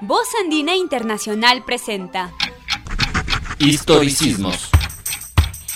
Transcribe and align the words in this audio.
Voz 0.00 0.28
Andina 0.40 0.76
Internacional 0.76 1.64
presenta 1.64 2.32
Historicismos. 3.58 4.70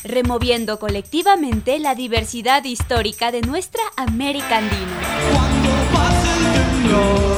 Removiendo 0.05 0.79
colectivamente 0.79 1.81
la 1.81 1.97
diversidad 1.97 2.63
histórica 2.63 3.33
de 3.33 3.43
nuestra 3.43 3.83
América 3.97 4.59
Andina. 4.59 5.62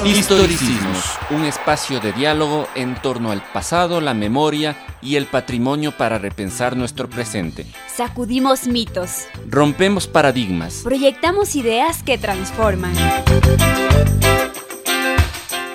Historicismos, 0.05 1.19
un 1.31 1.45
espacio 1.45 1.99
de 1.99 2.13
diálogo 2.13 2.69
en 2.75 2.95
torno 2.95 3.31
al 3.31 3.43
pasado, 3.43 4.01
la 4.01 4.15
memoria 4.15 4.77
y 5.01 5.17
el 5.17 5.27
patrimonio 5.27 5.93
para 5.93 6.19
repensar 6.19 6.77
nuestro 6.77 7.09
presente. 7.09 7.67
Sacudimos 7.95 8.67
mitos. 8.67 9.27
Rompemos 9.49 10.07
paradigmas. 10.07 10.83
Proyectamos 10.85 11.57
ideas 11.57 12.03
que 12.03 12.19
transforman. 12.19 12.95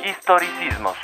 Historicismos. 0.06 0.98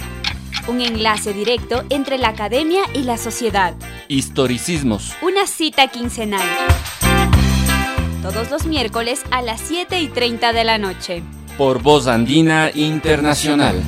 Un 0.67 0.81
enlace 0.81 1.33
directo 1.33 1.83
entre 1.89 2.17
la 2.17 2.29
academia 2.29 2.83
y 2.93 3.03
la 3.03 3.17
sociedad. 3.17 3.75
Historicismos. 4.07 5.13
Una 5.21 5.45
cita 5.47 5.87
quincenal. 5.87 6.47
Todos 8.21 8.49
los 8.49 8.65
miércoles 8.65 9.23
a 9.29 9.41
las 9.41 9.61
7 9.61 9.99
y 9.99 10.07
30 10.07 10.53
de 10.53 10.63
la 10.63 10.77
noche. 10.77 11.23
Por 11.57 11.81
Voz 11.81 12.07
Andina 12.07 12.69
Internacional. 12.73 13.81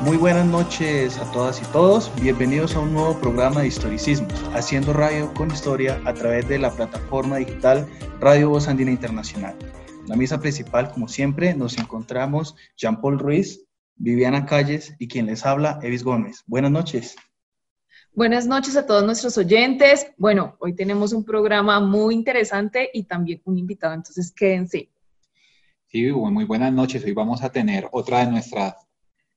Muy 0.00 0.16
buenas 0.16 0.46
noches 0.46 1.18
a 1.18 1.30
todas 1.32 1.60
y 1.60 1.64
todos. 1.66 2.10
Bienvenidos 2.18 2.74
a 2.76 2.80
un 2.80 2.94
nuevo 2.94 3.20
programa 3.20 3.60
de 3.60 3.66
historicismos, 3.66 4.32
haciendo 4.54 4.94
radio 4.94 5.34
con 5.34 5.50
historia 5.50 6.00
a 6.06 6.14
través 6.14 6.48
de 6.48 6.58
la 6.58 6.70
plataforma 6.70 7.36
digital 7.36 7.86
Radio 8.20 8.48
Voz 8.48 8.68
Andina 8.68 8.90
Internacional. 8.90 9.54
En 10.04 10.08
la 10.08 10.16
mesa 10.16 10.40
principal, 10.40 10.90
como 10.90 11.08
siempre, 11.08 11.54
nos 11.54 11.76
encontramos 11.76 12.56
Jean-Paul 12.78 13.18
Ruiz, 13.18 13.63
Viviana 13.96 14.46
Calles 14.46 14.94
y 14.98 15.08
quien 15.08 15.26
les 15.26 15.44
habla, 15.46 15.78
Evis 15.82 16.02
Gómez. 16.02 16.42
Buenas 16.46 16.70
noches. 16.70 17.16
Buenas 18.12 18.46
noches 18.46 18.76
a 18.76 18.86
todos 18.86 19.04
nuestros 19.04 19.36
oyentes. 19.38 20.06
Bueno, 20.16 20.56
hoy 20.60 20.74
tenemos 20.74 21.12
un 21.12 21.24
programa 21.24 21.80
muy 21.80 22.14
interesante 22.14 22.90
y 22.92 23.04
también 23.04 23.42
un 23.44 23.58
invitado, 23.58 23.94
entonces 23.94 24.32
quédense. 24.32 24.90
Sí, 25.86 26.10
muy 26.12 26.44
buenas 26.44 26.72
noches. 26.72 27.04
Hoy 27.04 27.12
vamos 27.12 27.42
a 27.42 27.50
tener 27.50 27.88
otra 27.92 28.24
de 28.24 28.30
nuestras 28.30 28.74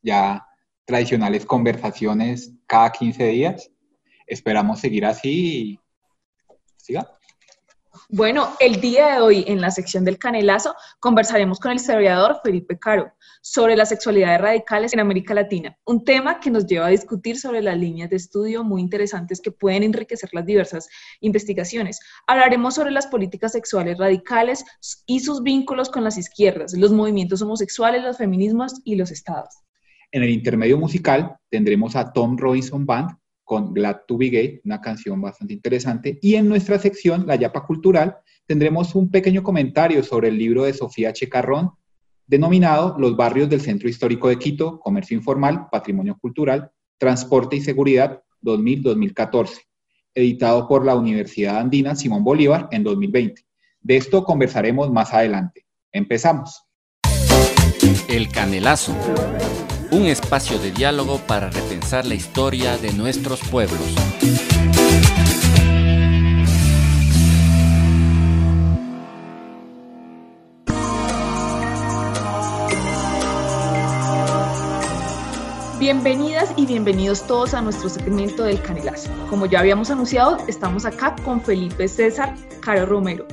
ya 0.02 0.46
tradicionales 0.86 1.46
conversaciones 1.46 2.54
cada 2.66 2.92
15 2.92 3.28
días. 3.28 3.72
Esperamos 4.26 4.80
seguir 4.80 5.06
así 5.06 5.72
y 5.72 5.80
siga. 6.78 7.17
Bueno, 8.10 8.50
el 8.60 8.82
día 8.82 9.14
de 9.14 9.20
hoy 9.22 9.46
en 9.48 9.62
la 9.62 9.72
sección 9.72 10.06
del 10.06 10.18
canelazo 10.18 10.76
conversaremos 11.00 11.60
con 11.60 11.72
el 11.72 11.78
historiador 11.78 12.40
Felipe 12.44 12.78
Caro 12.78 13.12
sobre 13.42 13.76
las 13.76 13.90
sexualidades 13.90 14.42
radicales 14.42 14.94
en 14.94 15.00
América 15.00 15.34
Latina, 15.34 15.78
un 15.86 16.04
tema 16.04 16.40
que 16.40 16.50
nos 16.50 16.66
lleva 16.66 16.88
a 16.88 16.90
discutir 16.90 17.40
sobre 17.40 17.62
las 17.62 17.78
líneas 17.78 18.10
de 18.10 18.18
estudio 18.18 18.64
muy 18.64 18.82
interesantes 18.82 19.42
que 19.42 19.52
pueden 19.52 19.84
enriquecer 19.84 20.30
las 20.34 20.46
diversas 20.46 20.90
investigaciones. 21.22 22.00
Hablaremos 22.28 22.76
sobre 22.76 22.92
las 22.92 23.08
políticas 23.08 23.54
sexuales 23.54 23.98
radicales 23.98 24.66
y 25.06 25.20
sus 25.20 25.44
vínculos 25.44 25.90
con 25.90 26.04
las 26.04 26.18
izquierdas, 26.18 26.74
los 26.74 26.92
movimientos 26.92 27.42
homosexuales, 27.42 28.04
los 28.04 28.18
feminismos 28.18 28.82
y 28.84 28.96
los 28.96 29.12
estados. 29.12 29.56
En 30.12 30.24
el 30.24 30.30
intermedio 30.30 30.78
musical 30.78 31.38
tendremos 31.50 31.96
a 31.96 32.12
Tom 32.14 32.38
Robinson 32.38 32.86
Band 32.86 33.12
con 33.48 33.74
Glad 33.74 34.02
to 34.06 34.18
Be 34.18 34.28
Gay, 34.28 34.62
una 34.66 34.82
canción 34.82 35.22
bastante 35.22 35.54
interesante. 35.54 36.20
Y 36.22 36.36
en 36.36 36.50
nuestra 36.50 36.78
sección, 36.78 37.26
la 37.26 37.38
Yapa 37.38 37.66
Cultural, 37.66 38.18
tendremos 38.46 38.94
un 38.94 39.10
pequeño 39.10 39.42
comentario 39.42 40.04
sobre 40.04 40.28
el 40.28 40.38
libro 40.38 40.66
de 40.66 40.74
Sofía 40.74 41.14
Checarrón, 41.14 41.72
denominado 42.26 42.98
Los 43.00 43.16
barrios 43.16 43.50
del 43.50 43.62
Centro 43.62 43.88
Histórico 43.88 44.28
de 44.28 44.38
Quito, 44.38 44.82
Comercio 44.82 45.16
Informal, 45.16 45.70
Patrimonio 45.72 46.18
Cultural, 46.20 46.70
Transporte 46.98 47.56
y 47.56 47.62
Seguridad 47.62 48.22
2000-2014, 48.44 49.62
editado 50.14 50.68
por 50.68 50.86
la 50.86 50.96
Universidad 50.98 51.60
Andina 51.60 51.96
Simón 51.96 52.26
Bolívar 52.26 52.68
en 52.72 52.84
2020. 52.84 53.44
De 53.80 53.96
esto 53.96 54.26
conversaremos 54.26 54.92
más 54.92 55.14
adelante. 55.14 55.66
Empezamos. 55.94 56.66
El 58.10 58.28
Canelazo 58.28 58.94
un 59.92 60.06
espacio 60.06 60.60
de 60.60 60.72
diálogo 60.72 61.20
para 61.20 61.50
repensar 61.50 62.06
la 62.06 62.16
historia 62.16 62.78
de 62.78 62.92
nuestros 62.94 63.40
pueblos. 63.42 63.80
Bienvenidas 75.80 76.52
y 76.58 76.66
bienvenidos 76.66 77.26
todos 77.26 77.54
a 77.54 77.62
nuestro 77.62 77.88
segmento 77.88 78.44
del 78.44 78.62
Canelazo. 78.62 79.10
Como 79.30 79.46
ya 79.46 79.60
habíamos 79.60 79.90
anunciado, 79.90 80.38
estamos 80.48 80.86
acá 80.86 81.16
con 81.24 81.40
Felipe 81.40 81.88
César 81.88 82.36
Caro 82.60 82.86
Romero, 82.86 83.26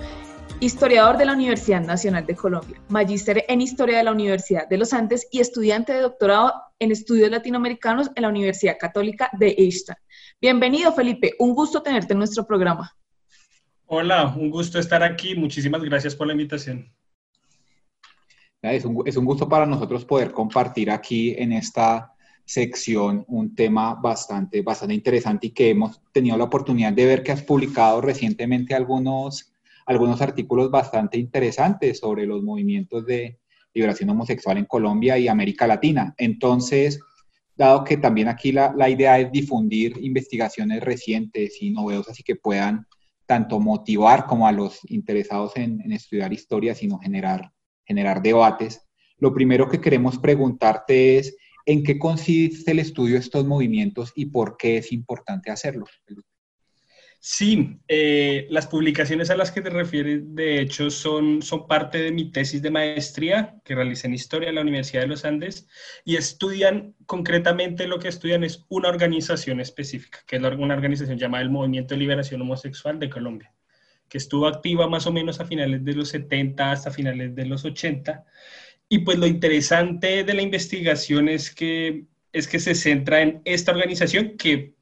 historiador 0.61 1.19
de 1.19 1.25
la 1.25 1.33
Universidad 1.33 1.81
Nacional 1.81 2.27
de 2.27 2.37
Colombia, 2.37 2.81
magíster 2.89 3.45
en 3.49 3.61
Historia 3.61 3.99
de 3.99 4.05
la 4.05 4.13
Universidad 4.13 4.69
de 4.69 4.79
los 4.79 4.93
Andes 4.93 5.27
y 5.31 5.41
estudiante 5.41 5.93
de 5.93 6.01
doctorado 6.01 6.53
en 6.79 6.93
Estudios 6.93 7.31
Latinoamericanos 7.31 8.11
en 8.15 8.23
la 8.23 8.29
Universidad 8.29 8.77
Católica 8.79 9.31
de 9.39 9.55
Einstein. 9.59 9.99
Bienvenido, 10.41 10.93
Felipe. 10.93 11.33
Un 11.39 11.55
gusto 11.55 11.83
tenerte 11.83 12.13
en 12.13 12.19
nuestro 12.19 12.47
programa. 12.47 12.97
Hola, 13.87 14.35
un 14.37 14.51
gusto 14.51 14.79
estar 14.79 15.03
aquí. 15.03 15.35
Muchísimas 15.35 15.83
gracias 15.83 16.15
por 16.15 16.27
la 16.27 16.33
invitación. 16.33 16.91
Es 18.63 18.85
un, 18.85 19.03
es 19.07 19.17
un 19.17 19.27
gusto 19.27 19.49
para 19.49 19.67
nosotros 19.67 20.05
poder 20.05 20.33
compartir 20.33 20.91
aquí 20.91 21.35
en 21.37 21.53
esta 21.53 22.15
sección 22.47 23.25
un 23.29 23.55
tema 23.55 23.95
bastante, 23.95 24.63
bastante 24.63 24.95
interesante 24.95 25.49
y 25.49 25.51
que 25.51 25.71
hemos 25.71 26.01
tenido 26.13 26.37
la 26.37 26.45
oportunidad 26.45 26.93
de 26.93 27.07
ver 27.07 27.23
que 27.23 27.33
has 27.33 27.43
publicado 27.43 28.01
recientemente 28.01 28.75
algunos 28.75 29.54
algunos 29.87 30.21
artículos 30.21 30.71
bastante 30.71 31.19
interesantes 31.19 31.99
sobre 31.99 32.27
los 32.27 32.43
movimientos 32.43 33.05
de 33.07 33.39
liberación 33.73 34.11
homosexual 34.11 34.59
en 34.59 34.65
Colombia 34.67 35.19
y 35.19 35.29
América 35.29 35.67
Latina. 35.67 36.15
Entonces, 36.17 37.01
dado 37.57 37.85
que 37.85 37.97
también 37.97 38.29
aquí 38.29 38.53
la, 38.53 38.89
idea 38.89 39.19
es 39.19 39.31
difundir 39.31 39.99
investigaciones 40.01 40.83
recientes 40.83 41.61
y 41.61 41.71
novedosas 41.71 42.19
y 42.21 42.23
que 42.23 42.37
puedan 42.37 42.87
tanto 43.27 43.59
motivar 43.59 44.27
como 44.27 44.47
a 44.47 44.53
los 44.53 44.81
interesados 44.91 45.57
en, 45.57 45.81
en 45.81 45.93
estudiar 45.93 46.33
historia, 46.33 46.75
sino 46.75 46.99
generar, 46.99 47.53
generar 47.85 48.23
debates, 48.23 48.85
lo 49.19 49.33
primero 49.33 49.69
que 49.69 49.81
queremos 49.81 50.19
preguntarte 50.19 51.19
es, 51.19 51.37
¿en 51.67 51.83
qué 51.83 51.99
consiste 51.99 52.73
el 52.73 52.81
estudio 52.81 53.15
de 53.15 53.21
estos 53.21 53.47
movimientos 53.47 54.13
y 54.15 54.27
por 54.27 54.57
qué 54.57 54.79
es 54.79 54.93
importante 54.93 55.51
hacerlo? 55.51 55.87
Sí, 57.27 57.81
eh, 57.89 58.47
las 58.51 58.67
publicaciones 58.67 59.31
a 59.31 59.37
las 59.37 59.51
que 59.51 59.63
te 59.63 59.71
refieres, 59.71 60.35
de 60.35 60.61
hecho, 60.61 60.91
son, 60.91 61.41
son 61.41 61.67
parte 61.67 61.97
de 61.97 62.13
mi 62.13 62.31
tesis 62.31 62.61
de 62.61 62.71
maestría 62.71 63.57
que 63.65 63.75
realicé 63.75 64.09
en 64.09 64.13
Historia 64.13 64.51
en 64.51 64.57
la 64.57 64.61
Universidad 64.61 65.01
de 65.01 65.09
los 65.09 65.25
Andes 65.25 65.67
y 66.05 66.17
estudian, 66.17 66.95
concretamente 67.07 67.89
lo 67.89 67.99
que 67.99 68.09
estudian 68.09 68.45
es 68.45 68.67
una 68.69 68.91
organización 68.91 69.59
específica, 69.61 70.19
que 70.27 70.37
es 70.37 70.43
una 70.43 70.75
organización 70.75 71.17
llamada 71.17 71.43
el 71.43 71.49
Movimiento 71.49 71.95
de 71.95 72.01
Liberación 72.01 72.43
Homosexual 72.43 72.99
de 72.99 73.09
Colombia, 73.09 73.55
que 74.11 74.19
estuvo 74.19 74.47
activa 74.47 74.87
más 74.87 75.07
o 75.07 75.13
menos 75.13 75.41
a 75.41 75.47
finales 75.47 75.83
de 75.83 75.95
los 75.95 76.11
70 76.11 76.73
hasta 76.73 76.91
finales 76.91 77.35
de 77.35 77.47
los 77.47 77.65
80. 77.65 78.23
Y 78.91 78.99
pues 78.99 79.17
lo 79.17 79.27
interesante 79.27 80.25
de 80.25 80.35
la 80.35 80.43
investigación 80.43 81.31
es 81.31 81.55
que, 81.55 82.05
es 82.35 82.47
que 82.47 82.61
se 82.61 82.75
centra 82.75 83.23
en 83.23 83.41
esta 83.47 83.73
organización 83.73 84.37
que 84.37 84.75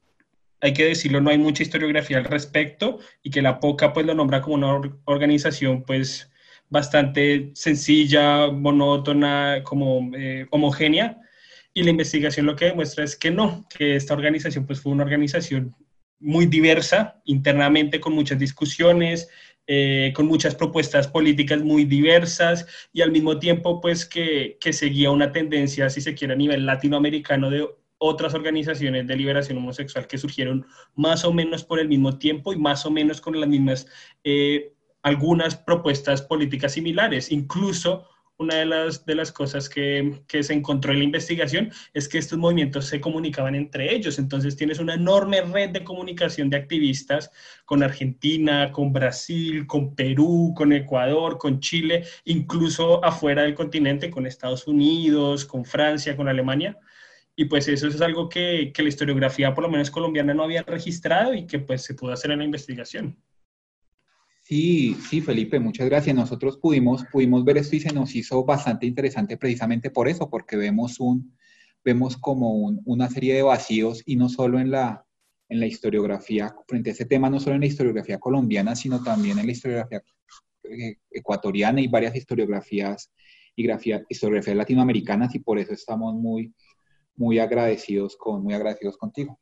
hay 0.63 0.73
que 0.73 0.85
decirlo, 0.85 1.19
no 1.19 1.29
hay 1.29 1.37
mucha 1.37 1.61
historiografía 1.61 2.17
al 2.17 2.23
respecto 2.23 2.99
y 3.21 3.31
que 3.31 3.41
la 3.41 3.59
poca 3.59 3.91
pues 3.91 4.05
lo 4.05 4.15
nombra 4.15 4.41
como 4.41 4.55
una 4.55 4.79
organización 5.03 5.83
pues 5.83 6.31
bastante 6.69 7.51
sencilla, 7.53 8.49
monótona, 8.49 9.61
como 9.65 10.09
eh, 10.15 10.47
homogénea. 10.51 11.19
Y 11.73 11.83
la 11.83 11.89
investigación 11.89 12.45
lo 12.45 12.55
que 12.55 12.65
demuestra 12.65 13.03
es 13.03 13.17
que 13.17 13.29
no, 13.29 13.67
que 13.77 13.97
esta 13.97 14.13
organización 14.13 14.65
pues 14.65 14.79
fue 14.79 14.93
una 14.93 15.03
organización 15.03 15.75
muy 16.21 16.45
diversa 16.45 17.21
internamente, 17.25 17.99
con 17.99 18.13
muchas 18.13 18.39
discusiones, 18.39 19.27
eh, 19.67 20.13
con 20.15 20.27
muchas 20.27 20.55
propuestas 20.55 21.09
políticas 21.09 21.61
muy 21.61 21.83
diversas 21.83 22.65
y 22.93 23.01
al 23.01 23.11
mismo 23.11 23.37
tiempo 23.37 23.81
pues 23.81 24.05
que, 24.05 24.57
que 24.61 24.71
seguía 24.71 25.11
una 25.11 25.33
tendencia, 25.33 25.89
si 25.89 25.99
se 25.99 26.15
quiere, 26.15 26.35
a 26.35 26.37
nivel 26.37 26.65
latinoamericano 26.65 27.49
de 27.49 27.67
otras 28.05 28.33
organizaciones 28.33 29.07
de 29.07 29.15
liberación 29.15 29.57
homosexual 29.59 30.07
que 30.07 30.17
surgieron 30.17 30.65
más 30.93 31.23
o 31.23 31.31
menos 31.31 31.63
por 31.63 31.79
el 31.79 31.87
mismo 31.87 32.17
tiempo 32.17 32.51
y 32.51 32.57
más 32.57 32.85
o 32.85 32.91
menos 32.91 33.21
con 33.21 33.39
las 33.39 33.47
mismas, 33.47 33.87
eh, 34.25 34.73
algunas 35.03 35.55
propuestas 35.55 36.21
políticas 36.21 36.73
similares. 36.73 37.31
Incluso 37.31 38.09
una 38.37 38.55
de 38.55 38.65
las, 38.65 39.05
de 39.05 39.15
las 39.15 39.31
cosas 39.31 39.69
que, 39.69 40.21
que, 40.27 40.43
se 40.43 40.53
encontró 40.53 40.91
en 40.91 40.99
la 40.99 41.05
investigación 41.05 41.71
es 41.93 42.09
que 42.09 42.17
estos 42.17 42.37
movimientos 42.37 42.87
se 42.87 42.99
comunicaban 42.99 43.55
entre 43.55 43.95
ellos. 43.95 44.19
Entonces 44.19 44.57
tienes 44.57 44.79
una 44.79 44.95
enorme 44.95 45.41
red 45.41 45.69
de 45.69 45.85
comunicación 45.85 46.49
de 46.49 46.57
activistas 46.57 47.31
con 47.63 47.83
Argentina, 47.83 48.73
con 48.73 48.91
Brasil, 48.91 49.65
con 49.65 49.95
Perú, 49.95 50.53
con 50.57 50.73
Ecuador, 50.73 51.37
con 51.37 51.61
Chile, 51.61 52.03
incluso 52.25 53.03
afuera 53.05 53.43
del 53.43 53.55
continente, 53.55 54.09
con 54.09 54.27
Estados 54.27 54.67
Unidos, 54.67 55.45
con 55.45 55.63
Francia, 55.63 56.17
con 56.17 56.27
Alemania. 56.27 56.77
Y 57.35 57.45
pues 57.45 57.67
eso 57.67 57.87
es 57.87 57.99
algo 58.01 58.29
que, 58.29 58.71
que 58.73 58.83
la 58.83 58.89
historiografía, 58.89 59.53
por 59.53 59.63
lo 59.63 59.69
menos 59.69 59.89
colombiana, 59.89 60.33
no 60.33 60.43
había 60.43 60.63
registrado 60.63 61.33
y 61.33 61.47
que 61.47 61.59
pues 61.59 61.83
se 61.83 61.95
pudo 61.95 62.11
hacer 62.11 62.31
en 62.31 62.39
la 62.39 62.45
investigación. 62.45 63.17
Sí, 64.43 64.95
sí, 65.09 65.21
Felipe, 65.21 65.57
muchas 65.57 65.87
gracias. 65.87 66.15
Nosotros 66.15 66.57
pudimos, 66.57 67.05
pudimos 67.05 67.45
ver 67.45 67.57
esto 67.57 67.77
y 67.77 67.79
se 67.79 67.93
nos 67.93 68.13
hizo 68.13 68.43
bastante 68.43 68.85
interesante 68.85 69.37
precisamente 69.37 69.89
por 69.89 70.09
eso, 70.09 70.29
porque 70.29 70.57
vemos, 70.57 70.99
un, 70.99 71.35
vemos 71.83 72.17
como 72.17 72.51
una 72.85 73.09
serie 73.09 73.35
de 73.35 73.41
vacíos 73.41 74.03
y 74.05 74.17
no 74.17 74.27
solo 74.27 74.59
en 74.59 74.69
la, 74.69 75.05
en 75.47 75.61
la 75.61 75.65
historiografía, 75.65 76.53
frente 76.67 76.89
a 76.89 76.93
ese 76.93 77.05
tema, 77.05 77.29
no 77.29 77.39
solo 77.39 77.55
en 77.55 77.61
la 77.61 77.67
historiografía 77.67 78.19
colombiana, 78.19 78.75
sino 78.75 79.01
también 79.01 79.39
en 79.39 79.45
la 79.45 79.51
historiografía 79.53 80.03
eh, 80.65 80.97
ecuatoriana 81.09 81.79
y 81.79 81.87
varias 81.87 82.13
historiografías 82.13 83.11
y 83.55 83.63
grafía, 83.63 84.03
historiografías 84.09 84.57
latinoamericanas 84.57 85.33
y 85.35 85.39
por 85.39 85.57
eso 85.57 85.71
estamos 85.71 86.15
muy, 86.15 86.53
muy 87.15 87.39
agradecidos, 87.39 88.15
con, 88.17 88.43
muy 88.43 88.53
agradecidos 88.53 88.97
contigo. 88.97 89.39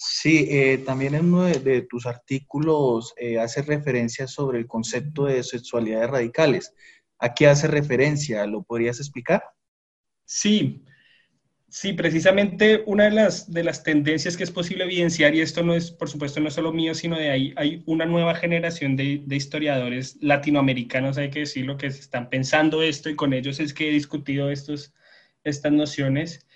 Sí, 0.00 0.46
eh, 0.48 0.78
también 0.86 1.16
en 1.16 1.34
uno 1.34 1.42
de, 1.44 1.82
tus 1.82 2.06
artículos 2.06 3.14
eh, 3.16 3.40
hace 3.40 3.62
referencia 3.62 4.28
sobre 4.28 4.58
el 4.58 4.68
concepto 4.68 5.24
de 5.24 5.42
sexualidades 5.42 6.08
radicales. 6.08 6.72
¿A 7.18 7.34
qué 7.34 7.48
hace 7.48 7.66
referencia? 7.66 8.46
¿Lo 8.46 8.62
podrías 8.62 9.00
explicar? 9.00 9.42
Sí, 10.24 10.84
sí, 11.68 11.94
precisamente 11.94 12.84
una 12.86 13.04
de 13.04 13.10
las, 13.10 13.52
de 13.52 13.64
las 13.64 13.82
tendencias 13.82 14.36
que 14.36 14.44
es 14.44 14.52
posible 14.52 14.84
evidenciar, 14.84 15.34
y 15.34 15.40
esto 15.40 15.64
no 15.64 15.74
es, 15.74 15.90
por 15.90 16.08
supuesto, 16.08 16.38
no 16.38 16.46
es 16.46 16.54
solo 16.54 16.72
mío, 16.72 16.94
sino 16.94 17.18
de 17.18 17.30
ahí, 17.30 17.52
hay 17.56 17.82
una 17.86 18.06
nueva 18.06 18.36
generación 18.36 18.94
de, 18.94 19.22
de 19.26 19.36
historiadores 19.36 20.16
latinoamericanos, 20.20 21.18
hay 21.18 21.30
que 21.30 21.40
decirlo, 21.40 21.76
que 21.76 21.88
están 21.88 22.30
pensando 22.30 22.82
esto 22.82 23.10
y 23.10 23.16
con 23.16 23.32
ellos 23.32 23.58
es 23.58 23.74
que 23.74 23.88
he 23.88 23.92
discutido 23.92 24.48
estos, 24.48 24.94
estas 25.42 25.72
nociones 25.72 26.47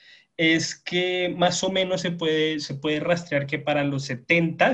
es 0.43 0.75
que 0.75 1.33
más 1.39 1.63
o 1.63 1.71
menos 1.71 2.01
se 2.01 2.11
puede, 2.11 2.59
se 2.59 2.75
puede 2.75 2.99
rastrear 2.99 3.47
que 3.47 3.61
para 3.61 3.85
los 3.85 4.07
70 4.07 4.73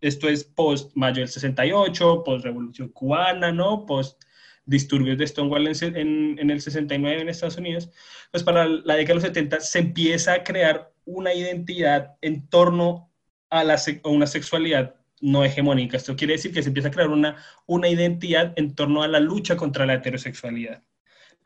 esto 0.00 0.28
es 0.28 0.44
post 0.44 0.92
mayo 0.94 1.20
del 1.20 1.28
68, 1.28 2.22
post 2.24 2.44
revolución 2.44 2.90
cubana, 2.90 3.50
¿no? 3.50 3.84
Post 3.84 4.22
disturbios 4.64 5.18
de 5.18 5.26
Stonewall 5.26 5.66
en, 5.66 6.38
en, 6.38 6.50
el 6.50 6.60
69 6.60 7.20
en 7.20 7.28
Estados 7.28 7.56
Unidos, 7.56 7.90
pues 8.30 8.44
para 8.44 8.66
la 8.66 8.94
década 8.94 9.06
de 9.06 9.14
los 9.14 9.22
70 9.24 9.60
se 9.60 9.78
empieza 9.80 10.34
a 10.34 10.44
crear 10.44 10.92
una 11.04 11.34
identidad 11.34 12.16
en 12.20 12.48
torno 12.48 13.10
a, 13.50 13.64
la, 13.64 13.74
a 13.74 14.08
una 14.08 14.28
sexualidad 14.28 14.94
no 15.20 15.44
hegemónica. 15.44 15.96
Esto 15.96 16.14
quiere 16.14 16.34
decir 16.34 16.52
que 16.52 16.62
se 16.62 16.68
empieza 16.68 16.88
a 16.88 16.92
crear 16.92 17.08
una, 17.08 17.36
una 17.66 17.88
identidad 17.88 18.52
en 18.54 18.76
torno 18.76 19.02
a 19.02 19.08
la 19.08 19.18
lucha 19.18 19.56
contra 19.56 19.84
la 19.84 19.94
heterosexualidad 19.94 20.84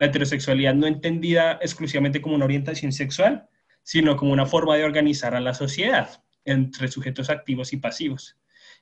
la 0.01 0.07
heterosexualidad 0.07 0.73
no 0.73 0.87
entendida 0.87 1.59
exclusivamente 1.61 2.21
como 2.21 2.33
una 2.33 2.45
orientación 2.45 2.91
sexual, 2.91 3.47
sino 3.83 4.17
como 4.17 4.33
una 4.33 4.47
forma 4.47 4.75
de 4.75 4.83
organizar 4.83 5.35
a 5.35 5.39
la 5.39 5.53
sociedad 5.53 6.23
entre 6.43 6.87
sujetos 6.87 7.29
activos 7.29 7.71
y 7.71 7.77
pasivos. 7.77 8.35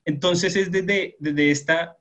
Entonces 0.06 0.56
es 0.56 0.72
desde, 0.72 1.18
desde 1.20 1.52
esta 1.52 1.98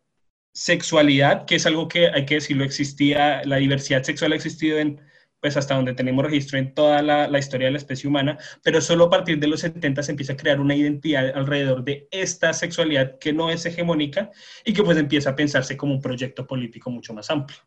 sexualidad, 0.53 1.47
que 1.47 1.57
es 1.57 1.67
algo 1.67 1.89
que 1.89 2.07
hay 2.07 2.27
que 2.27 2.37
decirlo, 2.37 2.63
existía, 2.63 3.43
la 3.45 3.57
diversidad 3.57 4.05
sexual 4.05 4.31
ha 4.31 4.37
existido 4.37 4.79
en, 4.79 5.01
pues 5.41 5.57
hasta 5.57 5.75
donde 5.75 5.95
tenemos 5.95 6.25
registro 6.25 6.57
en 6.57 6.73
toda 6.73 7.03
la, 7.03 7.27
la, 7.27 7.41
historia 7.41 7.67
de 7.67 7.73
la 7.73 7.79
especie 7.79 8.09
humana, 8.09 8.39
pero 8.63 8.81
solo 8.81 9.07
a 9.07 9.11
partir 9.11 9.41
de 9.41 9.49
los 9.49 9.61
70 9.61 10.01
se 10.01 10.13
empieza 10.13 10.35
a 10.35 10.37
crear 10.37 10.61
una 10.61 10.77
identidad 10.77 11.37
alrededor 11.37 11.83
de 11.83 12.07
esta 12.13 12.53
sexualidad 12.53 13.19
que 13.19 13.33
no 13.33 13.51
es 13.51 13.67
hegemónica 13.67 14.31
y 14.65 14.73
que 14.73 14.85
pues 14.85 14.97
empieza 14.97 15.31
a 15.31 15.37
pensarse 15.37 15.77
como 15.77 15.95
un 15.95 16.01
proyecto 16.01 16.47
político 16.47 16.89
mucho 16.89 17.13
más 17.13 17.29
amplio. 17.31 17.59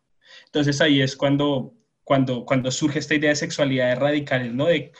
Entonces 0.52 0.82
ahí 0.82 1.00
es 1.00 1.16
cuando, 1.16 1.72
cuando, 2.04 2.44
cuando 2.44 2.70
surge 2.70 2.98
esta 2.98 3.14
idea 3.14 3.30
de 3.30 3.36
sexualidades 3.36 3.98
radicales, 3.98 4.52
¿no? 4.52 4.66
De 4.66 4.92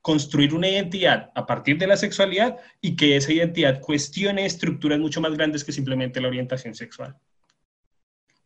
construir 0.00 0.54
una 0.54 0.68
identidad 0.68 1.32
a 1.34 1.46
partir 1.46 1.78
de 1.78 1.88
la 1.88 1.96
sexualidad 1.96 2.58
y 2.80 2.94
que 2.94 3.16
esa 3.16 3.32
identidad 3.32 3.80
cuestione 3.80 4.46
estructuras 4.46 5.00
mucho 5.00 5.20
más 5.20 5.34
grandes 5.34 5.64
que 5.64 5.72
simplemente 5.72 6.20
la 6.20 6.28
orientación 6.28 6.76
sexual. 6.76 7.16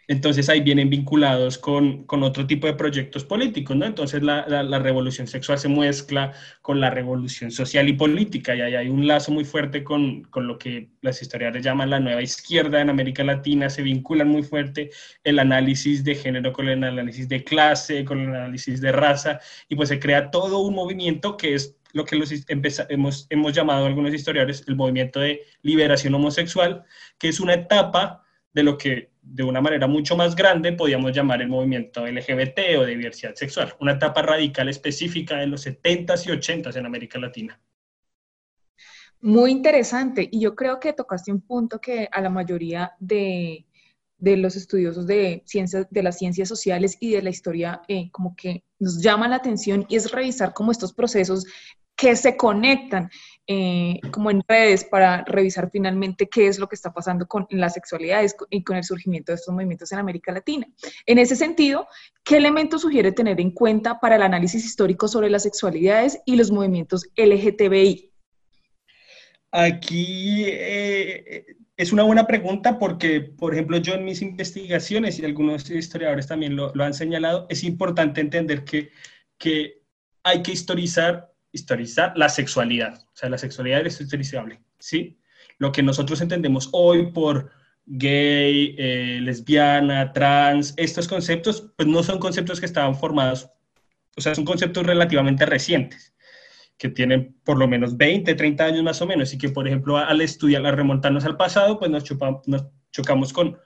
Entonces 0.09 0.49
ahí 0.49 0.61
vienen 0.61 0.91
vinculados 0.91 1.59
con, 1.59 2.05
con, 2.05 2.23
otro 2.23 2.47
tipo 2.47 2.67
de 2.67 2.75
proyectos 2.75 3.25
políticos, 3.25 3.77
¿no? 3.77 3.87
Entonces 3.87 4.23
la, 4.23 4.47
la, 4.47 4.79
revolución 4.79 5.27
sexual 5.27 5.59
se 5.59 5.69
mezcla 5.69 6.33
con 6.62 6.81
la 6.81 6.91
revolución 6.91 7.51
social 7.51 7.89
y 7.89 7.95
política 7.95 8.55
y 8.55 8.61
ahí 8.61 8.75
hay 8.75 8.89
un 8.89 9.06
lazo 9.06 9.33
muy 9.33 9.45
fuerte 9.45 9.83
con, 9.83 10.25
con, 10.25 10.47
lo 10.47 10.59
que 10.59 10.89
las 11.01 11.23
historiadores 11.23 11.65
llaman 11.65 11.91
la 11.91 12.01
nueva 12.01 12.23
izquierda 12.23 12.81
en 12.81 12.91
América 12.91 13.25
Latina, 13.25 13.71
se 13.71 13.83
vinculan 13.83 14.29
muy 14.29 14.43
fuerte 14.43 14.91
el 15.23 15.39
análisis 15.39 16.05
de 16.05 16.15
género 16.15 16.53
con 16.53 16.69
el 16.69 16.85
análisis 16.85 17.29
de 17.29 17.43
clase, 17.43 18.05
con 18.05 18.21
el 18.21 18.29
análisis 18.29 18.81
de 18.81 18.93
raza 18.93 19.41
y 19.69 19.77
pues 19.77 19.89
se 19.89 19.99
crea 19.99 20.31
todo 20.31 20.59
un 20.59 20.75
movimiento 20.75 21.37
que 21.37 21.55
es 21.55 21.77
lo 21.95 22.05
que 22.05 22.17
los 22.17 22.31
hemos, 22.89 23.27
hemos 23.31 23.53
llamado 23.53 23.87
algunos 23.87 24.12
historiadores 24.12 24.65
el 24.67 24.75
movimiento 24.75 25.21
de 25.21 25.43
liberación 25.62 26.15
homosexual, 26.15 26.85
que 27.19 27.29
es 27.29 27.39
una 27.39 27.55
etapa 27.55 28.24
de 28.55 28.62
lo 28.62 28.79
que 28.79 29.11
de 29.21 29.43
una 29.43 29.61
manera 29.61 29.87
mucho 29.87 30.17
más 30.17 30.37
grande 30.37 30.73
podíamos 30.73 31.12
llamar 31.12 31.43
el 31.43 31.49
movimiento 31.49 32.06
LGBT 32.06 32.79
o 32.79 32.83
de 32.83 32.97
diversidad 32.97 33.35
sexual, 33.35 33.75
una 33.81 33.93
etapa 33.93 34.23
radical 34.23 34.69
específica 34.69 35.37
de 35.37 35.49
los 35.49 35.67
70s 35.67 36.27
y 36.27 36.31
80s 36.31 36.77
en 36.77 36.87
América 36.87 37.19
Latina. 37.19 37.61
Muy 39.21 39.51
interesante, 39.51 40.29
y 40.31 40.41
yo 40.41 40.55
creo 40.55 40.79
que 40.79 40.93
tocaste 40.93 41.33
un 41.33 41.41
punto 41.41 41.81
que 41.81 42.09
a 42.12 42.21
la 42.21 42.29
mayoría 42.29 42.93
de, 43.01 43.65
de 44.19 44.37
los 44.37 44.55
estudiosos 44.55 45.06
de, 45.06 45.43
ciencias, 45.47 45.87
de 45.91 46.03
las 46.03 46.19
ciencias 46.19 46.49
sociales 46.49 46.97
y 47.01 47.12
de 47.12 47.23
la 47.23 47.31
historia 47.31 47.83
eh, 47.89 48.11
como 48.12 48.37
que 48.37 48.65
nos 48.79 49.03
llama 49.03 49.27
la 49.27 49.37
atención 49.37 49.87
y 49.89 49.97
es 49.97 50.12
revisar 50.12 50.53
cómo 50.53 50.73
estos 50.73 50.93
procesos 50.93 51.47
que 51.97 52.17
se 52.17 52.37
conectan 52.37 53.11
eh, 53.46 54.00
como 54.11 54.31
en 54.31 54.43
redes 54.49 54.85
para 54.85 55.23
revisar 55.25 55.70
finalmente 55.70 56.29
qué 56.29 56.46
es 56.46 56.58
lo 56.58 56.67
que 56.67 56.76
está 56.76 56.94
pasando 56.94 57.26
con 57.26 57.46
las 57.50 57.75
sexualidades 57.75 58.35
y 58.49 58.64
con 58.64 58.79
el 58.79 58.85
surgimiento 58.85 59.32
de 59.32 59.37
estos 59.37 59.52
movimientos 59.52 59.93
en 59.93 59.99
América 59.99 60.32
Latina. 60.32 60.67
En 61.05 61.19
ese 61.19 61.37
sentido, 61.37 61.87
¿qué 62.25 62.38
elementos 62.38 62.81
sugiere 62.81 63.12
tener 63.12 63.41
en 63.41 63.50
cuenta 63.50 64.00
para 64.00 64.17
el 64.17 64.23
análisis 64.23 64.64
histórico 64.64 65.08
sobre 65.08 65.29
las 65.29 65.43
sexualidades 65.43 66.20
y 66.25 66.37
los 66.37 66.50
movimientos 66.50 67.06
LGTBI? 67.17 68.11
Aquí 69.51 70.44
eh, 70.46 71.44
es 71.77 71.93
una 71.93 72.05
buena 72.05 72.27
pregunta 72.27 72.79
porque, 72.79 73.20
por 73.20 73.53
ejemplo, 73.53 73.77
yo 73.77 73.93
en 73.93 74.06
mis 74.06 74.22
investigaciones 74.22 75.19
y 75.19 75.24
algunos 75.27 75.70
historiadores 75.70 76.27
también 76.27 76.56
lo, 76.56 76.72
han 76.82 76.94
señalado, 76.94 77.46
es 77.51 77.63
importante 77.63 78.22
entender 78.22 78.65
que 78.65 78.91
hay 80.22 80.43
que 80.43 80.53
historizar 80.53 81.33
historizar 81.55 82.13
la 82.17 82.29
sexualidad. 82.29 83.06
O 83.06 83.17
sea, 83.17 83.31
la 83.31 83.39
sexualidad 83.39 83.87
es 83.87 84.01
historizable, 84.01 84.61
¿sí? 84.79 85.19
Lo 85.58 85.73
que 85.73 85.82
nosotros 85.82 86.20
entendemos 86.20 86.69
hoy 86.73 87.13
por 87.13 87.51
gay, 87.87 88.75
eh, 88.79 89.19
lesbiana, 89.23 90.13
trans, 90.13 90.75
estos 90.77 91.06
conceptos, 91.06 91.70
pues 91.77 91.89
no 91.89 92.03
son 92.03 92.19
conceptos 92.19 92.58
que 92.58 92.67
estaban 92.67 92.96
formados, 92.96 93.51
o 94.17 94.20
sea, 94.20 94.34
son 94.34 94.44
conceptos 94.44 94.87
relativamente 94.87 95.44
recientes, 95.46 96.15
que 96.79 96.89
tienen 96.89 97.37
por 97.44 97.58
lo 97.58 97.69
menos 97.69 97.96
20, 97.96 98.34
30 98.34 98.65
años 98.65 98.82
más 98.82 99.01
o 99.03 99.06
menos, 99.06 99.32
y 99.32 99.39
que, 99.39 99.51
por 99.51 99.69
ejemplo, 99.69 99.96
al 99.99 100.20
estudiar, 100.20 100.67
al 100.67 100.77
remontarnos 100.77 101.25
al 101.25 101.37
pasado, 101.37 101.79
pues 101.79 101.91
nos, 101.91 102.05
nos 102.46 102.67
chocamos 102.91 103.32
con 103.32 103.58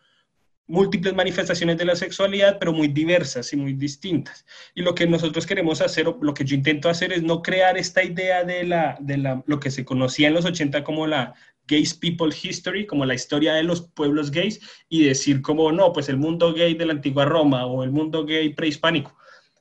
múltiples 0.68 1.14
manifestaciones 1.14 1.78
de 1.78 1.86
la 1.86 1.96
sexualidad, 1.96 2.58
pero 2.60 2.72
muy 2.72 2.88
diversas 2.88 3.52
y 3.52 3.56
muy 3.56 3.72
distintas. 3.72 4.44
Y 4.74 4.82
lo 4.82 4.94
que 4.94 5.06
nosotros 5.06 5.46
queremos 5.46 5.80
hacer, 5.80 6.06
o 6.06 6.18
lo 6.20 6.34
que 6.34 6.44
yo 6.44 6.54
intento 6.54 6.88
hacer, 6.90 7.12
es 7.12 7.22
no 7.22 7.42
crear 7.42 7.76
esta 7.78 8.04
idea 8.04 8.44
de, 8.44 8.64
la, 8.64 8.96
de 9.00 9.16
la, 9.16 9.42
lo 9.46 9.58
que 9.58 9.70
se 9.70 9.84
conocía 9.84 10.28
en 10.28 10.34
los 10.34 10.44
80 10.44 10.84
como 10.84 11.06
la 11.06 11.34
Gays 11.66 11.94
People 11.94 12.34
History, 12.34 12.86
como 12.86 13.06
la 13.06 13.14
historia 13.14 13.54
de 13.54 13.62
los 13.62 13.82
pueblos 13.82 14.30
gays, 14.30 14.60
y 14.88 15.04
decir 15.04 15.42
como, 15.42 15.72
no, 15.72 15.92
pues 15.92 16.08
el 16.08 16.18
mundo 16.18 16.52
gay 16.52 16.74
de 16.74 16.86
la 16.86 16.92
antigua 16.92 17.24
Roma 17.24 17.66
o 17.66 17.82
el 17.82 17.90
mundo 17.90 18.24
gay 18.24 18.54
prehispánico. 18.54 19.16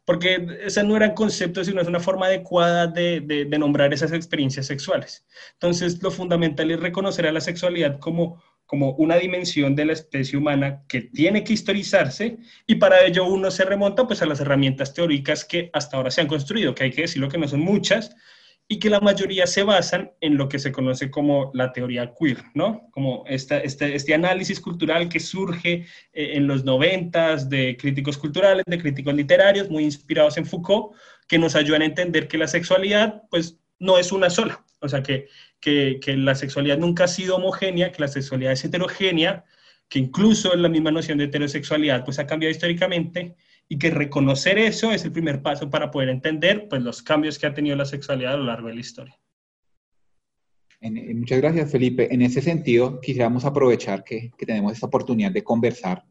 Porque 0.05 0.59
esos 0.61 0.85
no 0.85 0.95
eran 0.95 1.13
conceptos, 1.13 1.67
sino 1.67 1.81
es 1.81 1.87
una 1.87 1.99
forma 1.99 2.27
adecuada 2.27 2.87
de, 2.87 3.19
de, 3.19 3.43
de 3.43 3.59
nombrar 3.59 3.93
esas 3.93 4.13
experiencias 4.13 4.65
sexuales. 4.65 5.25
Entonces, 5.53 6.01
lo 6.01 6.11
fundamental 6.11 6.71
es 6.71 6.79
reconocer 6.79 7.27
a 7.27 7.33
la 7.33 7.41
sexualidad 7.41 7.99
como 7.99 8.41
como 8.67 8.91
una 8.91 9.15
dimensión 9.15 9.75
de 9.75 9.86
la 9.86 9.93
especie 9.93 10.38
humana 10.38 10.83
que 10.88 11.01
tiene 11.01 11.43
que 11.43 11.53
historizarse 11.53 12.38
y 12.67 12.75
para 12.75 13.03
ello 13.05 13.25
uno 13.25 13.50
se 13.50 13.65
remonta 13.65 14.05
pues 14.05 14.21
a 14.21 14.25
las 14.25 14.41
herramientas 14.41 14.93
teóricas 14.93 15.45
que 15.45 15.69
hasta 15.74 15.97
ahora 15.97 16.12
se 16.12 16.21
han 16.21 16.27
construido, 16.27 16.75
que 16.75 16.83
hay 16.83 16.91
que 16.91 17.01
decirlo 17.01 17.29
que 17.29 17.38
no 17.38 17.47
son 17.47 17.62
muchas 17.62 18.15
y 18.69 18.79
que 18.79 18.89
la 18.89 19.00
mayoría 19.00 19.47
se 19.47 19.63
basan 19.63 20.12
en 20.19 20.36
lo 20.36 20.50
que 20.50 20.59
se 20.59 20.74
conoce 20.74 21.09
como 21.09 21.51
la 21.53 21.71
teoría 21.71 22.13
queer, 22.19 22.43
¿no? 22.53 22.89
Como 22.91 23.24
esta, 23.25 23.59
este, 23.59 23.95
este 23.95 24.13
análisis 24.13 24.59
cultural 24.59 25.07
que 25.07 25.21
surge 25.21 25.86
eh, 26.12 26.31
en 26.33 26.47
los 26.47 26.65
noventas 26.65 27.50
de 27.50 27.77
críticos 27.79 28.17
culturales, 28.17 28.65
de 28.67 28.77
críticos 28.77 29.13
literarios, 29.13 29.69
muy 29.69 29.86
inspirados 29.86 30.38
en 30.38 30.45
Foucault, 30.45 30.93
que 31.29 31.39
nos 31.39 31.55
ayudan 31.55 31.81
a 31.81 31.86
entender 31.86 32.27
que 32.27 32.38
la 32.38 32.47
sexualidad, 32.47 33.24
pues, 33.29 33.57
no 33.79 33.97
es 33.97 34.12
una 34.12 34.29
sola. 34.29 34.65
O 34.81 34.89
sea, 34.89 35.01
que, 35.01 35.27
que, 35.59 35.99
que 36.01 36.15
la 36.15 36.35
sexualidad 36.35 36.77
nunca 36.77 37.05
ha 37.05 37.07
sido 37.07 37.37
homogénea, 37.37 37.91
que 37.91 38.01
la 38.01 38.07
sexualidad 38.07 38.53
es 38.53 38.63
heterogénea, 38.63 39.45
que 39.89 39.99
incluso 39.99 40.55
la 40.55 40.69
misma 40.69 40.91
noción 40.91 41.17
de 41.17 41.25
heterosexualidad, 41.25 42.03
pues, 42.03 42.19
ha 42.19 42.27
cambiado 42.27 42.51
históricamente 42.51 43.35
y 43.69 43.77
que 43.77 43.89
reconocer 43.89 44.57
eso 44.57 44.91
es 44.91 45.03
el 45.03 45.11
primer 45.11 45.41
paso 45.41 45.69
para 45.69 45.91
poder 45.91 46.09
entender 46.09 46.67
pues, 46.69 46.81
los 46.81 47.01
cambios 47.01 47.37
que 47.37 47.47
ha 47.47 47.53
tenido 47.53 47.75
la 47.75 47.85
sexualidad 47.85 48.33
a 48.33 48.37
lo 48.37 48.45
largo 48.45 48.67
de 48.67 48.75
la 48.75 48.79
historia. 48.79 49.19
muchas 50.81 51.37
gracias, 51.39 51.71
Felipe. 51.71 52.13
En 52.13 52.21
ese 52.21 52.41
sentido, 52.41 52.99
quisiéramos 53.01 53.45
aprovechar 53.45 54.03
que, 54.03 54.31
que 54.37 54.45
tenemos 54.45 54.73
esta 54.73 54.87
oportunidad 54.87 55.31
de 55.31 55.43
conversar 55.43 56.05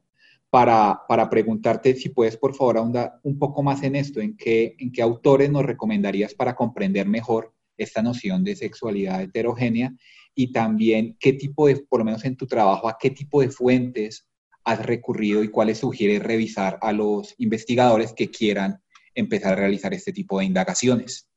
para, 0.51 1.03
para, 1.09 1.29
preguntarte 1.29 1.95
si 1.95 2.11
puedes, 2.11 2.37
por 2.37 2.55
favor, 2.55 2.79
ahondar 2.79 3.19
un 3.25 3.39
poco 3.39 3.63
más 3.63 3.83
en 3.83 3.97
esto, 3.97 4.21
en 4.21 4.37
qué, 4.37 4.77
en 4.79 4.93
qué 4.93 5.03
autores 5.03 5.51
nos 5.51 5.65
recomendarías 5.65 6.35
para 6.35 6.55
comprender 6.55 7.07
mejor 7.07 7.53
esta 7.77 8.03
noción 8.03 8.45
de 8.45 8.57
sexualidad 8.57 9.23
heterogénea 9.23 9.93
y 10.35 10.53
también 10.53 11.17
qué 11.19 11.33
tipo 11.33 11.67
de, 11.67 11.77
por 11.89 12.01
lo 12.01 12.05
menos 12.05 12.25
en 12.25 12.37
tu 12.37 12.47
trabajo, 12.47 12.89
a 12.89 12.97
qué 13.01 13.11
tipo 13.11 13.41
de 13.41 13.51
fuentes 13.51 14.29
has 14.65 14.85
recurrido 14.85 15.43
y 15.45 15.49
cuáles 15.49 15.79
sugieres 15.79 16.23
revisar 16.23 16.79
a 16.83 16.93
los 16.93 17.35
investigadores 17.39 18.13
que 18.13 18.31
quieran 18.31 18.83
empezar 19.15 19.55
a 19.55 19.57
realizar 19.57 19.95
este 19.95 20.13
tipo 20.13 20.39
de 20.39 20.45
indagaciones? 20.45 21.29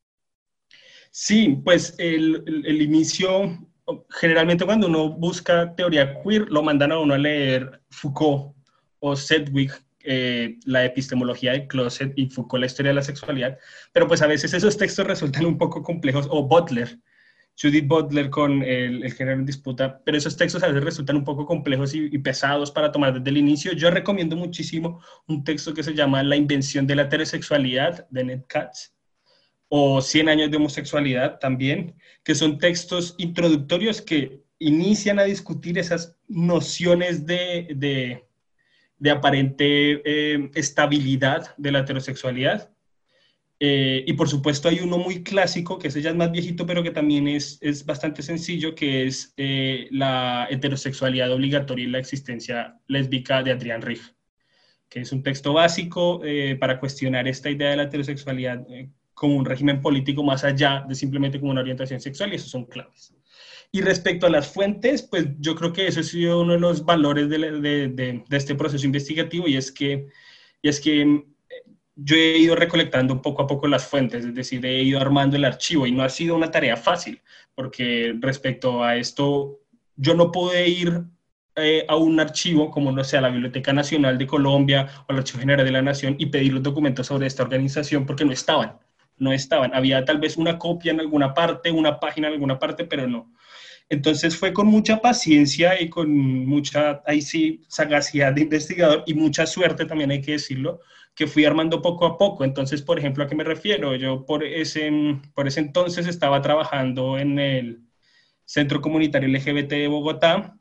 Sí, 1.11 1.59
pues 1.63 1.95
el, 1.97 2.43
el, 2.65 2.81
inicio, 2.81 3.67
generalmente 4.09 4.65
cuando 4.65 4.87
uno 4.87 5.11
busca 5.11 5.73
teoría 5.75 6.21
queer, 6.21 6.49
lo 6.49 6.61
mandan 6.61 6.91
a 6.91 6.99
uno 6.99 7.13
a 7.13 7.17
leer 7.17 7.81
Foucault 7.89 8.55
o 8.99 9.15
Sedgwick, 9.15 9.83
eh, 10.11 10.57
la 10.65 10.83
epistemología 10.85 11.51
del 11.51 11.67
closet 11.67 12.13
y 12.15 12.31
Foucault, 12.31 12.61
la 12.61 12.65
historia 12.65 12.89
de 12.89 12.95
la 12.95 13.03
sexualidad, 13.03 13.59
pero 13.93 14.07
pues 14.07 14.23
a 14.23 14.27
veces 14.27 14.55
esos 14.55 14.75
textos 14.75 15.05
resultan 15.05 15.45
un 15.45 15.59
poco 15.59 15.83
complejos, 15.83 16.27
o 16.31 16.47
Butler, 16.47 16.97
Judith 17.61 17.87
Butler 17.87 18.31
con 18.31 18.63
el, 18.63 19.03
el, 19.03 19.13
género 19.13 19.37
en 19.37 19.45
disputa, 19.45 20.01
pero 20.03 20.17
esos 20.17 20.35
textos 20.35 20.63
a 20.63 20.67
veces 20.67 20.83
resultan 20.83 21.17
un 21.17 21.23
poco 21.23 21.45
complejos 21.45 21.93
y, 21.93 22.17
pesados 22.17 22.71
para 22.71 22.91
tomar 22.91 23.13
desde 23.13 23.29
el 23.29 23.37
inicio. 23.37 23.73
Yo 23.73 23.91
recomiendo 23.91 24.35
muchísimo 24.35 24.99
un 25.27 25.43
texto 25.43 25.75
que 25.75 25.83
se 25.83 25.93
llama 25.93 26.23
La 26.23 26.37
invención 26.37 26.87
de 26.87 26.95
la 26.95 27.03
heterosexualidad 27.03 28.07
de 28.09 28.23
Ned 28.23 28.41
Katz 28.47 28.95
o 29.67 30.01
100 30.01 30.29
años 30.29 30.49
de 30.49 30.57
homosexualidad 30.57 31.37
también, 31.37 31.93
que 32.23 32.33
son 32.33 32.57
textos 32.57 33.13
introductorios 33.19 34.01
que 34.01 34.41
inician 34.57 35.19
a 35.19 35.23
discutir 35.23 35.77
esas 35.77 36.17
nociones 36.27 37.25
de, 37.25 37.67
de, 37.75 38.25
de 38.99 39.11
aparente 39.11 40.01
eh, 40.05 40.51
estabilidad 40.53 41.55
de 41.57 41.71
la 41.71 41.79
heterosexualidad 41.79 42.69
eh, 43.61 44.03
y 44.07 44.13
por 44.13 44.29
supuesto 44.29 44.69
hay 44.69 44.79
uno 44.79 44.97
muy 44.97 45.23
clásico, 45.23 45.79
que 45.79 45.89
ese 45.89 46.01
ya 46.01 46.13
más 46.13 46.31
viejito, 46.31 46.65
pero 46.65 46.81
que 46.81 46.91
también 46.91 47.27
es, 47.27 47.57
es 47.61 47.85
bastante 47.85 48.21
sencillo, 48.21 48.73
que 48.73 49.05
es 49.05 49.33
eh, 49.35 49.87
la 49.91 50.47
heterosexualidad 50.49 51.31
obligatoria 51.33 51.85
y 51.85 51.89
la 51.89 51.99
existencia 51.99 52.79
lésbica 52.87 53.43
de 53.43 53.51
Adrián 53.51 53.81
Rich, 53.81 54.15
que 54.87 55.01
es 55.01 55.11
un 55.11 55.23
texto 55.23 55.53
básico 55.53 56.21
para 56.59 56.79
cuestionar 56.79 57.27
esta 57.27 57.49
idea 57.49 57.71
de 57.71 57.77
la 57.77 57.83
heterosexualidad 57.83 58.65
como 59.13 59.35
un 59.35 59.45
régimen 59.45 59.81
político 59.81 60.23
más 60.23 60.45
allá 60.45 60.85
de 60.87 60.95
simplemente 60.95 61.39
como 61.39 61.51
una 61.51 61.61
orientación 61.61 61.99
sexual, 61.99 62.31
y 62.31 62.37
esos 62.37 62.49
son 62.49 62.65
claves. 62.65 63.13
Y 63.71 63.81
respecto 63.81 64.25
a 64.25 64.31
las 64.31 64.51
fuentes, 64.51 65.03
pues 65.03 65.27
yo 65.39 65.55
creo 65.55 65.71
que 65.73 65.87
eso 65.87 65.99
ha 65.99 66.03
sido 66.03 66.41
uno 66.41 66.53
de 66.53 66.59
los 66.59 66.83
valores 66.85 67.29
de, 67.29 67.37
de, 67.37 67.87
de, 67.89 68.23
de 68.27 68.37
este 68.37 68.55
proceso 68.55 68.85
investigativo, 68.85 69.47
y 69.47 69.57
es 69.57 69.71
que, 69.71 70.07
y 70.61 70.69
es 70.69 70.79
que 70.79 71.23
yo 71.95 72.15
he 72.15 72.37
ido 72.37 72.55
recolectando 72.55 73.21
poco 73.21 73.43
a 73.43 73.47
poco 73.47 73.67
las 73.67 73.85
fuentes, 73.85 74.25
es 74.25 74.33
decir, 74.33 74.65
he 74.65 74.81
ido 74.83 74.99
armando 74.99 75.35
el 75.35 75.45
archivo 75.45 75.85
y 75.85 75.91
no 75.91 76.03
ha 76.03 76.09
sido 76.09 76.35
una 76.35 76.49
tarea 76.49 76.77
fácil, 76.77 77.21
porque 77.53 78.15
respecto 78.19 78.83
a 78.83 78.95
esto, 78.95 79.59
yo 79.97 80.13
no 80.15 80.31
pude 80.31 80.67
ir 80.67 81.03
eh, 81.55 81.85
a 81.89 81.97
un 81.97 82.19
archivo 82.19 82.71
como, 82.71 82.91
no 82.91 83.03
sé, 83.03 83.17
a 83.17 83.21
la 83.21 83.29
Biblioteca 83.29 83.73
Nacional 83.73 84.17
de 84.17 84.27
Colombia 84.27 84.87
o 85.07 85.11
al 85.11 85.17
Archivo 85.17 85.39
General 85.39 85.65
de 85.65 85.71
la 85.71 85.81
Nación 85.81 86.15
y 86.17 86.27
pedir 86.27 86.53
los 86.53 86.63
documentos 86.63 87.07
sobre 87.07 87.27
esta 87.27 87.43
organización 87.43 88.05
porque 88.05 88.23
no 88.23 88.31
estaban, 88.31 88.77
no 89.17 89.33
estaban. 89.33 89.75
Había 89.75 90.05
tal 90.05 90.19
vez 90.19 90.37
una 90.37 90.57
copia 90.57 90.93
en 90.93 91.01
alguna 91.01 91.33
parte, 91.33 91.69
una 91.69 91.99
página 91.99 92.27
en 92.27 92.33
alguna 92.33 92.57
parte, 92.57 92.85
pero 92.85 93.07
no. 93.07 93.33
Entonces 93.89 94.37
fue 94.37 94.53
con 94.53 94.67
mucha 94.67 95.01
paciencia 95.01 95.81
y 95.81 95.89
con 95.89 96.15
mucha, 96.45 97.01
ahí 97.07 97.21
sí, 97.21 97.63
sagacidad 97.67 98.33
de 98.33 98.41
investigador 98.41 99.03
y 99.07 99.15
mucha 99.15 99.47
suerte 99.47 99.85
también 99.85 100.11
hay 100.11 100.21
que 100.21 100.33
decirlo, 100.33 100.81
que 101.15 101.27
fui 101.27 101.43
armando 101.45 101.81
poco 101.81 102.05
a 102.05 102.17
poco. 102.17 102.43
Entonces, 102.43 102.83
por 102.83 102.99
ejemplo, 102.99 103.23
¿a 103.23 103.27
qué 103.27 103.35
me 103.35 103.43
refiero? 103.43 103.95
Yo 103.95 104.25
por 104.25 104.43
ese, 104.43 104.91
por 105.33 105.47
ese 105.47 105.61
entonces 105.61 106.07
estaba 106.07 106.41
trabajando 106.41 107.17
en 107.17 107.39
el 107.39 107.81
Centro 108.45 108.79
Comunitario 108.81 109.27
LGBT 109.29 109.69
de 109.69 109.87
Bogotá, 109.87 110.55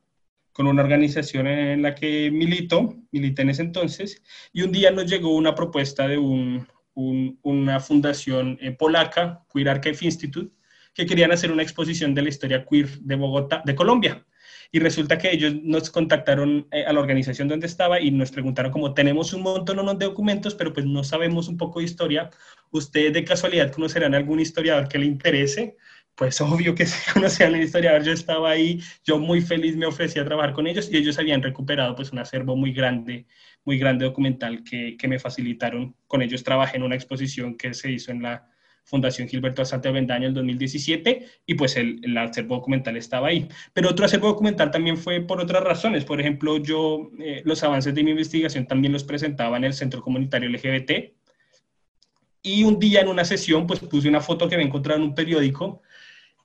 con 0.53 0.67
una 0.67 0.83
organización 0.83 1.47
en 1.47 1.83
la 1.83 1.95
que 1.95 2.31
milito, 2.31 2.97
milité 3.13 3.43
en 3.43 3.51
ese 3.51 3.63
entonces, 3.63 4.23
y 4.53 4.63
un 4.63 4.73
día 4.73 4.91
nos 4.91 5.07
llegó 5.07 5.37
una 5.37 5.55
propuesta 5.55 6.09
de 6.09 6.19
un, 6.19 6.67
una 6.95 7.79
fundación 7.79 8.59
eh, 8.61 8.73
polaca, 8.73 9.45
Queer 9.53 9.69
Archive 9.69 9.99
Institute, 10.01 10.53
que 10.99 11.07
querían 11.07 11.31
hacer 11.31 11.53
una 11.53 11.63
exposición 11.63 12.13
de 12.13 12.23
la 12.23 12.29
historia 12.29 12.65
queer 12.69 12.89
de 12.99 13.15
Bogotá, 13.15 13.63
de 13.65 13.77
Colombia. 13.77 14.27
Y 14.73 14.81
resulta 14.81 15.17
que 15.17 15.31
ellos 15.33 15.55
nos 15.63 15.91
contactaron 15.91 16.67
eh, 16.73 16.85
a 16.85 16.93
la 16.93 16.99
organización 16.99 17.47
donde 17.47 17.69
estaba 17.69 18.01
y 18.01 18.11
nos 18.11 18.33
preguntaron 18.33 18.73
como 18.73 18.95
tenemos 18.95 19.33
un 19.33 19.43
montón 19.43 19.77
de 19.97 20.07
documentos, 20.07 20.57
pero 20.57 20.73
pues 20.73 20.85
no 20.87 21.05
sabemos 21.05 21.47
un 21.47 21.57
poco 21.57 21.79
de 21.79 21.85
historia. 21.85 22.31
¿Ustedes 22.73 23.13
de 23.13 23.25
casualidad 23.25 23.71
conocerán 23.71 24.13
algún 24.13 24.41
historiador 24.41 24.89
que 24.89 24.99
le 24.99 25.07
interese? 25.07 25.77
Pues 26.17 26.41
obvio 26.41 26.75
que 26.75 26.85
sí 26.87 26.99
conocían 27.13 27.55
el 27.55 27.63
historiador, 27.63 28.03
yo 28.03 28.13
estaba 28.13 28.51
ahí, 28.51 28.81
yo 29.05 29.21
muy 29.21 29.41
feliz 29.41 29.77
me 29.77 29.87
ofrecí 29.87 30.19
a 30.19 30.25
trabajar 30.25 30.53
con 30.53 30.67
ellos 30.67 30.91
y 30.91 30.97
ellos 30.97 31.17
habían 31.21 31.45
recuperado 31.45 31.95
pues 31.95 32.11
un 32.11 32.19
acervo 32.19 32.57
muy 32.57 32.73
grande, 32.73 33.29
muy 33.65 33.79
grande 33.79 34.05
documental 34.05 34.65
que, 34.65 34.97
que 34.99 35.07
me 35.07 35.21
facilitaron. 35.21 35.95
Con 36.09 36.23
ellos 36.23 36.43
trabajé 36.43 36.77
en 36.77 36.83
una 36.83 36.97
exposición 36.97 37.57
que 37.57 37.73
se 37.73 37.93
hizo 37.93 38.11
en 38.11 38.23
la 38.23 38.49
Fundación 38.89 39.29
Gilberto 39.29 39.61
Asante 39.61 39.89
Avendaño 39.89 40.25
en 40.25 40.29
el 40.31 40.35
2017 40.35 41.27
y 41.47 41.55
pues 41.55 41.77
el, 41.77 42.01
el, 42.03 42.17
acervo 42.17 42.57
documental 42.57 42.97
estaba 42.97 43.29
ahí. 43.29 43.47
Pero 43.75 43.91
otro 43.91 44.07
acervo 44.07 44.29
documental 44.29 44.71
también 44.71 44.97
fue 44.97 45.21
por 45.21 45.41
otras 45.41 45.63
razones. 45.63 46.07
Por 46.07 46.21
ejemplo, 46.21 46.57
yo 46.57 47.11
eh, 47.21 47.43
los 47.45 47.63
avances 47.63 47.95
de 47.95 48.03
mi 48.03 48.13
investigación 48.13 48.67
también 48.67 48.93
los 48.95 49.05
presentaba 49.05 49.59
en 49.59 49.65
el 49.65 49.75
Centro 49.75 50.01
Comunitario 50.01 50.49
LGBT 50.49 51.13
y 52.43 52.65
un 52.65 52.79
día 52.79 53.03
en 53.03 53.09
una 53.09 53.27
sesión 53.27 53.67
pues 53.67 53.81
puse 53.81 54.09
una 54.09 54.21
foto 54.21 54.49
que 54.49 54.57
me 54.57 54.63
encontrado 54.63 54.99
en 55.01 55.09
un 55.09 55.15
periódico 55.15 55.83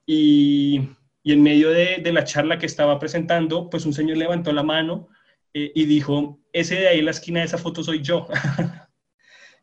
y, 0.06 0.82
y 1.24 1.32
en 1.32 1.42
medio 1.42 1.70
de, 1.70 2.00
de, 2.04 2.12
la 2.12 2.26
charla 2.26 2.58
que 2.58 2.66
estaba 2.66 3.00
presentando 3.00 3.70
pues 3.70 3.86
un 3.86 3.94
señor 3.94 4.18
levantó 4.18 4.52
la 4.52 4.64
mano 4.64 5.08
eh, 5.54 5.72
y 5.74 5.86
dijo, 5.86 6.40
ese 6.52 6.76
de 6.76 6.88
ahí 6.90 7.00
en 7.00 7.06
la 7.06 7.12
esquina 7.12 7.40
de 7.40 7.46
esa 7.46 7.58
foto 7.58 7.84
soy 7.84 8.02
yo. 8.02 8.28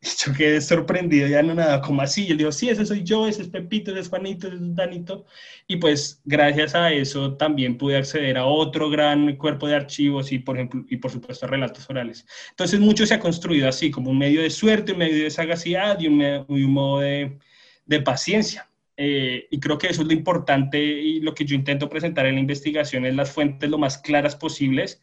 Yo 0.03 0.33
quedé 0.33 0.61
sorprendido, 0.63 1.29
ya 1.29 1.43
no 1.43 1.55
nada, 1.55 1.83
como 1.83 2.01
así. 2.01 2.27
Y 2.27 2.31
él 2.31 2.39
dijo, 2.39 2.53
sí, 2.53 2.71
ese 2.71 2.87
soy 2.87 3.03
yo, 3.05 3.27
ese 3.27 3.43
es 3.43 3.49
Pepito, 3.49 3.91
ese 3.91 4.01
es 4.01 4.09
Juanito, 4.09 4.49
ese 4.49 4.57
es 4.57 4.75
Danito. 4.75 5.27
Y 5.67 5.77
pues 5.77 6.21
gracias 6.25 6.75
a 6.75 6.91
eso 6.91 7.37
también 7.37 7.77
pude 7.77 7.97
acceder 7.97 8.39
a 8.39 8.47
otro 8.47 8.89
gran 8.89 9.37
cuerpo 9.37 9.67
de 9.69 9.77
archivos 9.77 10.33
y 10.33 10.39
por 10.39 10.57
ejemplo, 10.57 10.85
y 10.89 10.97
por 10.97 11.11
supuesto 11.11 11.47
relatos 11.47 11.89
orales. 11.91 12.27
Entonces 12.51 12.81
mucho 12.81 13.05
se 13.05 13.15
ha 13.15 13.21
construido 13.21 13.69
así, 13.69 13.91
como 13.91 14.11
un 14.11 14.19
medio 14.19 14.41
de 14.43 14.51
suerte, 14.51 14.93
un 14.93 14.99
medio 14.99 15.23
de 15.23 15.31
sagacidad 15.31 16.01
y 16.01 16.07
un, 16.07 16.23
y 16.49 16.65
un 16.65 16.73
modo 16.73 17.01
de, 17.01 17.39
de 17.85 18.01
paciencia. 18.01 18.71
Eh, 18.97 19.49
y 19.51 19.61
creo 19.61 19.79
que 19.79 19.89
eso 19.89 20.03
es 20.03 20.09
lo 20.09 20.13
importante 20.15 20.79
y 20.79 21.21
lo 21.21 21.35
que 21.35 21.45
yo 21.45 21.55
intento 21.55 21.89
presentar 21.89 22.27
en 22.27 22.35
la 22.35 22.41
investigación 22.41 23.07
es 23.07 23.15
las 23.15 23.31
fuentes 23.31 23.71
lo 23.71 23.79
más 23.79 23.97
claras 23.97 24.37
posibles 24.37 25.01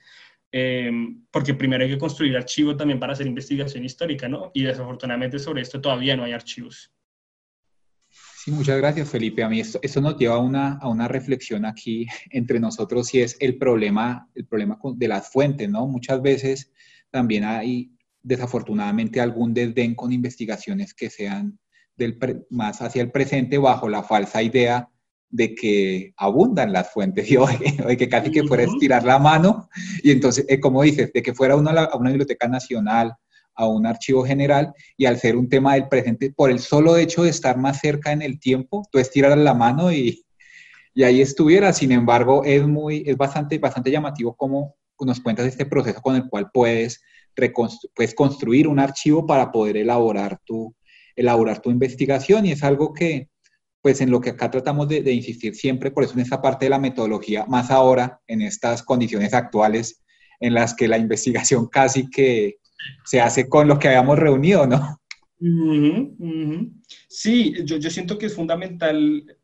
eh, 0.51 0.92
porque 1.32 1.54
primero 1.54 1.84
hay 1.84 1.89
que 1.89 1.98
construir 1.98 2.36
archivo 2.38 2.75
también 2.75 3.00
para 3.00 3.13
hacer 3.13 3.27
investigación 3.27 3.84
histórica, 3.84 4.27
¿no? 4.30 4.51
Y 4.54 4.63
desafortunadamente 4.63 5.39
sobre 5.39 5.62
esto 5.62 5.82
todavía 5.82 6.16
no 6.16 6.24
hay 6.24 6.34
archivos. 6.34 6.92
Sí, 8.10 8.51
muchas 8.51 8.77
gracias, 8.77 9.10
Felipe. 9.10 9.44
A 9.44 9.50
mí 9.50 9.60
esto, 9.60 9.80
esto 9.82 10.00
nos 10.00 10.18
lleva 10.18 10.36
a 10.36 10.39
una, 10.39 10.74
a 10.77 10.88
una 10.88 11.08
reflexión 11.08 11.66
aquí 11.66 12.08
entre 12.30 12.60
nosotros 12.60 13.13
y 13.13 13.20
es 13.20 13.36
el 13.42 13.58
problema, 13.58 14.30
el 14.36 14.46
problema 14.46 14.80
de 14.96 15.08
las 15.08 15.32
fuentes, 15.32 15.70
¿no? 15.70 15.86
Muchas 15.86 16.22
veces 16.22 16.72
también 17.12 17.44
hay 17.44 17.92
desafortunadamente 18.24 19.20
algún 19.20 19.54
desdén 19.54 19.96
con 19.96 20.12
investigaciones 20.13 20.94
que 20.94 21.10
sean 21.10 21.60
del 21.96 22.18
más 22.50 22.82
hacia 22.82 23.01
el 23.01 23.12
presente 23.12 23.58
bajo 23.58 23.89
la 23.89 24.04
falsa 24.04 24.42
idea 24.44 24.89
de 25.29 25.53
que 25.55 26.13
abundan 26.17 26.72
las 26.74 26.91
fuentes, 26.91 27.29
y 27.31 27.38
hoy, 27.38 27.57
que 27.98 28.10
casi 28.10 28.31
que 28.31 28.43
fuera 28.43 28.63
estirar 28.63 29.03
la 29.03 29.19
mano, 29.19 29.69
y 30.03 30.12
entonces, 30.12 30.46
eh, 30.48 30.60
como 30.60 30.84
dices, 30.84 31.12
de 31.13 31.22
que 31.22 31.34
fuera 31.34 31.55
uno 31.55 31.69
a, 31.69 31.96
una 31.98 32.10
biblioteca 32.10 32.48
nacional, 32.48 33.13
a 33.55 33.67
un 33.67 33.88
archivo 33.88 34.24
general 34.24 34.72
y 34.98 35.05
al 35.05 35.17
ser 35.17 35.36
un 35.36 35.50
tema 35.50 35.74
del 35.74 35.88
presente, 35.88 36.31
por 36.31 36.51
el 36.51 36.60
solo 36.60 36.96
hecho 36.96 37.24
de 37.24 37.31
estar 37.31 37.57
más 37.57 37.79
cerca 37.79 38.12
en 38.12 38.22
el 38.22 38.39
tiempo, 38.39 38.88
tú 38.91 39.00
estiras 39.00 39.36
la 39.36 39.55
mano 39.55 39.91
y, 39.91 40.24
y 40.93 41.03
ahí 41.03 41.22
estuviera. 41.22 41.74
Sin 41.74 41.91
embargo, 41.91 42.43
es, 42.46 42.65
muy, 42.67 43.03
es 43.05 43.17
bastante, 43.17 43.57
bastante 43.57 43.91
llamativo 43.91 44.36
cómo 44.36 44.75
nos 45.00 45.19
cuentas 45.19 45.48
este 45.48 45.65
proceso 45.65 46.01
con 46.01 46.15
el 46.15 46.29
cual 46.29 46.50
puedes, 46.51 47.01
puedes 47.96 48.15
construir 48.15 48.67
un 48.67 48.79
archivo 48.79 49.25
para 49.25 49.51
poder 49.51 49.77
elaborar 49.77 50.39
tu, 50.46 50.75
elaborar 51.15 51.62
tu 51.62 51.69
investigación. 51.69 52.46
Y 52.46 52.51
es 52.51 52.63
algo 52.63 52.93
que, 52.93 53.29
pues 53.88 54.01
en 54.01 54.12
lo 54.12 54.20
que 54.20 54.32
acá 54.32 54.51
tratamos 54.51 54.89
de, 54.89 55.01
de, 55.01 55.13
insistir 55.13 55.56
siempre, 55.56 55.91
por 55.91 56.03
eso 56.03 56.12
en 56.15 56.20
esta 56.20 56.41
parte 56.41 56.65
de 56.65 56.72
la 56.72 56.77
metodología, 56.77 57.46
más 57.46 57.72
ahora 57.72 58.20
en 58.27 58.41
estas 58.41 58.84
condiciones 58.84 59.34
actuales 59.34 60.03
en 60.41 60.56
las 60.56 60.74
que 60.74 60.89
la 60.89 60.98
investigación 61.06 61.67
casi 61.67 62.10
que 62.10 62.58
se 63.06 63.22
hace 63.22 63.48
con 63.48 63.70
lo 63.70 63.79
que 63.79 63.88
habíamos 63.88 64.20
reunido, 64.20 64.67
¿no? 64.67 65.00
Sí, 67.08 67.56
yo, 67.63 67.77
yo 67.77 67.89
siento 67.89 68.17
que 68.17 68.25
es 68.25 68.36
fundamental 68.36 69.38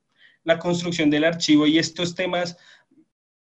la 0.43 0.59
construcción 0.59 1.09
del 1.09 1.23
archivo 1.23 1.65
y 1.65 1.77
estos 1.77 2.13
temas, 2.13 2.57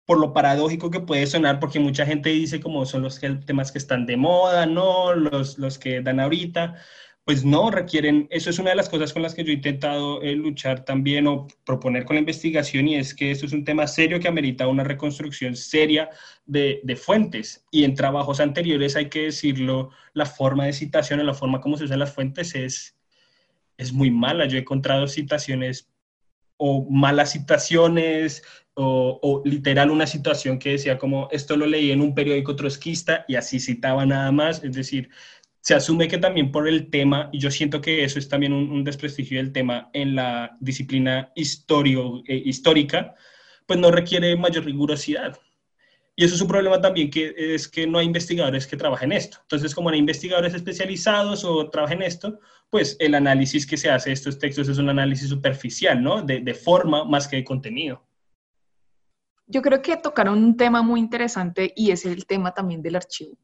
por 0.07 0.19
lo 0.19 0.33
paradójico 0.33 0.91
que 0.91 1.01
puede 1.01 1.27
sonar, 1.27 1.61
porque 1.61 1.81
mucha 1.81 2.07
gente 2.07 2.31
dice 2.31 2.61
como 2.61 2.87
son 2.87 3.03
los 3.03 3.21
temas 3.45 3.73
que 3.73 3.79
están 3.79 4.07
de 4.07 4.17
moda, 4.17 4.65
¿no? 4.65 5.13
Los, 5.13 5.59
los 5.59 5.79
que 5.79 6.01
dan 6.01 6.19
ahorita, 6.19 6.77
pues 7.29 7.45
no, 7.45 7.71
requieren, 7.71 8.27
eso 8.31 8.49
es 8.49 8.59
una 8.59 8.71
de 8.71 8.77
las 8.77 8.89
cosas 8.89 9.13
con 9.13 9.21
las 9.21 9.35
que 9.35 9.45
yo 9.45 9.51
he 9.51 9.57
intentado 9.57 10.23
eh, 10.23 10.35
luchar 10.35 10.87
también 10.87 11.27
o 11.27 11.47
proponer 11.67 12.07
con 12.07 12.17
la 12.17 12.21
investigación 12.21 12.89
y 12.89 12.95
es 12.97 13.15
que 13.15 13.31
esto 13.31 13.45
es 13.45 13.53
un 13.53 13.67
tema 13.67 13.87
serio 13.87 14.19
que 14.19 14.29
amerita 14.29 14.67
una 14.67 14.83
reconstrucción 14.83 15.55
seria 15.55 16.09
de, 16.47 16.81
fuentes 16.97 17.67
y 17.71 17.85
en 17.85 17.95
trabajos 17.95 18.41
anteriores 18.41 18.97
hay 18.97 19.11
que 19.11 19.25
decirlo, 19.25 19.91
la 20.15 20.25
forma 20.25 20.65
de 20.65 20.73
citación 20.73 21.21
o 21.21 21.23
la 21.23 21.35
forma 21.35 21.61
como 21.61 21.77
se 21.77 21.85
usan 21.85 21.99
las 21.99 22.15
fuentes 22.15 22.55
es, 22.55 22.97
es 23.77 23.93
muy 23.93 24.11
mala. 24.11 24.47
Yo 24.47 24.57
he 24.57 24.61
encontrado 24.63 25.07
citaciones 25.07 25.91
o 26.57 26.89
malas 26.89 27.33
citaciones 27.33 28.43
o, 28.73 29.19
o, 29.23 29.43
literal 29.45 29.91
una 29.91 30.07
situación 30.07 30.59
que 30.59 30.71
decía 30.71 30.97
como 30.97 31.29
esto 31.31 31.59
lo 31.59 31.67
leí 31.67 31.91
en 31.91 32.01
un 32.01 32.15
periódico 32.15 32.57
trotskista 32.57 33.27
y 33.29 33.35
así 33.35 33.61
citaba 33.61 34.07
nada 34.07 34.33
más, 34.33 34.65
es 34.65 34.73
decir, 34.73 35.11
se 35.61 35.75
asume 35.75 36.09
que 36.09 36.19
también 36.19 36.51
por 36.53 36.69
el 36.69 36.91
tema, 36.91 37.29
y 37.33 37.39
yo 37.39 37.51
siento 37.51 37.81
que 37.81 38.05
eso 38.05 38.19
es 38.19 38.29
también 38.29 38.53
un, 38.53 38.71
un 38.71 38.85
desprestigio 38.85 39.39
del 39.39 39.53
tema 39.53 39.91
en 39.93 40.15
la 40.15 40.57
disciplina 40.61 41.33
historio, 41.35 42.23
eh, 42.27 42.43
histórica, 42.45 43.15
pues 43.67 43.79
no 43.79 43.91
requiere 43.91 44.37
mayor 44.37 44.65
rigurosidad. 44.65 45.39
Y 46.17 46.25
eso 46.25 46.35
es 46.35 46.41
un 46.41 46.49
problema 46.49 46.81
también 46.81 47.11
que 47.11 47.33
es 47.37 47.69
que 47.69 47.87
no 47.87 47.99
hay 47.99 48.07
investigadores 48.07 48.67
que 48.67 48.77
trabajen 48.77 49.13
esto. 49.13 49.39
Entonces, 49.43 49.73
como 49.73 49.89
no 49.89 49.95
hay 49.95 50.01
investigadores 50.01 50.53
especializados 50.53 51.45
o 51.45 51.71
trabajen 51.71 52.03
esto, 52.03 52.41
pues 52.71 52.97
el 52.99 53.15
análisis 53.15 53.65
que 53.65 53.77
se 53.77 53.89
hace 53.89 54.11
de 54.11 54.15
estos 54.15 54.37
textos 54.37 54.69
es 54.69 54.79
un 54.79 54.89
análisis 54.89 55.29
superficial, 55.29 56.03
¿no? 56.03 56.23
De, 56.23 56.41
de 56.41 56.55
forma 56.55 57.05
más 57.05 57.29
que 57.29 57.37
de 57.37 57.45
contenido. 57.45 58.05
Yo 59.47 59.63
creo 59.63 59.81
que 59.81 59.97
tocaron 59.97 60.43
un 60.43 60.57
tema 60.57 60.83
muy 60.83 60.99
interesante 60.99 61.73
y 61.77 61.93
es 61.93 62.05
el 62.05 62.27
tema 62.27 62.53
también 62.53 62.83
del 62.83 62.97
archivo. 62.97 63.39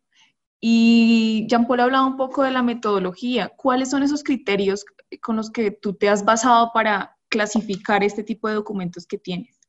Y 0.67 1.47
Jean 1.47 1.67
Paul 1.67 1.81
ha 1.81 1.85
hablado 1.85 2.07
un 2.07 2.17
poco 2.17 2.43
de 2.43 2.51
la 2.51 2.63
metodología. 2.63 3.51
¿Cuáles 3.55 3.91
son 3.91 4.03
esos 4.03 4.25
criterios 4.25 4.87
con 5.21 5.37
los 5.37 5.51
que 5.51 5.71
tú 5.71 5.93
te 5.93 6.09
has 6.09 6.25
basado 6.25 6.71
para 6.73 7.19
clasificar 7.29 8.03
este 8.03 8.25
tipo 8.25 8.49
de 8.49 8.55
documentos 8.55 9.07
que 9.07 9.19
tienes? 9.19 9.61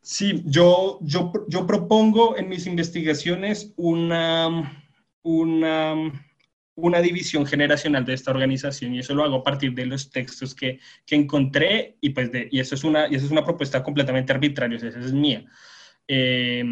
Sí, 0.00 0.42
yo, 0.46 0.98
yo, 1.02 1.30
yo 1.48 1.66
propongo 1.66 2.38
en 2.38 2.48
mis 2.48 2.66
investigaciones 2.66 3.74
una, 3.76 4.82
una, 5.22 5.94
una 6.74 7.00
división 7.02 7.44
generacional 7.44 8.06
de 8.06 8.14
esta 8.14 8.30
organización 8.30 8.94
y 8.94 9.00
eso 9.00 9.14
lo 9.14 9.24
hago 9.24 9.36
a 9.36 9.44
partir 9.44 9.74
de 9.74 9.84
los 9.84 10.08
textos 10.08 10.54
que, 10.54 10.80
que 11.04 11.16
encontré 11.16 11.98
y, 12.00 12.10
pues 12.10 12.32
de, 12.32 12.48
y, 12.50 12.60
eso 12.60 12.76
es 12.76 12.82
una, 12.82 13.08
y 13.08 13.16
eso 13.16 13.26
es 13.26 13.30
una 13.30 13.44
propuesta 13.44 13.82
completamente 13.82 14.32
arbitraria, 14.32 14.78
esa 14.78 14.88
es 14.88 15.12
mía. 15.12 15.44
Eh, 16.08 16.64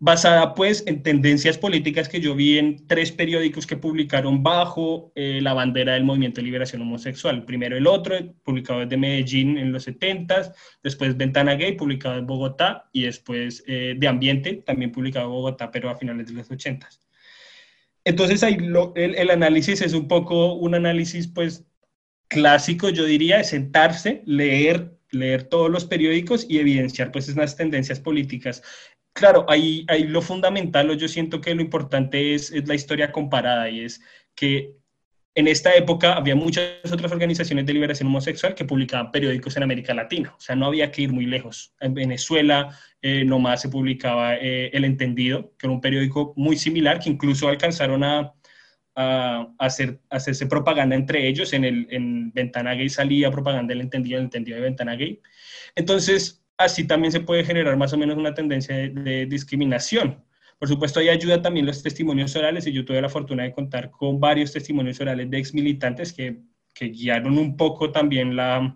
basada 0.00 0.54
pues 0.54 0.84
en 0.86 1.02
tendencias 1.02 1.58
políticas 1.58 2.08
que 2.08 2.20
yo 2.20 2.34
vi 2.34 2.58
en 2.58 2.86
tres 2.86 3.10
periódicos 3.10 3.66
que 3.66 3.76
publicaron 3.76 4.42
bajo 4.42 5.12
eh, 5.16 5.40
la 5.42 5.54
bandera 5.54 5.94
del 5.94 6.04
Movimiento 6.04 6.40
de 6.40 6.44
Liberación 6.44 6.82
Homosexual. 6.82 7.44
Primero 7.44 7.76
el 7.76 7.86
otro, 7.86 8.16
publicado 8.44 8.80
desde 8.80 8.96
Medellín 8.96 9.58
en 9.58 9.72
los 9.72 9.84
70 9.84 10.54
después 10.82 11.16
Ventana 11.16 11.54
Gay, 11.54 11.72
publicado 11.72 12.18
en 12.18 12.26
Bogotá, 12.26 12.88
y 12.92 13.02
después 13.02 13.64
eh, 13.66 13.96
De 13.98 14.06
Ambiente, 14.06 14.62
también 14.64 14.92
publicado 14.92 15.26
en 15.26 15.32
Bogotá, 15.32 15.70
pero 15.70 15.90
a 15.90 15.96
finales 15.96 16.28
de 16.28 16.34
los 16.34 16.50
80 16.50 16.88
Entonces 18.04 18.42
ahí 18.44 18.56
el, 18.94 19.14
el 19.16 19.30
análisis 19.30 19.80
es 19.82 19.94
un 19.94 20.06
poco 20.06 20.54
un 20.54 20.76
análisis 20.76 21.26
pues 21.26 21.64
clásico, 22.28 22.88
yo 22.90 23.04
diría, 23.04 23.40
es 23.40 23.48
sentarse, 23.48 24.22
leer 24.26 24.98
leer 25.10 25.44
todos 25.44 25.70
los 25.70 25.84
periódicos 25.84 26.46
y 26.48 26.58
evidenciar 26.58 27.10
pues 27.12 27.28
esas 27.28 27.56
tendencias 27.56 28.00
políticas 28.00 28.62
Claro, 29.18 29.44
ahí, 29.48 29.84
ahí 29.88 30.04
lo 30.04 30.22
fundamental, 30.22 30.88
o 30.90 30.94
yo 30.94 31.08
siento 31.08 31.40
que 31.40 31.52
lo 31.52 31.60
importante 31.60 32.34
es, 32.34 32.52
la 32.68 32.76
historia 32.76 33.10
comparada 33.10 33.68
y 33.68 33.80
es 33.80 34.00
que 34.36 34.76
en 35.34 35.48
esta 35.48 35.74
época 35.74 36.14
había 36.14 36.36
muchas 36.36 36.92
otras 36.92 37.10
organizaciones 37.10 37.66
de 37.66 37.72
liberación 37.72 38.06
homosexual 38.06 38.54
que 38.54 38.64
publicaban 38.64 39.10
periódicos 39.10 39.56
en 39.56 39.64
América 39.64 39.92
Latina, 39.92 40.34
o 40.36 40.40
sea, 40.40 40.54
no 40.54 40.66
había 40.66 40.92
que 40.92 41.02
ir 41.02 41.12
muy 41.12 41.26
lejos. 41.26 41.74
En 41.80 41.94
Venezuela 41.94 42.78
eh, 43.02 43.24
nomás 43.24 43.62
se 43.62 43.68
publicaba 43.68 44.36
eh, 44.36 44.70
El 44.72 44.84
Entendido, 44.84 45.52
que 45.58 45.66
era 45.66 45.72
un 45.72 45.80
periódico 45.80 46.32
muy 46.36 46.56
similar, 46.56 47.00
que 47.00 47.10
incluso 47.10 47.48
alcanzaron 47.48 48.04
a, 48.04 48.34
hacer, 49.58 50.00
hacerse 50.10 50.46
propaganda 50.46 50.94
entre 50.94 51.26
ellos. 51.26 51.52
En, 51.52 51.64
el, 51.64 51.88
en 51.90 52.32
Ventana 52.32 52.74
Gay 52.74 52.88
salía 52.88 53.32
propaganda 53.32 53.72
del 53.72 53.80
Entendido, 53.80 54.18
el 54.18 54.26
Entendido 54.26 54.58
de 54.58 54.62
Ventana 54.62 54.94
Gay. 54.94 55.20
Entonces, 55.74 56.44
así 56.58 56.86
también 56.86 57.12
se 57.12 57.20
puede 57.20 57.44
generar 57.44 57.76
más 57.76 57.92
o 57.92 57.98
menos 57.98 58.18
una 58.18 58.34
tendencia 58.34 58.76
de, 58.76 59.26
discriminación. 59.26 60.22
Por 60.58 60.68
supuesto, 60.68 60.98
ahí 60.98 61.08
ayuda 61.08 61.40
también 61.40 61.66
los 61.66 61.82
testimonios 61.82 62.34
orales 62.34 62.66
y 62.66 62.72
yo 62.72 62.84
tuve 62.84 63.00
la 63.00 63.08
fortuna 63.08 63.44
de 63.44 63.52
contar 63.52 63.90
con 63.90 64.18
varios 64.18 64.52
testimonios 64.52 65.00
orales 65.00 65.30
de 65.30 65.38
exmilitantes 65.38 66.12
que, 66.12 66.40
que 66.74 66.86
guiaron 66.86 67.38
un 67.38 67.56
poco 67.56 67.92
también 67.92 68.34
la, 68.34 68.74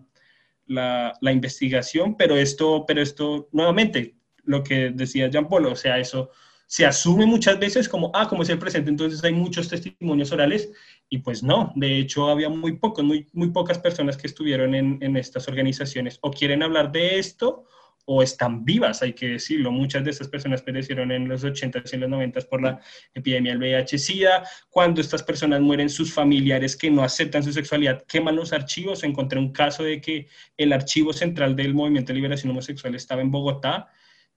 investigación, 1.20 2.16
pero 2.16 2.36
esto, 2.36 2.84
pero 2.86 3.02
esto, 3.02 3.48
nuevamente, 3.52 4.14
lo 4.44 4.62
que 4.62 4.90
decía 4.90 5.28
Jean 5.28 5.48
Paul, 5.48 5.66
o 5.66 5.76
sea, 5.76 5.98
eso 5.98 6.30
se 6.66 6.86
asume 6.86 7.26
muchas 7.26 7.58
veces 7.58 7.88
como, 7.88 8.10
ah, 8.14 8.28
como 8.28 8.44
es 8.44 8.48
el 8.48 8.58
presente, 8.58 8.90
entonces 8.90 9.22
hay 9.24 9.32
muchos 9.32 9.68
testimonios 9.68 10.32
orales, 10.32 10.70
y 11.12 11.18
pues 11.18 11.42
no, 11.42 11.74
de 11.76 11.98
hecho 11.98 12.30
había 12.30 12.48
muy 12.48 12.78
pocos, 12.78 13.04
muy, 13.04 13.26
muy 13.34 13.50
pocas 13.50 13.78
personas 13.78 14.16
que 14.16 14.26
estuvieron 14.26 14.74
en, 14.74 15.14
estas 15.18 15.46
organizaciones 15.46 16.18
o 16.22 16.30
quieren 16.30 16.62
hablar 16.62 16.90
de 16.90 17.18
esto 17.18 17.66
o 18.06 18.22
están 18.22 18.64
vivas, 18.64 19.02
hay 19.02 19.12
que 19.12 19.28
decirlo. 19.28 19.70
Muchas 19.70 20.04
de 20.04 20.10
estas 20.10 20.28
personas 20.28 20.62
perecieron 20.62 21.12
en 21.12 21.28
los 21.28 21.44
80s 21.44 21.92
y 21.92 21.96
en 21.96 22.00
los 22.00 22.08
90 22.08 22.40
por 22.48 22.62
la 22.62 22.80
epidemia 23.12 23.52
del 23.52 23.60
VIH-Sida. 23.60 24.48
Cuando 24.70 25.02
estas 25.02 25.22
personas 25.22 25.60
mueren, 25.60 25.90
sus 25.90 26.14
familiares 26.14 26.78
que 26.78 26.90
no 26.90 27.02
aceptan 27.02 27.42
su 27.42 27.52
sexualidad 27.52 28.02
queman 28.08 28.36
los 28.36 28.54
archivos. 28.54 29.04
Encontré 29.04 29.38
un 29.38 29.52
caso 29.52 29.82
de 29.82 30.00
que 30.00 30.28
el 30.56 30.72
archivo 30.72 31.12
central 31.12 31.54
del 31.54 31.74
Movimiento 31.74 32.14
de 32.14 32.14
Liberación 32.14 32.52
Homosexual 32.52 32.94
estaba 32.94 33.20
en 33.20 33.30
Bogotá 33.30 33.90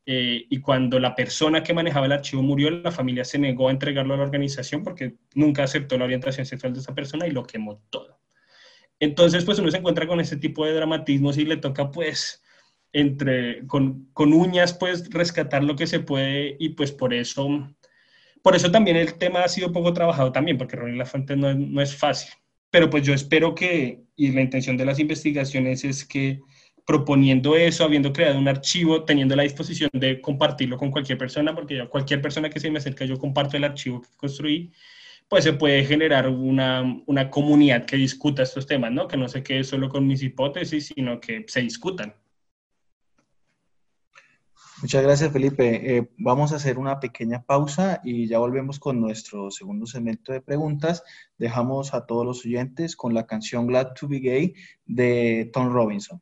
eh, 0.06 0.46
y 0.50 0.60
cuando 0.60 1.00
la 1.00 1.16
persona 1.16 1.64
que 1.64 1.74
manejaba 1.74 2.06
el 2.06 2.12
archivo 2.12 2.44
murió, 2.44 2.70
la 2.70 2.92
familia 2.92 3.26
se 3.26 3.40
negó 3.40 3.70
a 3.70 3.72
entregarlo 3.72 4.14
a 4.14 4.18
la 4.18 4.24
organización 4.24 4.84
porque 4.84 5.16
nunca 5.34 5.64
aceptó 5.64 5.98
la 5.98 6.06
orientación 6.06 6.46
sexual 6.46 6.74
de 6.74 6.80
esa 6.80 6.94
persona 6.94 7.26
y 7.26 7.32
lo 7.32 7.44
quemó 7.44 7.82
todo. 7.90 8.20
Entonces, 9.00 9.44
pues 9.46 9.60
uno 9.60 9.72
se 9.72 9.78
encuentra 9.78 10.08
con 10.08 10.20
ese 10.20 10.38
tipo 10.38 10.66
de 10.66 10.74
dramatismos 10.74 11.38
y 11.38 11.46
le 11.46 11.58
toca, 11.58 11.92
pues, 11.92 12.44
entre, 12.94 13.66
con, 13.68 14.10
con 14.14 14.32
uñas, 14.32 14.74
pues, 14.74 15.10
rescatar 15.10 15.64
lo 15.64 15.76
que 15.76 15.88
se 15.88 16.00
puede 16.00 16.56
y 16.60 16.70
pues 16.70 16.92
por 16.92 17.14
eso, 17.14 17.76
por 18.42 18.56
eso 18.56 18.72
también 18.72 18.98
el 18.98 19.16
tema 19.16 19.44
ha 19.44 19.50
sido 19.50 19.72
poco 19.72 19.92
trabajado 19.94 20.32
también, 20.32 20.58
porque 20.58 20.76
reunir 20.78 20.98
la 20.98 21.06
fuente 21.06 21.36
no, 21.36 21.54
no 21.54 21.82
es 21.82 21.96
fácil. 21.96 22.32
Pero 22.70 22.90
pues 22.90 23.04
yo 23.04 23.14
espero 23.14 23.56
que, 23.56 24.04
y 24.16 24.32
la 24.32 24.42
intención 24.42 24.78
de 24.78 24.86
las 24.86 25.00
investigaciones 25.00 25.84
es 25.84 26.06
que 26.06 26.42
proponiendo 26.86 27.56
eso, 27.56 27.84
habiendo 27.84 28.14
creado 28.14 28.38
un 28.38 28.48
archivo, 28.48 29.04
teniendo 29.04 29.36
la 29.36 29.44
disposición 29.44 29.90
de 29.94 30.22
compartirlo 30.22 30.78
con 30.78 30.92
cualquier 30.92 31.18
persona, 31.18 31.54
porque 31.56 31.78
ya 31.78 31.88
cualquier 31.88 32.22
persona 32.22 32.50
que 32.50 32.60
se 32.60 32.70
me 32.70 32.78
acerca, 32.78 33.06
yo 33.06 33.18
comparto 33.18 33.58
el 33.58 33.64
archivo 33.64 34.02
que 34.02 34.10
construí, 34.18 34.72
pues 35.28 35.44
se 35.44 35.54
puede 35.54 35.84
generar 35.84 36.30
una, 36.30 37.02
una 37.08 37.30
comunidad 37.32 37.86
que 37.86 37.98
discuta 37.98 38.44
estos 38.44 38.68
temas, 38.68 38.92
¿no? 38.92 39.08
Que 39.08 39.18
no 39.18 39.28
se 39.28 39.42
quede 39.42 39.64
solo 39.64 39.90
con 39.90 40.06
mis 40.06 40.22
hipótesis, 40.22 40.94
sino 40.96 41.20
que 41.20 41.46
se 41.48 41.62
discutan. 41.62 42.14
Muchas 44.82 45.04
gracias, 45.04 45.32
Felipe. 45.32 45.98
Eh, 45.98 46.12
vamos 46.18 46.52
a 46.52 46.58
hacer 46.58 46.78
una 46.78 47.00
pequeña 47.00 47.42
pausa 47.42 48.02
y 48.04 48.28
ya 48.28 48.38
volvemos 48.38 48.78
con 48.78 49.00
nuestro 49.00 49.50
segundo 49.50 49.88
segmento 49.88 50.32
de 50.32 50.42
preguntas. 50.42 51.02
Dejamos 51.40 51.96
a 51.96 52.06
todos 52.06 52.26
los 52.26 52.46
oyentes 52.46 52.96
con 52.96 53.14
la 53.14 53.26
canción 53.26 53.66
Glad 53.66 53.94
to 53.94 54.08
Be 54.08 54.20
Gay 54.20 54.54
de 54.86 55.50
Tom 55.54 55.72
Robinson. 55.72 56.22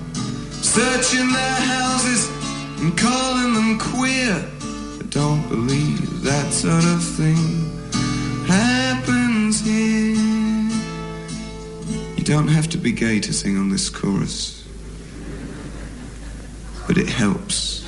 searching 0.71 1.27
their 1.33 1.55
houses 1.73 2.29
and 2.79 2.97
calling 2.97 3.53
them 3.53 3.77
queer. 3.77 4.35
I 4.99 5.03
don't 5.09 5.45
believe 5.49 6.23
that 6.23 6.53
sort 6.53 6.85
of 6.85 7.03
thing 7.03 7.35
happens 8.47 9.59
here. 9.59 10.15
You 12.15 12.23
don't 12.23 12.47
have 12.47 12.69
to 12.69 12.77
be 12.77 12.93
gay 12.93 13.19
to 13.19 13.33
sing 13.33 13.57
on 13.57 13.69
this 13.69 13.89
chorus, 13.89 14.65
but 16.87 16.97
it 16.97 17.09
helps. 17.09 17.83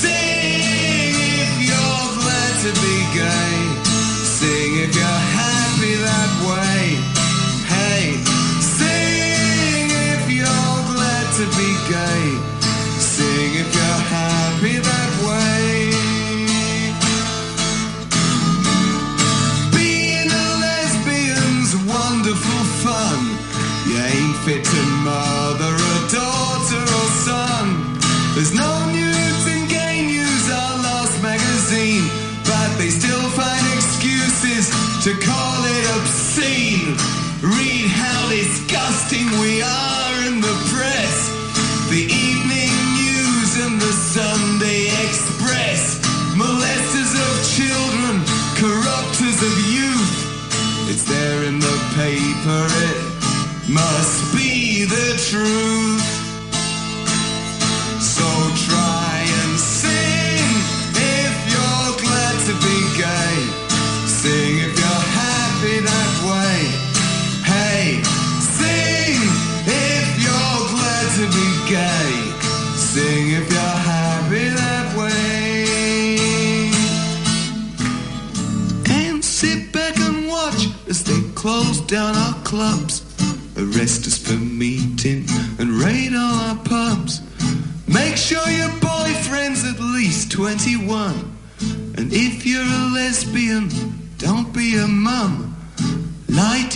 Sing 0.00 1.12
if 1.42 1.52
you're 1.68 2.08
glad 2.22 2.54
to 2.64 2.72
be 2.80 2.96
gay. 3.18 3.45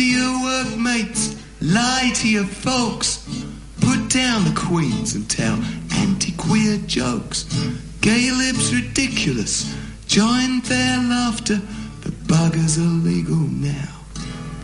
To 0.00 0.06
your 0.06 0.42
workmates, 0.42 1.36
lie 1.60 2.10
to 2.14 2.26
your 2.26 2.46
folks. 2.46 3.28
Put 3.82 4.08
down 4.08 4.44
the 4.44 4.54
queens 4.58 5.14
and 5.14 5.28
tell 5.28 5.62
anti-queer 5.94 6.78
jokes. 6.86 7.44
Gay 8.00 8.30
lips 8.30 8.72
ridiculous, 8.72 9.76
join 10.06 10.60
their 10.62 10.96
laughter. 10.96 11.60
The 12.00 12.12
buggers 12.32 12.78
are 12.78 13.04
legal 13.04 13.36
now. 13.36 13.92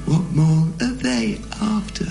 What 0.07 0.25
more 0.33 0.69
are 0.81 0.95
they 0.95 1.39
after? 1.61 2.07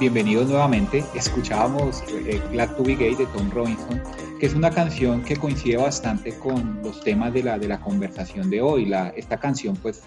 Bienvenidos 0.00 0.48
nuevamente. 0.48 1.04
Escuchábamos 1.14 2.02
eh, 2.08 2.42
Glad 2.50 2.74
to 2.74 2.82
Be 2.82 2.96
Gay 2.96 3.14
de 3.14 3.26
Tom 3.26 3.48
Robinson, 3.52 4.02
que 4.40 4.46
es 4.46 4.54
una 4.54 4.70
canción 4.70 5.22
que 5.22 5.36
coincide 5.36 5.76
bastante 5.76 6.36
con 6.36 6.82
los 6.82 7.00
temas 7.00 7.32
de 7.32 7.44
la, 7.44 7.60
de 7.60 7.68
la 7.68 7.80
conversación 7.80 8.50
de 8.50 8.60
hoy. 8.60 8.86
La, 8.86 9.10
esta 9.10 9.38
canción 9.38 9.76
pues 9.76 10.02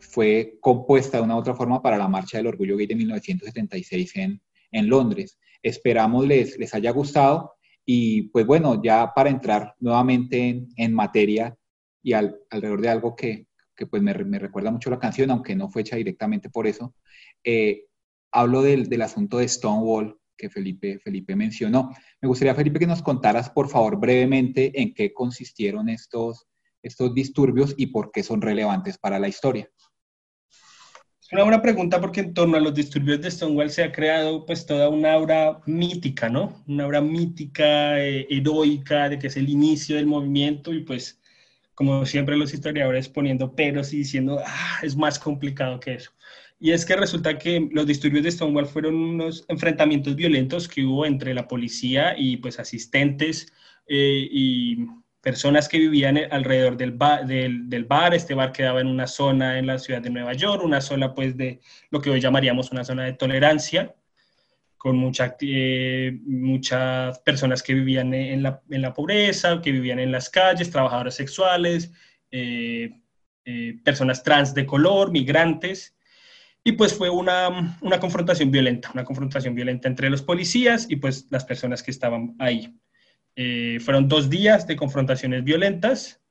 fue 0.00 0.58
compuesta 0.60 1.16
de 1.16 1.22
una 1.22 1.36
u 1.36 1.38
otra 1.38 1.54
forma 1.54 1.80
para 1.80 1.96
la 1.96 2.08
Marcha 2.08 2.36
del 2.36 2.48
Orgullo 2.48 2.76
Gay 2.76 2.88
de 2.88 2.96
1976 2.96 4.16
en, 4.16 4.42
en 4.72 4.88
Londres. 4.90 5.38
Esperamos 5.66 6.26
les, 6.26 6.56
les 6.58 6.72
haya 6.74 6.92
gustado 6.92 7.54
y 7.84 8.28
pues 8.28 8.46
bueno, 8.46 8.80
ya 8.82 9.12
para 9.14 9.30
entrar 9.30 9.74
nuevamente 9.80 10.48
en, 10.48 10.68
en 10.76 10.94
materia 10.94 11.56
y 12.02 12.12
al, 12.12 12.38
alrededor 12.50 12.80
de 12.80 12.88
algo 12.88 13.16
que, 13.16 13.48
que 13.74 13.86
pues 13.86 14.00
me, 14.00 14.14
me, 14.14 14.38
recuerda 14.38 14.70
mucho 14.70 14.90
la 14.90 15.00
canción, 15.00 15.30
aunque 15.32 15.56
no 15.56 15.68
fue 15.68 15.82
hecha 15.82 15.96
directamente 15.96 16.50
por 16.50 16.68
eso, 16.68 16.94
eh, 17.42 17.86
hablo 18.30 18.62
del, 18.62 18.88
del, 18.88 19.02
asunto 19.02 19.38
de 19.38 19.48
Stonewall 19.48 20.20
que 20.36 20.50
Felipe, 20.50 21.00
Felipe 21.00 21.34
mencionó. 21.34 21.90
Me 22.20 22.28
gustaría, 22.28 22.54
Felipe, 22.54 22.78
que 22.78 22.86
nos 22.86 23.02
contaras, 23.02 23.50
por 23.50 23.68
favor, 23.68 23.98
brevemente 23.98 24.80
en 24.80 24.94
qué 24.94 25.12
consistieron 25.12 25.88
estos, 25.88 26.46
estos 26.80 27.12
disturbios 27.12 27.74
y 27.76 27.86
por 27.88 28.12
qué 28.12 28.22
son 28.22 28.40
relevantes 28.40 28.98
para 28.98 29.18
la 29.18 29.26
historia. 29.28 29.68
Es 31.26 31.32
una 31.32 31.42
buena 31.42 31.60
pregunta 31.60 32.00
porque 32.00 32.20
en 32.20 32.34
torno 32.34 32.56
a 32.56 32.60
los 32.60 32.72
disturbios 32.72 33.20
de 33.20 33.28
Stonewall 33.28 33.68
se 33.68 33.82
ha 33.82 33.90
creado 33.90 34.46
pues 34.46 34.64
toda 34.64 34.88
una 34.88 35.12
aura 35.12 35.60
mítica, 35.66 36.28
¿no? 36.28 36.62
Una 36.68 36.84
aura 36.84 37.00
mítica, 37.00 38.00
eh, 38.00 38.28
heroica, 38.30 39.08
de 39.08 39.18
que 39.18 39.26
es 39.26 39.36
el 39.36 39.48
inicio 39.48 39.96
del 39.96 40.06
movimiento 40.06 40.72
y 40.72 40.84
pues 40.84 41.20
como 41.74 42.06
siempre 42.06 42.36
los 42.36 42.54
historiadores 42.54 43.08
poniendo 43.08 43.56
peros 43.56 43.92
y 43.92 43.98
diciendo, 43.98 44.40
ah, 44.46 44.78
es 44.84 44.94
más 44.94 45.18
complicado 45.18 45.80
que 45.80 45.94
eso. 45.94 46.12
Y 46.60 46.70
es 46.70 46.86
que 46.86 46.94
resulta 46.94 47.36
que 47.38 47.68
los 47.72 47.88
disturbios 47.88 48.22
de 48.22 48.30
Stonewall 48.30 48.66
fueron 48.66 48.94
unos 48.94 49.44
enfrentamientos 49.48 50.14
violentos 50.14 50.68
que 50.68 50.84
hubo 50.84 51.06
entre 51.06 51.34
la 51.34 51.48
policía 51.48 52.14
y 52.16 52.36
pues 52.36 52.60
asistentes 52.60 53.52
eh, 53.88 54.28
y 54.30 54.86
personas 55.26 55.68
que 55.68 55.78
vivían 55.78 56.16
alrededor 56.30 56.76
del 56.76 56.92
bar, 56.92 57.26
del, 57.26 57.84
bar, 57.84 58.14
Este 58.14 58.32
bar 58.32 58.52
quedaba 58.52 58.80
en 58.80 58.86
una 58.86 59.08
zona 59.08 59.58
en 59.58 59.66
la 59.66 59.76
ciudad 59.76 60.00
de 60.00 60.08
Nueva 60.08 60.34
York, 60.34 60.62
una 60.62 60.80
zona 60.80 61.14
pues 61.14 61.36
de 61.36 61.60
lo 61.90 62.00
que 62.00 62.10
hoy 62.10 62.20
llamaríamos 62.20 62.70
una 62.70 62.84
zona 62.84 63.02
de 63.02 63.14
tolerancia, 63.14 63.92
con 64.76 65.12
eh, 65.40 66.20
muchas 66.24 67.18
personas 67.18 67.60
que 67.64 67.74
vivían 67.74 68.14
en 68.14 68.44
la, 68.44 68.62
en 68.70 68.82
la, 68.82 68.94
pobreza, 68.94 69.60
que 69.60 69.72
vivían 69.72 69.98
en 69.98 70.12
las 70.12 70.30
calles, 70.30 70.70
trabajadoras 70.70 71.16
sexuales, 71.16 71.90
eh, 72.30 72.92
eh, 73.44 73.80
personas 73.84 74.22
trans 74.22 74.54
de 74.54 74.64
color, 74.64 75.10
migrantes. 75.10 75.96
Y 76.62 76.72
pues 76.72 76.94
fue 76.94 77.10
una, 77.10 77.76
una, 77.80 77.98
confrontación 77.98 78.52
violenta, 78.52 78.92
una 78.94 79.02
confrontación 79.02 79.56
violenta 79.56 79.88
entre 79.88 80.08
los 80.08 80.22
policías 80.22 80.86
y 80.88 80.96
pues 80.96 81.26
las 81.30 81.44
personas 81.44 81.82
que 81.82 81.90
estaban 81.90 82.36
ahí. 82.38 82.78
Eh, 83.36 83.78
fueron 83.80 84.08
dos 84.08 84.30
días 84.30 84.66
de 84.66 84.76
confrontaciones 84.76 85.44
violentas, 85.44 86.22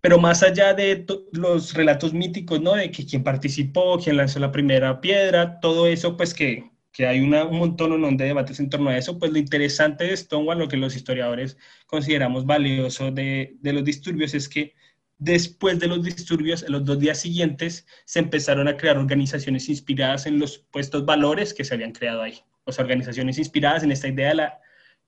pero 0.00 0.18
más 0.18 0.42
allá 0.42 0.74
de 0.74 1.06
los 1.32 1.74
relatos 1.74 2.12
míticos, 2.12 2.60
¿no? 2.60 2.74
De 2.74 2.90
que 2.90 3.06
quién 3.06 3.22
participó, 3.22 3.98
quién 3.98 4.16
lanzó 4.16 4.40
la 4.40 4.52
primera 4.52 5.00
piedra, 5.00 5.60
todo 5.60 5.86
eso, 5.86 6.16
pues 6.16 6.34
que, 6.34 6.70
que 6.92 7.06
hay 7.06 7.20
una, 7.20 7.44
un 7.44 7.58
montón 7.58 8.16
de 8.16 8.24
debates 8.24 8.58
en 8.58 8.68
torno 8.68 8.90
a 8.90 8.98
eso, 8.98 9.18
pues 9.18 9.32
lo 9.32 9.38
interesante 9.38 10.04
de 10.04 10.16
Stonewall, 10.16 10.58
lo 10.58 10.68
que 10.68 10.76
los 10.76 10.96
historiadores 10.96 11.56
consideramos 11.86 12.46
valioso 12.46 13.10
de, 13.12 13.56
de 13.60 13.72
los 13.72 13.84
disturbios, 13.84 14.34
es 14.34 14.48
que 14.48 14.74
después 15.18 15.78
de 15.78 15.88
los 15.88 16.02
disturbios, 16.02 16.62
en 16.64 16.72
los 16.72 16.84
dos 16.84 16.98
días 16.98 17.18
siguientes, 17.18 17.86
se 18.04 18.18
empezaron 18.18 18.66
a 18.66 18.76
crear 18.76 18.98
organizaciones 18.98 19.68
inspiradas 19.68 20.26
en 20.26 20.38
los 20.38 20.58
puestos 20.58 21.04
valores 21.04 21.54
que 21.54 21.64
se 21.64 21.74
habían 21.74 21.92
creado 21.92 22.22
ahí. 22.22 22.40
O 22.64 22.72
sea, 22.72 22.84
organizaciones 22.84 23.38
inspiradas 23.38 23.82
en 23.82 23.92
esta 23.92 24.08
idea 24.08 24.28
de 24.28 24.34
la 24.34 24.60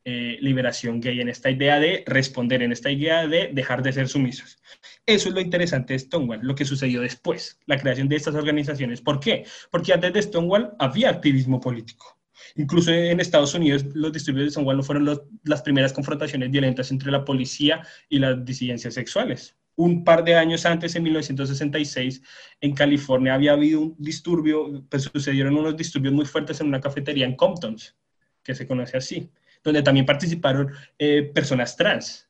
eh, 0.03 0.39
liberación 0.41 0.99
gay, 0.99 1.21
en 1.21 1.29
esta 1.29 1.51
idea 1.51 1.79
de 1.79 2.05
responder, 2.07 2.63
en 2.63 2.73
esta 2.73 2.91
idea 2.91 3.27
de 3.27 3.51
dejar 3.53 3.83
de 3.83 3.93
ser 3.93 4.09
sumisos. 4.09 4.59
Eso 5.05 5.29
es 5.29 5.35
lo 5.35 5.43
interesante 5.43 5.93
de 5.93 5.99
Stonewall, 5.99 6.41
lo 6.43 6.55
que 6.55 6.65
sucedió 6.65 7.03
después, 7.03 7.59
la 7.67 7.79
creación 7.79 8.09
de 8.09 8.17
estas 8.17 8.35
organizaciones. 8.35 9.03
¿Por 9.03 9.21
qué? 9.21 9.45
Porque 9.71 9.93
antes 9.93 10.15
de 10.15 10.23
Stonewall 10.23 10.73
había 10.79 11.11
activismo 11.11 11.61
político. 11.61 12.19
Incluso 12.57 12.91
en 12.91 13.21
Estados 13.21 13.53
Unidos, 13.53 13.85
los 13.93 14.11
disturbios 14.11 14.47
de 14.47 14.51
Stonewall 14.53 14.79
no 14.79 14.83
fueron 14.83 15.21
las 15.45 15.61
primeras 15.61 15.93
confrontaciones 15.93 16.51
violentas 16.51 16.91
entre 16.91 17.11
la 17.11 17.23
policía 17.23 17.87
y 18.09 18.21
las 18.21 18.43
disidencias 18.43 18.95
sexuales. 18.95 19.55
Un 19.77 20.03
par 20.03 20.25
de 20.25 20.35
años 20.35 20.65
antes, 20.65 20.95
en 20.97 21.03
1966, 21.03 22.23
en 22.63 22.75
California 22.75 23.35
había 23.35 23.53
habido 23.53 23.83
un 23.83 23.97
disturbio, 23.99 24.83
pues 24.89 25.03
sucedieron 25.05 25.59
unos 25.59 25.77
disturbios 25.77 26.15
muy 26.15 26.25
fuertes 26.25 26.59
en 26.63 26.69
una 26.69 26.81
cafetería 26.81 27.27
en 27.27 27.37
Comptons, 27.37 27.97
que 28.43 28.55
se 28.55 28.67
conoce 28.67 28.97
así 28.97 29.31
donde 29.63 29.83
también 29.83 30.07
participaron 30.07 30.73
eh, 30.99 31.31
personas 31.35 31.77
trans. 31.77 32.27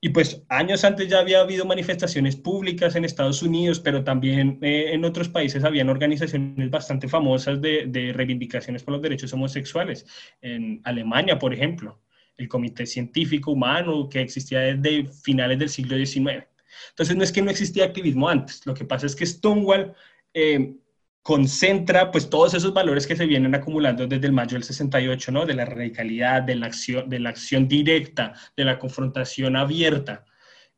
Y 0.00 0.10
pues 0.10 0.44
años 0.48 0.84
antes 0.84 1.08
ya 1.08 1.20
había 1.20 1.40
habido 1.40 1.64
manifestaciones 1.64 2.36
públicas 2.36 2.94
en 2.96 3.04
Estados 3.04 3.42
Unidos, 3.42 3.80
pero 3.80 4.04
también 4.04 4.58
eh, 4.60 4.90
en 4.92 5.04
otros 5.04 5.28
países 5.28 5.64
habían 5.64 5.88
organizaciones 5.88 6.70
bastante 6.70 7.08
famosas 7.08 7.60
de, 7.62 7.86
de, 7.88 8.12
reivindicaciones 8.12 8.82
por 8.82 8.92
los 8.92 9.02
derechos 9.02 9.32
homosexuales. 9.32 10.06
En 10.42 10.80
Alemania, 10.84 11.38
por 11.38 11.54
ejemplo, 11.54 11.98
el 12.36 12.48
Comité 12.48 12.84
Científico 12.84 13.52
Humano 13.52 14.08
que 14.08 14.20
existía 14.20 14.60
desde 14.60 15.10
finales 15.10 15.58
del 15.58 15.70
siglo 15.70 15.96
XIX. 15.96 16.46
Entonces 16.90 17.16
no 17.16 17.24
es 17.24 17.32
que 17.32 17.42
no 17.42 17.50
existía 17.50 17.84
activismo 17.84 18.28
antes, 18.28 18.66
lo 18.66 18.74
que 18.74 18.84
pasa 18.84 19.06
es 19.06 19.16
que 19.16 19.24
Stonewall 19.24 19.94
eh, 20.34 20.74
concentra 21.26 22.12
pues 22.12 22.30
todos 22.30 22.54
esos 22.54 22.72
valores 22.72 23.04
que 23.04 23.16
se 23.16 23.26
vienen 23.26 23.52
acumulando 23.52 24.06
desde 24.06 24.28
el 24.28 24.32
mayo 24.32 24.52
del 24.52 24.62
68, 24.62 25.32
¿no? 25.32 25.44
De 25.44 25.54
la 25.54 25.64
radicalidad, 25.64 26.42
de 26.42 26.54
la 26.54 26.66
acción, 26.66 27.08
de 27.08 27.18
la 27.18 27.30
acción 27.30 27.66
directa, 27.66 28.32
de 28.56 28.64
la 28.64 28.78
confrontación 28.78 29.56
abierta, 29.56 30.24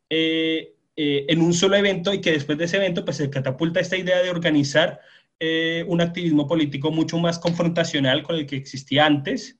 eh, 0.08 0.74
eh, 0.96 1.26
en 1.28 1.42
un 1.42 1.52
solo 1.52 1.76
evento 1.76 2.14
y 2.14 2.22
que 2.22 2.32
después 2.32 2.56
de 2.56 2.64
ese 2.64 2.78
evento 2.78 3.04
pues 3.04 3.18
se 3.18 3.28
catapulta 3.28 3.80
esta 3.80 3.98
idea 3.98 4.22
de 4.22 4.30
organizar 4.30 5.00
eh, 5.38 5.84
un 5.86 6.00
activismo 6.00 6.46
político 6.46 6.90
mucho 6.90 7.18
más 7.18 7.38
confrontacional 7.38 8.22
con 8.22 8.36
el 8.36 8.46
que 8.46 8.56
existía 8.56 9.04
antes 9.04 9.57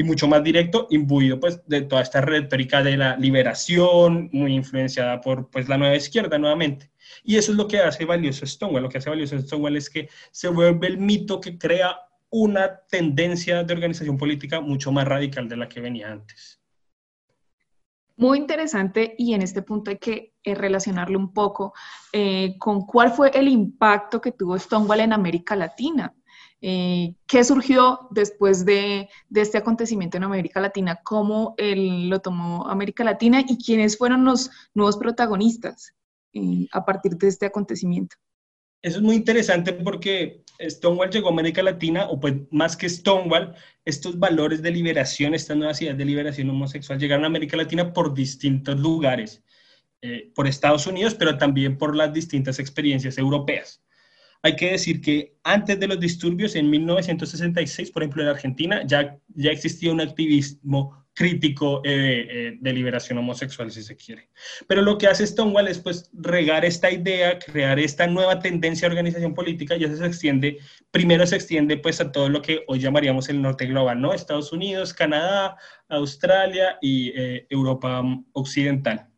y 0.00 0.02
mucho 0.02 0.26
más 0.26 0.42
directo, 0.42 0.86
imbuido 0.88 1.38
pues 1.38 1.60
de 1.66 1.82
toda 1.82 2.00
esta 2.00 2.22
retórica 2.22 2.82
de 2.82 2.96
la 2.96 3.18
liberación, 3.18 4.30
muy 4.32 4.54
influenciada 4.54 5.20
por 5.20 5.50
pues 5.50 5.68
la 5.68 5.76
nueva 5.76 5.94
izquierda 5.94 6.38
nuevamente. 6.38 6.90
Y 7.22 7.36
eso 7.36 7.52
es 7.52 7.58
lo 7.58 7.68
que 7.68 7.80
hace 7.80 8.06
valioso 8.06 8.46
Stonewall. 8.46 8.84
Lo 8.84 8.88
que 8.88 8.96
hace 8.96 9.10
valioso 9.10 9.38
Stonewall 9.38 9.76
es 9.76 9.90
que 9.90 10.08
se 10.30 10.48
vuelve 10.48 10.86
el 10.86 10.96
mito 10.96 11.38
que 11.38 11.58
crea 11.58 11.98
una 12.30 12.80
tendencia 12.88 13.62
de 13.62 13.74
organización 13.74 14.16
política 14.16 14.62
mucho 14.62 14.90
más 14.90 15.06
radical 15.06 15.50
de 15.50 15.56
la 15.58 15.68
que 15.68 15.82
venía 15.82 16.10
antes. 16.10 16.62
Muy 18.16 18.38
interesante 18.38 19.14
y 19.18 19.34
en 19.34 19.42
este 19.42 19.60
punto 19.60 19.90
hay 19.90 19.98
que 19.98 20.32
eh, 20.42 20.54
relacionarlo 20.54 21.18
un 21.18 21.34
poco 21.34 21.74
eh, 22.10 22.56
con 22.58 22.86
cuál 22.86 23.12
fue 23.12 23.30
el 23.34 23.48
impacto 23.48 24.18
que 24.18 24.32
tuvo 24.32 24.58
Stonewall 24.58 25.00
en 25.00 25.12
América 25.12 25.54
Latina. 25.56 26.14
Eh, 26.62 27.14
¿Qué 27.26 27.42
surgió 27.42 28.08
después 28.10 28.64
de, 28.64 29.08
este 29.34 29.58
acontecimiento 29.58 30.16
en 30.16 30.24
América 30.24 30.60
Latina? 30.60 31.00
¿Cómo 31.02 31.54
él 31.56 32.08
lo 32.08 32.20
tomó 32.20 32.68
América 32.68 33.02
Latina 33.04 33.42
y 33.46 33.56
quiénes 33.56 33.96
fueron 33.96 34.24
los 34.24 34.50
nuevos 34.74 34.96
protagonistas? 34.96 35.94
a 36.70 36.84
partir 36.84 37.16
de 37.16 37.26
este 37.26 37.46
acontecimiento. 37.46 38.14
Eso 38.82 38.98
es 38.98 39.02
muy 39.02 39.16
interesante 39.16 39.72
porque 39.72 40.42
Stonewall 40.60 41.10
llegó 41.10 41.28
a 41.28 41.32
América 41.32 41.62
Latina, 41.62 42.08
o 42.08 42.18
pues 42.18 42.34
más 42.50 42.76
que 42.76 42.88
Stonewall, 42.88 43.54
estos 43.84 44.18
valores 44.18 44.62
de 44.62 44.70
liberación, 44.70 45.34
estas 45.34 45.56
nuevas 45.56 45.80
ideas 45.82 45.98
de 45.98 46.04
liberación 46.04 46.48
homosexual 46.50 46.98
llegaron 46.98 47.24
a 47.24 47.28
América 47.28 47.56
Latina 47.56 47.92
por 47.92 48.14
distintos 48.14 48.78
lugares, 48.78 49.42
eh, 50.02 50.30
por 50.34 50.46
Estados 50.46 50.86
Unidos, 50.86 51.14
pero 51.14 51.36
también 51.36 51.76
por 51.76 51.94
las 51.94 52.12
distintas 52.12 52.58
experiencias 52.58 53.18
europeas. 53.18 53.82
Hay 54.42 54.56
que 54.56 54.72
decir 54.72 55.00
que 55.00 55.34
antes 55.42 55.78
de 55.78 55.86
los 55.86 56.00
disturbios, 56.00 56.54
en 56.56 56.70
1966, 56.70 57.90
por 57.90 58.02
ejemplo, 58.02 58.22
en 58.22 58.28
Argentina, 58.28 58.82
ya, 58.86 59.18
ya 59.28 59.50
existía 59.50 59.92
un 59.92 60.00
activismo 60.00 61.00
crítico 61.14 61.82
eh, 61.84 62.26
eh, 62.30 62.58
de 62.58 62.72
liberación 62.72 63.18
homosexual, 63.18 63.70
si 63.70 63.82
se 63.82 63.96
quiere. 63.96 64.30
Pero 64.66 64.80
lo 64.80 64.96
que 64.96 65.06
hace 65.06 65.26
Stonewall 65.26 65.68
es 65.68 65.78
pues 65.78 66.10
regar 66.14 66.64
esta 66.64 66.90
idea, 66.90 67.38
crear 67.38 67.78
esta 67.78 68.06
nueva 68.06 68.38
tendencia 68.38 68.88
de 68.88 68.94
organización 68.94 69.34
política 69.34 69.76
y 69.76 69.84
eso 69.84 69.96
se 69.96 70.06
extiende, 70.06 70.58
primero 70.90 71.26
se 71.26 71.36
extiende 71.36 71.76
pues 71.76 72.00
a 72.00 72.10
todo 72.10 72.30
lo 72.30 72.40
que 72.40 72.64
hoy 72.68 72.80
llamaríamos 72.80 73.28
el 73.28 73.42
norte 73.42 73.66
global, 73.66 74.00
¿no? 74.00 74.14
Estados 74.14 74.52
Unidos, 74.52 74.94
Canadá, 74.94 75.58
Australia 75.88 76.78
y 76.80 77.12
eh, 77.14 77.46
Europa 77.50 78.02
Occidental. 78.32 79.09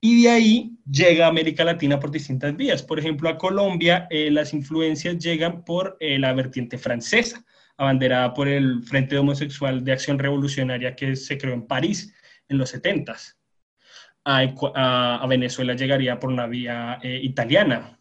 Y 0.00 0.22
de 0.22 0.30
ahí 0.30 0.72
llega 0.90 1.26
a 1.26 1.28
América 1.28 1.64
Latina 1.64 2.00
por 2.00 2.10
distintas 2.10 2.56
vías. 2.56 2.82
Por 2.82 2.98
ejemplo, 2.98 3.28
a 3.28 3.36
Colombia 3.36 4.08
las 4.10 4.54
influencias 4.54 5.18
llegan 5.18 5.64
por 5.64 5.98
la 6.00 6.32
vertiente 6.32 6.78
francesa 6.78 7.44
abanderada 7.76 8.34
por 8.34 8.46
el 8.46 8.82
Frente 8.82 9.16
Homosexual 9.16 9.82
de 9.82 9.92
Acción 9.92 10.18
Revolucionaria 10.18 10.94
que 10.94 11.16
se 11.16 11.38
creó 11.38 11.54
en 11.54 11.66
París 11.66 12.14
en 12.48 12.58
los 12.58 12.68
70 12.70 13.16
a, 14.24 15.22
a, 15.22 15.26
Venezuela 15.26 15.74
llegaría 15.74 16.18
por 16.18 16.30
una 16.30 16.46
vía 16.46 16.98
eh, 17.02 17.20
italiana. 17.22 17.98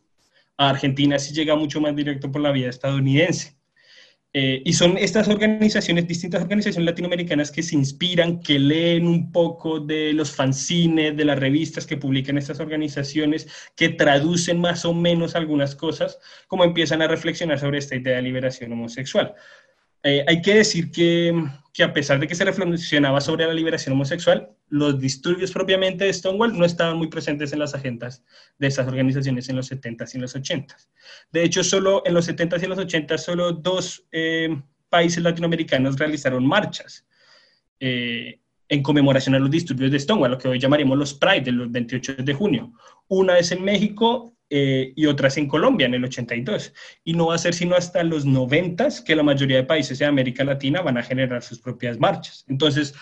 A 0.58 0.70
Argentina 0.70 1.18
sí 1.18 1.34
llega 1.34 1.56
mucho 1.56 1.80
más 1.80 1.96
directo 1.96 2.32
por 2.32 2.42
la 2.42 2.52
vía 2.52 2.70
estadounidense. 2.70 3.58
Eh, 4.32 4.62
y 4.64 4.74
son 4.74 4.96
estas 5.00 5.28
organizaciones, 5.28 6.08
distintas 6.08 6.44
organizaciones 6.44 6.86
latinoamericanas 6.86 7.52
que 7.52 7.64
se 7.64 7.76
inspiran, 7.76 8.40
que 8.42 8.60
leen 8.60 9.08
un 9.08 9.32
poco 9.32 9.80
de 9.80 10.14
los 10.14 10.36
fanzines, 10.36 11.18
de 11.18 11.26
las 11.26 11.40
revistas 11.40 11.88
que 11.88 11.98
publican 11.98 12.38
estas 12.38 12.60
organizaciones, 12.60 13.48
que 13.76 13.90
traducen 13.90 14.62
más 14.62 14.86
o 14.86 14.94
menos 14.94 15.36
algunas 15.36 15.76
cosas, 15.76 16.20
como 16.48 16.64
empiezan 16.64 17.02
a 17.02 17.08
reflexionar 17.08 17.60
sobre 17.60 17.80
esta 17.80 17.96
idea 17.96 18.18
de 18.18 18.22
liberación 18.22 18.72
homosexual. 18.72 19.34
Eh, 20.04 20.24
hay 20.28 20.42
que 20.42 20.56
decir 20.56 20.92
que, 20.92 21.34
que, 21.74 21.84
a 21.84 21.94
pesar 21.94 22.20
de 22.20 22.28
que 22.28 22.36
se 22.36 22.46
reflexionaba 22.46 23.20
sobre 23.20 23.46
la 23.46 23.54
liberación 23.54 23.94
homosexual, 23.94 24.50
los 24.70 25.00
disturbios 25.00 25.52
propiamente 25.52 26.06
de 26.06 26.14
Stonewall 26.14 26.58
no 26.58 26.66
estaban 26.66 26.98
muy 26.98 27.08
presentes 27.08 27.52
en 27.52 27.60
las 27.60 27.76
agendas 27.76 28.24
de 28.58 28.68
esas 28.68 28.88
organizaciones 28.88 29.50
en 29.50 29.58
los 29.58 29.72
70s 29.72 30.14
y 30.14 30.18
en 30.18 30.22
los 30.22 30.36
80s. 30.36 30.88
De 31.32 31.44
hecho, 31.44 31.64
solo 31.64 32.02
en 32.06 32.14
los 32.14 32.30
70s 32.30 32.62
y 32.62 32.64
en 32.64 32.70
los 32.70 32.80
80s, 32.80 33.18
solo 33.18 33.52
dos 33.52 34.06
eh, 34.12 34.62
países 34.90 35.22
latinoamericanos 35.22 35.98
realizaron 35.98 36.46
marchas 36.46 37.06
eh, 37.80 38.40
en 38.70 38.84
conmemoración 38.84 39.36
a 39.36 39.40
los 39.40 39.50
disturbios 39.50 39.92
de 39.92 40.00
Stonewall, 40.00 40.32
lo 40.32 40.38
que 40.38 40.48
hoy 40.48 40.60
llamaremos 40.60 40.98
los 40.98 41.14
Pride, 41.14 41.42
de 41.42 41.52
los 41.52 41.72
28 41.72 42.16
de 42.18 42.34
junio. 42.34 42.72
Una 43.08 43.38
es 43.38 43.52
en 43.52 43.64
México 43.64 44.36
eh, 44.50 44.94
y 44.96 45.06
otras 45.06 45.38
en 45.38 45.48
Colombia 45.48 45.86
en 45.86 45.94
el 45.94 46.06
82. 46.06 46.74
Y 47.04 47.14
no 47.14 47.28
va 47.28 47.36
a 47.36 47.38
ser 47.38 47.54
sino 47.54 47.76
hasta 47.76 48.04
los 48.04 48.26
90 48.26 48.88
que 49.06 49.16
la 49.16 49.24
mayoría 49.24 49.58
de 49.58 49.64
países 49.64 50.00
de 50.00 50.06
América 50.06 50.44
Latina 50.44 50.82
van 50.82 50.98
a 50.98 51.04
generar 51.04 51.44
sus 51.44 51.60
propias 51.60 52.00
marchas. 52.00 52.46
Entonces, 52.48 52.96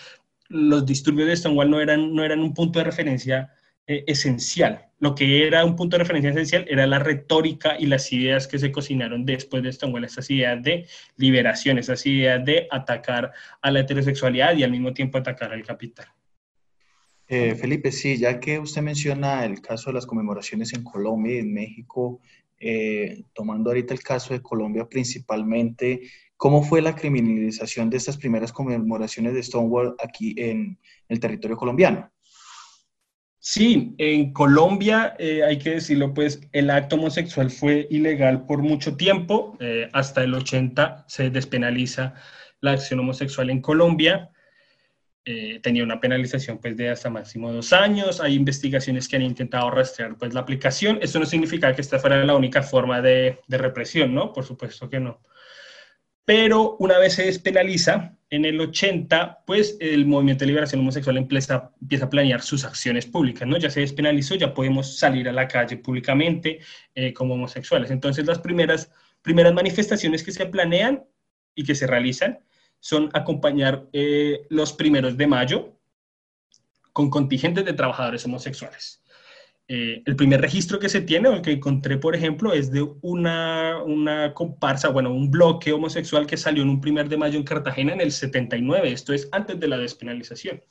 los 0.48 0.84
disturbios 0.84 1.28
de 1.28 1.36
Stonewall 1.36 1.70
no 1.70 1.80
eran, 1.80 2.14
no 2.14 2.24
eran 2.24 2.40
un 2.40 2.54
punto 2.54 2.78
de 2.78 2.84
referencia 2.86 3.50
eh, 3.86 4.04
esencial. 4.06 4.86
Lo 5.00 5.14
que 5.14 5.46
era 5.46 5.64
un 5.64 5.74
punto 5.74 5.96
de 5.96 6.02
referencia 6.02 6.30
esencial 6.30 6.66
era 6.68 6.86
la 6.86 6.98
retórica 6.98 7.76
y 7.78 7.86
las 7.86 8.12
ideas 8.12 8.46
que 8.46 8.58
se 8.58 8.70
cocinaron 8.70 9.24
después 9.24 9.62
de 9.62 9.72
Stonewall, 9.72 10.04
esas 10.04 10.28
ideas 10.30 10.62
de 10.62 10.86
liberación, 11.16 11.78
esas 11.78 12.04
ideas 12.04 12.44
de 12.44 12.68
atacar 12.70 13.32
a 13.62 13.70
la 13.70 13.80
heterosexualidad 13.80 14.54
y 14.54 14.64
al 14.64 14.70
mismo 14.70 14.92
tiempo 14.92 15.16
atacar 15.16 15.54
al 15.54 15.64
capital. 15.64 16.06
Eh, 17.30 17.54
Felipe, 17.56 17.92
sí, 17.92 18.16
ya 18.16 18.40
que 18.40 18.58
usted 18.58 18.80
menciona 18.80 19.44
el 19.44 19.60
caso 19.60 19.90
de 19.90 19.94
las 19.94 20.06
conmemoraciones 20.06 20.72
en 20.72 20.82
Colombia 20.82 21.34
y 21.34 21.38
en 21.40 21.52
México, 21.52 22.22
eh, 22.58 23.24
tomando 23.34 23.68
ahorita 23.68 23.92
el 23.92 24.02
caso 24.02 24.32
de 24.32 24.40
Colombia 24.40 24.88
principalmente, 24.88 26.00
¿cómo 26.38 26.62
fue 26.62 26.80
la 26.80 26.94
criminalización 26.94 27.90
de 27.90 27.98
estas 27.98 28.16
primeras 28.16 28.50
conmemoraciones 28.50 29.34
de 29.34 29.42
Stonewall 29.42 29.94
aquí 30.02 30.34
en 30.38 30.78
el 31.08 31.20
territorio 31.20 31.58
colombiano? 31.58 32.10
Sí, 33.40 33.94
en 33.98 34.32
Colombia, 34.32 35.14
eh, 35.18 35.44
hay 35.44 35.58
que 35.58 35.70
decirlo, 35.70 36.14
pues 36.14 36.40
el 36.52 36.70
acto 36.70 36.96
homosexual 36.96 37.50
fue 37.50 37.86
ilegal 37.90 38.46
por 38.46 38.62
mucho 38.62 38.96
tiempo, 38.96 39.56
hasta 39.92 40.24
el 40.24 40.34
80 40.34 41.04
se 41.08 41.28
despenaliza 41.28 42.14
la 42.60 42.72
acción 42.72 43.00
homosexual 43.00 43.50
en 43.50 43.60
Colombia. 43.60 44.30
Eh, 45.30 45.60
tenía 45.62 45.84
una 45.84 46.00
penalización 46.00 46.56
pues 46.56 46.74
de 46.74 46.88
hasta 46.88 47.10
máximo 47.10 47.52
dos 47.52 47.74
años. 47.74 48.18
Hay 48.18 48.34
investigaciones 48.34 49.06
que 49.06 49.16
han 49.16 49.22
intentado 49.22 49.70
rastrear 49.70 50.16
pues 50.16 50.32
la 50.32 50.40
aplicación. 50.40 50.98
Esto 51.02 51.18
no 51.18 51.26
significa 51.26 51.74
que 51.74 51.82
esta 51.82 51.98
fuera 51.98 52.24
la 52.24 52.34
única 52.34 52.62
forma 52.62 53.02
de, 53.02 53.38
de 53.46 53.58
represión, 53.58 54.14
¿no? 54.14 54.32
Por 54.32 54.46
supuesto 54.46 54.88
que 54.88 55.00
no. 55.00 55.20
Pero 56.24 56.76
una 56.78 56.96
vez 56.96 57.12
se 57.12 57.26
despenaliza, 57.26 58.16
en 58.30 58.46
el 58.46 58.58
80, 58.58 59.44
pues 59.46 59.76
el 59.80 60.06
movimiento 60.06 60.44
de 60.44 60.48
liberación 60.48 60.80
homosexual 60.80 61.18
empieza, 61.18 61.72
empieza 61.78 62.06
a 62.06 62.10
planear 62.10 62.40
sus 62.40 62.64
acciones 62.64 63.04
públicas, 63.04 63.46
¿no? 63.46 63.58
Ya 63.58 63.68
se 63.68 63.80
despenalizó, 63.80 64.34
ya 64.34 64.54
podemos 64.54 64.96
salir 64.96 65.28
a 65.28 65.32
la 65.32 65.46
calle 65.46 65.76
públicamente 65.76 66.60
eh, 66.94 67.12
como 67.12 67.34
homosexuales. 67.34 67.90
Entonces, 67.90 68.24
las 68.24 68.38
primeras, 68.38 68.90
primeras 69.20 69.52
manifestaciones 69.52 70.22
que 70.22 70.32
se 70.32 70.46
planean 70.46 71.04
y 71.54 71.64
que 71.64 71.74
se 71.74 71.86
realizan 71.86 72.38
son 72.80 73.10
acompañar 73.12 73.86
eh, 73.92 74.46
los 74.50 74.72
primeros 74.72 75.16
de 75.16 75.26
mayo 75.26 75.78
con 76.92 77.10
contingentes 77.10 77.64
de 77.64 77.72
trabajadores 77.72 78.24
homosexuales. 78.24 79.02
Eh, 79.70 80.02
el 80.06 80.16
primer 80.16 80.40
registro 80.40 80.78
que 80.78 80.88
se 80.88 81.02
tiene, 81.02 81.28
o 81.28 81.42
que 81.42 81.52
encontré, 81.52 81.98
por 81.98 82.16
ejemplo, 82.16 82.54
es 82.54 82.72
de 82.72 82.82
una, 83.02 83.82
una, 83.84 84.32
comparsa, 84.32 84.88
bueno, 84.88 85.12
un 85.12 85.30
bloque 85.30 85.72
homosexual 85.72 86.26
que 86.26 86.38
salió 86.38 86.62
en 86.62 86.70
un 86.70 86.80
primer 86.80 87.08
de 87.08 87.18
mayo 87.18 87.38
en 87.38 87.44
Cartagena 87.44 87.92
en 87.92 88.00
el 88.00 88.10
79, 88.10 88.90
esto 88.90 89.12
es 89.12 89.28
antes 89.30 89.60
de 89.60 89.68
la 89.68 89.76
despenalización. 89.76 90.62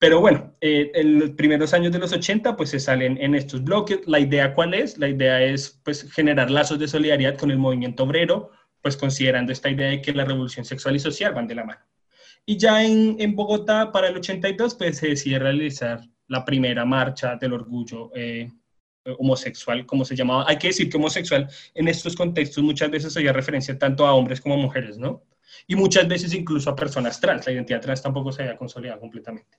Pero 0.00 0.20
bueno, 0.20 0.52
eh, 0.60 0.90
en 0.94 1.20
los 1.20 1.30
primeros 1.30 1.72
años 1.72 1.92
de 1.92 2.00
los 2.00 2.12
80, 2.12 2.56
pues 2.56 2.70
se 2.70 2.80
salen 2.80 3.16
en 3.22 3.34
estos 3.34 3.62
bloques. 3.62 4.00
La 4.06 4.18
idea 4.18 4.54
cuál 4.54 4.74
es? 4.74 4.98
La 4.98 5.08
idea 5.08 5.40
es, 5.42 5.80
pues, 5.84 6.10
generar 6.12 6.50
lazos 6.50 6.78
de 6.80 6.88
solidaridad 6.88 7.38
con 7.38 7.50
el 7.52 7.58
movimiento 7.58 8.02
obrero, 8.02 8.50
pues 8.84 8.98
considerando 8.98 9.50
esta 9.50 9.70
idea 9.70 9.88
de 9.88 10.02
que 10.02 10.12
la 10.12 10.26
revolución 10.26 10.66
sexual 10.66 10.94
y 10.94 10.98
social 10.98 11.32
van 11.32 11.48
de 11.48 11.54
la 11.54 11.64
mano. 11.64 11.80
Y 12.44 12.58
ya 12.58 12.84
en, 12.84 13.16
en 13.18 13.34
Bogotá, 13.34 13.90
para 13.90 14.08
el 14.08 14.16
82, 14.18 14.74
pues 14.74 14.98
se 14.98 15.08
decide 15.08 15.38
realizar 15.38 16.02
la 16.28 16.44
primera 16.44 16.84
marcha 16.84 17.36
del 17.36 17.54
orgullo 17.54 18.10
eh, 18.14 18.52
homosexual, 19.18 19.86
como 19.86 20.04
se 20.04 20.14
llamaba. 20.14 20.44
Hay 20.46 20.58
que 20.58 20.66
decir 20.66 20.90
que 20.90 20.98
homosexual 20.98 21.48
en 21.72 21.88
estos 21.88 22.14
contextos 22.14 22.62
muchas 22.62 22.90
veces 22.90 23.16
hacía 23.16 23.32
referencia 23.32 23.78
tanto 23.78 24.06
a 24.06 24.12
hombres 24.12 24.42
como 24.42 24.56
a 24.56 24.58
mujeres, 24.58 24.98
¿no? 24.98 25.22
Y 25.66 25.76
muchas 25.76 26.06
veces 26.06 26.34
incluso 26.34 26.68
a 26.68 26.76
personas 26.76 27.18
trans. 27.18 27.46
La 27.46 27.52
identidad 27.54 27.80
trans 27.80 28.02
tampoco 28.02 28.32
se 28.32 28.42
había 28.42 28.58
consolidado 28.58 29.00
completamente. 29.00 29.56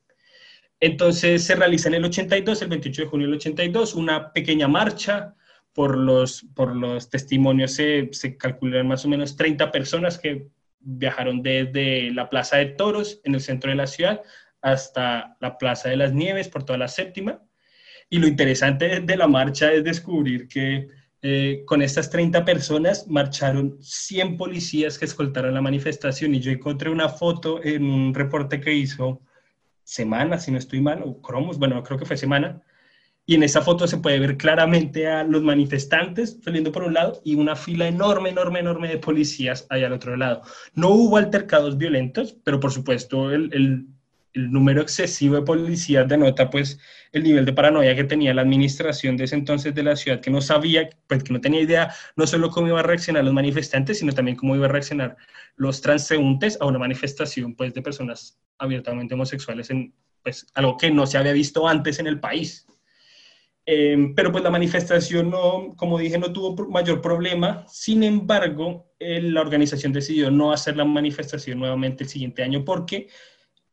Entonces 0.80 1.44
se 1.44 1.56
realiza 1.56 1.88
en 1.88 1.96
el 1.96 2.06
82, 2.06 2.62
el 2.62 2.68
28 2.68 3.02
de 3.02 3.08
junio 3.08 3.26
del 3.26 3.38
82, 3.38 3.96
una 3.96 4.32
pequeña 4.32 4.68
marcha. 4.68 5.34
Por 5.76 5.96
los, 5.98 6.48
por 6.56 6.76
los 6.76 7.12
testimonios 7.12 7.74
se, 7.74 8.10
se 8.12 8.38
calculan 8.38 8.88
más 8.88 9.06
o 9.06 9.10
menos 9.10 9.36
30 9.36 9.72
personas 9.72 10.18
que 10.18 10.48
viajaron 10.80 11.44
desde 11.44 12.10
la 12.12 12.30
Plaza 12.30 12.58
de 12.58 12.68
Toros 12.68 13.22
en 13.24 13.36
el 13.36 13.42
centro 13.42 13.70
de 13.70 13.76
la 13.76 13.86
ciudad 13.86 14.22
hasta 14.62 15.38
la 15.40 15.60
Plaza 15.60 15.90
de 15.90 15.98
las 15.98 16.12
Nieves 16.12 16.50
por 16.50 16.64
toda 16.64 16.80
la 16.80 16.88
séptima. 16.88 17.40
Y 18.10 18.18
lo 18.18 18.28
interesante 18.28 19.00
de 19.00 19.18
la 19.18 19.28
marcha 19.28 19.72
es 19.72 19.84
descubrir 19.84 20.48
que 20.48 20.88
eh, 21.22 21.64
con 21.66 21.82
estas 21.82 22.10
30 22.10 22.46
personas 22.46 23.08
marcharon 23.08 23.78
100 23.82 24.38
policías 24.38 25.00
que 25.00 25.06
escoltaron 25.06 25.56
la 25.56 25.62
manifestación 25.62 26.36
y 26.36 26.40
yo 26.40 26.52
encontré 26.52 26.90
una 26.90 27.10
foto 27.10 27.64
en 27.64 27.84
un 27.84 28.14
reporte 28.14 28.62
que 28.62 28.74
hizo 28.74 29.22
Semana, 29.84 30.40
si 30.40 30.52
no 30.52 30.58
estoy 30.58 30.82
mal, 30.82 31.04
o 31.04 31.22
Cromos, 31.22 31.60
bueno, 31.60 31.82
creo 31.84 31.98
que 31.98 32.06
fue 32.06 32.18
Semana, 32.18 32.62
y 33.26 33.36
en 33.36 33.44
esa 33.44 33.62
foto 33.62 33.88
se 33.88 33.98
puede 33.98 34.20
ver 34.20 34.38
claramente 34.38 35.08
a 35.08 35.24
los 35.24 35.42
manifestantes 35.42 36.38
saliendo 36.44 36.72
por 36.72 36.84
un 36.84 36.94
lado 36.94 37.22
y 37.24 37.36
una 37.36 37.56
fila 37.56 37.88
enorme, 37.88 38.30
enorme, 38.30 38.60
enorme 38.60 38.88
de 38.88 38.98
policías 38.98 39.66
allá 39.70 39.88
al 39.88 39.94
otro 39.94 40.16
lado. 40.16 40.42
No 40.74 40.90
hubo 40.90 41.18
altercados 41.18 41.78
violentos, 41.78 42.36
pero 42.44 42.60
por 42.60 42.72
supuesto 42.72 43.32
el, 43.32 43.50
el 43.54 43.88
el 44.36 44.52
número 44.52 44.82
excesivo 44.82 45.36
de 45.36 45.42
policías 45.42 46.08
denota 46.08 46.50
pues 46.50 46.78
el 47.14 47.24
nivel 47.24 47.46
de 47.46 47.54
paranoia 47.54 47.96
que 47.96 48.04
tenía 48.04 48.34
la 48.34 48.42
administración 48.42 49.16
de 49.16 49.24
ese 49.24 49.36
entonces 49.36 49.74
de 49.74 49.84
la 49.84 49.96
ciudad, 49.96 50.20
que 50.20 50.30
no 50.30 50.42
sabía, 50.42 50.90
pues 51.08 51.24
que 51.24 51.34
no 51.34 51.40
tenía 51.40 51.62
idea 51.62 51.94
no 52.18 52.28
solo 52.28 52.50
cómo 52.50 52.68
iba 52.68 52.80
a 52.82 52.84
reaccionar 52.84 53.24
los 53.24 53.34
manifestantes, 53.34 54.00
sino 54.00 54.12
también 54.12 54.36
cómo 54.36 54.56
iba 54.56 54.66
a 54.66 54.70
reaccionar 54.70 55.16
los 55.56 55.82
transeúntes 55.82 56.58
a 56.60 56.66
una 56.66 56.80
manifestación 56.80 57.56
pues 57.56 57.74
de 57.74 57.82
personas 57.82 58.38
abiertamente 58.58 59.14
homosexuales 59.14 59.70
en 59.70 59.94
pues 60.22 60.46
algo 60.54 60.76
que 60.78 60.92
no 60.92 61.08
se 61.08 61.18
había 61.18 61.32
visto 61.32 61.68
antes 61.68 62.00
en 62.00 62.08
el 62.08 62.20
país. 62.20 62.68
Em, 63.68 64.14
pero 64.14 64.32
pues 64.32 64.44
la 64.44 64.52
manifestación 64.52 65.32
no, 65.32 65.74
como 65.76 65.98
dije, 65.98 66.18
no 66.20 66.32
tuvo 66.32 66.70
mayor 66.70 67.02
problema. 67.02 67.66
Sin 67.68 68.04
embargo, 68.04 68.92
la 69.00 69.42
organización 69.42 69.92
decidió 69.92 70.30
no 70.30 70.52
hacer 70.52 70.78
la 70.78 70.86
manifestación 70.86 71.60
nuevamente 71.60 72.04
el 72.04 72.10
siguiente 72.10 72.44
año 72.44 72.64
porque 72.64 73.08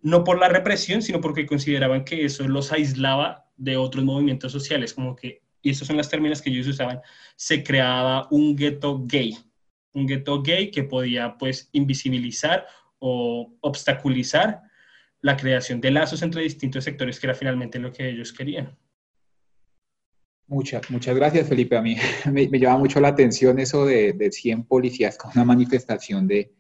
no 0.01 0.25
por 0.25 0.39
la 0.41 0.49
represión, 0.49 1.03
sino 1.03 1.21
porque 1.21 1.47
consideraban 1.47 2.05
que 2.05 2.25
eso 2.25 2.47
los 2.49 2.73
aislaba 2.73 3.47
de 3.57 3.77
otros 3.77 4.05
movimientos 4.05 4.51
sociales, 4.51 4.95
como 4.95 5.15
que, 5.15 5.43
y 5.63 5.71
esos 5.71 5.87
son 5.87 5.97
las 5.97 6.09
términos 6.09 6.43
que 6.43 6.51
ellos 6.51 6.67
usaban, 6.67 7.01
se 7.37 7.63
creaba 7.63 8.27
un 8.31 8.57
gueto 8.57 9.05
gay, 9.07 9.37
un 9.93 10.07
gueto 10.07 10.43
gay 10.43 10.71
que 10.71 10.83
podía 10.83 11.37
pues 11.39 11.69
invisibilizar 11.73 12.67
o 12.99 13.55
obstaculizar 13.61 14.63
la 15.21 15.37
creación 15.37 15.81
de 15.81 15.93
lazos 15.93 16.23
entre 16.23 16.43
distintos 16.43 16.83
sectores, 16.83 17.21
que 17.21 17.27
era 17.27 17.35
finalmente 17.35 17.79
lo 17.79 17.93
que 17.93 18.09
ellos 18.09 18.33
querían. 18.33 18.77
Muchas, 20.53 20.91
muchas 20.91 21.17
gracias, 21.17 21.49
Felipe. 21.49 21.79
A 21.79 21.81
mí 21.81 21.97
me, 22.31 22.47
me 22.47 22.59
llama 22.59 22.77
mucho 22.77 23.01
la 23.01 23.09
atención 23.09 23.59
eso 23.59 23.87
de, 23.87 24.13
de 24.13 24.31
100 24.31 24.65
policías 24.65 25.17
con 25.17 25.31
una 25.35 25.47
manifestación 25.47 26.29
de, 26.29 26.53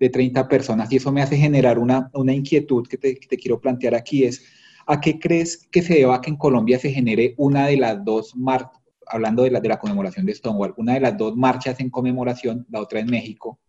de 0.00 0.10
30 0.10 0.48
personas. 0.48 0.90
Y 0.90 0.96
eso 0.96 1.12
me 1.12 1.22
hace 1.22 1.36
generar 1.36 1.78
una, 1.78 2.10
una 2.14 2.34
inquietud 2.34 2.88
que 2.88 2.98
te, 2.98 3.14
que 3.14 3.28
te, 3.28 3.36
quiero 3.36 3.60
plantear 3.60 3.94
aquí, 3.94 4.24
es 4.24 4.44
¿a 4.88 5.00
qué 5.00 5.20
crees 5.20 5.68
que 5.70 5.80
se 5.80 5.94
deba 5.94 6.20
que 6.20 6.30
en 6.30 6.36
Colombia 6.36 6.80
se 6.80 6.90
genere 6.90 7.34
una 7.36 7.68
de 7.68 7.76
las 7.76 8.04
dos 8.04 8.34
marchas, 8.34 8.82
hablando 9.06 9.44
de 9.44 9.52
la, 9.52 9.60
de 9.60 9.68
la 9.68 9.78
conmemoración 9.78 10.26
de 10.26 10.34
Stonewall, 10.34 10.74
una 10.76 10.94
de 10.94 11.00
las 11.00 11.16
dos 11.16 11.36
marchas 11.36 11.78
en 11.78 11.88
conmemoración, 11.88 12.66
la 12.68 12.80
otra 12.80 12.98
en 12.98 13.06
México, 13.06 13.60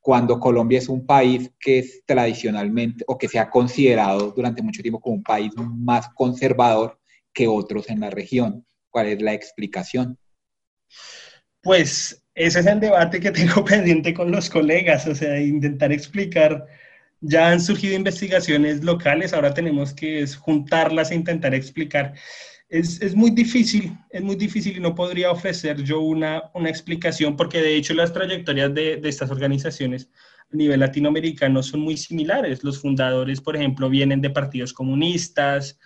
cuando 0.00 0.40
Colombia 0.40 0.78
es 0.78 0.88
un 0.88 1.06
país 1.06 1.52
que 1.60 1.78
es 1.78 2.02
tradicionalmente 2.04 3.04
o 3.06 3.16
que 3.16 3.28
se 3.28 3.38
ha 3.38 3.48
considerado 3.48 4.32
durante 4.32 4.60
mucho 4.60 4.82
tiempo 4.82 5.00
como 5.00 5.14
un 5.14 5.22
país 5.22 5.52
más 5.56 6.08
conservador 6.16 6.98
que 7.32 7.46
otros 7.46 7.88
en 7.90 8.00
la 8.00 8.10
región? 8.10 8.66
¿Cuál 8.90 9.06
es 9.06 9.22
la 9.22 9.32
explicación? 9.32 10.18
Pues 11.62 12.24
ese 12.34 12.60
es 12.60 12.66
el 12.66 12.80
debate 12.80 13.20
que 13.20 13.30
tengo 13.30 13.64
pendiente 13.64 14.14
con 14.14 14.30
los 14.30 14.50
colegas, 14.50 15.06
o 15.06 15.14
sea, 15.14 15.40
intentar 15.40 15.92
explicar. 15.92 16.66
Ya 17.20 17.50
han 17.50 17.60
surgido 17.60 17.94
investigaciones 17.94 18.82
locales, 18.82 19.32
ahora 19.34 19.52
tenemos 19.52 19.92
que 19.92 20.26
juntarlas 20.26 21.10
e 21.10 21.16
intentar 21.16 21.54
explicar. 21.54 22.14
Es, 22.68 23.02
es, 23.02 23.14
muy 23.14 23.30
difícil, 23.30 23.98
es 24.10 24.22
muy 24.22 24.36
difícil 24.36 24.76
y 24.76 24.80
no 24.80 24.94
podría 24.94 25.30
ofrecer 25.32 25.82
yo 25.82 26.00
una, 26.00 26.50
una 26.54 26.70
explicación 26.70 27.36
porque 27.36 27.60
de 27.60 27.74
hecho 27.74 27.94
las 27.94 28.12
trayectorias 28.12 28.72
de, 28.72 28.96
de, 28.96 29.08
estas 29.08 29.30
organizaciones 29.30 30.08
a 30.52 30.56
nivel 30.56 30.80
latinoamericano 30.80 31.62
son 31.62 31.80
muy 31.80 31.96
similares. 31.96 32.62
Los 32.64 32.80
fundadores, 32.80 33.40
por 33.40 33.56
ejemplo, 33.56 33.90
vienen 33.90 34.20
de 34.20 34.30
partidos 34.30 34.72
comunistas, 34.72 35.78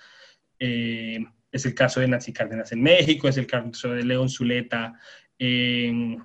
eh, 0.58 1.24
es 1.54 1.64
el 1.64 1.74
caso 1.74 2.00
de 2.00 2.08
Nancy 2.08 2.32
Cárdenas 2.32 2.72
en 2.72 2.82
México, 2.82 3.28
es 3.28 3.36
el 3.36 3.46
caso 3.46 3.90
de 3.90 4.02
León 4.02 4.28
Zuleta 4.28 4.98
en 5.38 6.18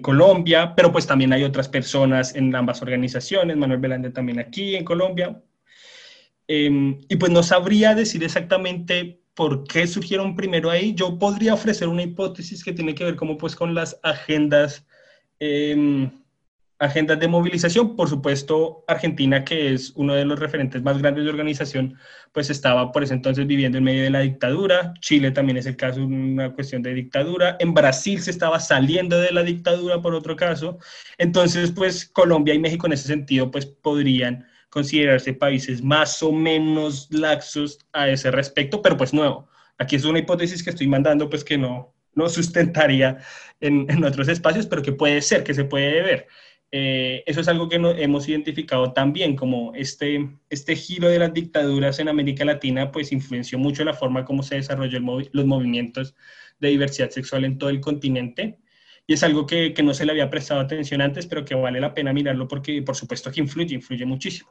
Colombia, 0.00 0.74
pero 0.74 0.90
pues 0.90 1.06
también 1.06 1.32
hay 1.32 1.44
otras 1.44 1.68
personas 1.68 2.34
en 2.34 2.54
ambas 2.54 2.80
organizaciones, 2.80 3.56
Manuel 3.56 3.80
Belande 3.80 4.10
también 4.10 4.38
aquí 4.38 4.74
en 4.74 4.84
Colombia. 4.84 5.40
Eh, 6.46 6.98
y 7.08 7.16
pues 7.16 7.30
no 7.30 7.42
sabría 7.42 7.94
decir 7.94 8.24
exactamente 8.24 9.20
por 9.34 9.64
qué 9.64 9.86
surgieron 9.86 10.34
primero 10.34 10.70
ahí. 10.70 10.94
Yo 10.94 11.18
podría 11.18 11.52
ofrecer 11.52 11.88
una 11.88 12.02
hipótesis 12.02 12.64
que 12.64 12.72
tiene 12.72 12.94
que 12.94 13.04
ver 13.04 13.16
como 13.16 13.36
pues 13.36 13.54
con 13.54 13.74
las 13.74 14.00
agendas 14.02 14.86
eh, 15.40 16.10
agendas 16.78 17.18
de 17.18 17.28
movilización. 17.28 17.96
Por 17.96 18.08
supuesto, 18.08 18.84
Argentina, 18.86 19.44
que 19.44 19.72
es 19.74 19.92
uno 19.96 20.14
de 20.14 20.24
los 20.24 20.38
referentes 20.38 20.82
más 20.82 20.98
grandes 20.98 21.24
de 21.24 21.30
organización, 21.30 21.98
pues 22.32 22.50
estaba 22.50 22.92
por 22.92 23.02
ese 23.02 23.14
entonces 23.14 23.46
viviendo 23.46 23.78
en 23.78 23.84
medio 23.84 24.02
de 24.02 24.10
la 24.10 24.20
dictadura. 24.20 24.94
Chile 25.00 25.30
también 25.30 25.58
es 25.58 25.66
el 25.66 25.76
caso, 25.76 26.04
una 26.04 26.52
cuestión 26.52 26.82
de 26.82 26.94
dictadura. 26.94 27.56
En 27.58 27.74
Brasil 27.74 28.20
se 28.20 28.30
estaba 28.30 28.60
saliendo 28.60 29.18
de 29.18 29.32
la 29.32 29.42
dictadura, 29.42 30.00
por 30.00 30.14
otro 30.14 30.36
caso. 30.36 30.78
Entonces, 31.18 31.72
pues 31.72 32.06
Colombia 32.06 32.54
y 32.54 32.58
México 32.58 32.86
en 32.86 32.92
ese 32.92 33.08
sentido, 33.08 33.50
pues 33.50 33.66
podrían 33.66 34.46
considerarse 34.70 35.32
países 35.32 35.82
más 35.82 36.22
o 36.22 36.30
menos 36.30 37.08
laxos 37.10 37.78
a 37.92 38.08
ese 38.08 38.30
respecto, 38.30 38.82
pero 38.82 38.96
pues 38.96 39.12
nuevo. 39.14 39.48
Aquí 39.78 39.96
es 39.96 40.04
una 40.04 40.18
hipótesis 40.18 40.62
que 40.62 40.70
estoy 40.70 40.88
mandando, 40.88 41.30
pues 41.30 41.44
que 41.44 41.56
no, 41.56 41.94
no 42.14 42.28
sustentaría 42.28 43.18
en, 43.60 43.86
en 43.88 44.04
otros 44.04 44.28
espacios, 44.28 44.66
pero 44.66 44.82
que 44.82 44.92
puede 44.92 45.22
ser, 45.22 45.44
que 45.44 45.54
se 45.54 45.64
puede 45.64 46.02
ver. 46.02 46.28
Eh, 46.70 47.22
eso 47.26 47.40
es 47.40 47.48
algo 47.48 47.68
que 47.68 47.78
no, 47.78 47.90
hemos 47.90 48.28
identificado 48.28 48.92
también, 48.92 49.36
como 49.36 49.74
este, 49.74 50.28
este 50.50 50.76
giro 50.76 51.08
de 51.08 51.18
las 51.18 51.32
dictaduras 51.32 51.98
en 51.98 52.08
América 52.08 52.44
Latina, 52.44 52.92
pues 52.92 53.12
influenció 53.12 53.58
mucho 53.58 53.84
la 53.84 53.94
forma 53.94 54.24
como 54.24 54.42
se 54.42 54.56
desarrolló 54.56 55.00
movi 55.00 55.30
los 55.32 55.46
movimientos 55.46 56.14
de 56.60 56.68
diversidad 56.68 57.10
sexual 57.10 57.44
en 57.44 57.58
todo 57.58 57.70
el 57.70 57.80
continente. 57.80 58.58
Y 59.06 59.14
es 59.14 59.22
algo 59.22 59.46
que, 59.46 59.72
que, 59.72 59.82
no 59.82 59.94
se 59.94 60.04
le 60.04 60.12
había 60.12 60.30
prestado 60.30 60.60
atención 60.60 61.00
antes, 61.00 61.26
pero 61.26 61.44
que 61.44 61.54
vale 61.54 61.80
la 61.80 61.94
pena 61.94 62.12
mirarlo 62.12 62.46
porque, 62.46 62.82
por 62.82 62.96
supuesto, 62.96 63.32
que 63.32 63.40
influye, 63.40 63.74
influye 63.74 64.04
muchísimo. 64.04 64.50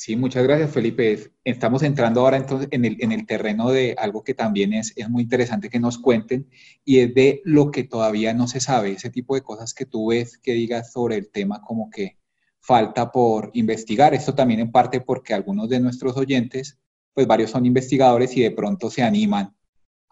Sí, 0.00 0.16
muchas 0.16 0.44
gracias, 0.44 0.70
Felipe. 0.70 1.30
Estamos 1.44 1.82
entrando 1.82 2.22
ahora 2.22 2.38
entonces 2.38 2.68
en 2.70 2.86
el, 2.86 2.96
en 3.00 3.12
el 3.12 3.26
terreno 3.26 3.70
de 3.70 3.94
algo 3.98 4.24
que 4.24 4.32
también 4.32 4.72
es, 4.72 4.94
muy 5.10 5.24
interesante 5.24 5.68
que 5.68 5.78
nos 5.78 5.98
cuenten 5.98 6.48
y 6.86 7.00
es 7.00 7.12
de 7.12 7.42
lo 7.44 7.70
que 7.70 7.84
todavía 7.84 8.32
no 8.32 8.48
se 8.48 8.60
sabe, 8.60 8.92
ese 8.92 9.10
tipo 9.10 9.34
de 9.34 9.42
cosas 9.42 9.74
que 9.74 9.84
tú 9.84 10.06
ves 10.06 10.38
que 10.38 10.54
digas 10.54 10.90
sobre 10.92 11.16
el 11.16 11.30
tema 11.30 11.60
como 11.60 11.90
que 11.90 12.16
falta 12.60 13.12
por 13.12 13.50
investigar. 13.52 14.14
Esto 14.14 14.34
también 14.34 14.60
en 14.60 14.72
parte 14.72 15.02
porque 15.02 15.34
algunos 15.34 15.68
de 15.68 15.80
nuestros 15.80 16.16
oyentes, 16.16 16.78
pues 17.12 17.26
varios 17.26 17.50
son 17.50 17.66
investigadores 17.66 18.34
y 18.38 18.40
de 18.40 18.52
pronto 18.52 18.88
se 18.88 19.02
animan 19.02 19.54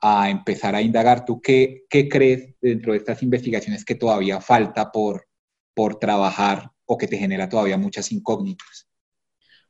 a 0.03 0.29
empezar 0.29 0.75
a 0.75 0.83
indagar. 0.83 1.25
¿Tú 1.25 1.41
qué, 1.41 1.87
crees 1.89 2.55
dentro 2.61 2.93
de 2.93 2.99
estas 2.99 3.23
investigaciones 3.23 3.87
que 3.87 3.95
todavía 3.95 4.43
falta 4.43 4.93
por 4.93 5.27
trabajar 5.99 6.73
o 6.85 6.99
que 6.99 7.09
te 7.09 7.17
genera 7.17 7.49
todavía 7.49 7.79
muchas 7.79 8.13
incógnitas? 8.13 8.88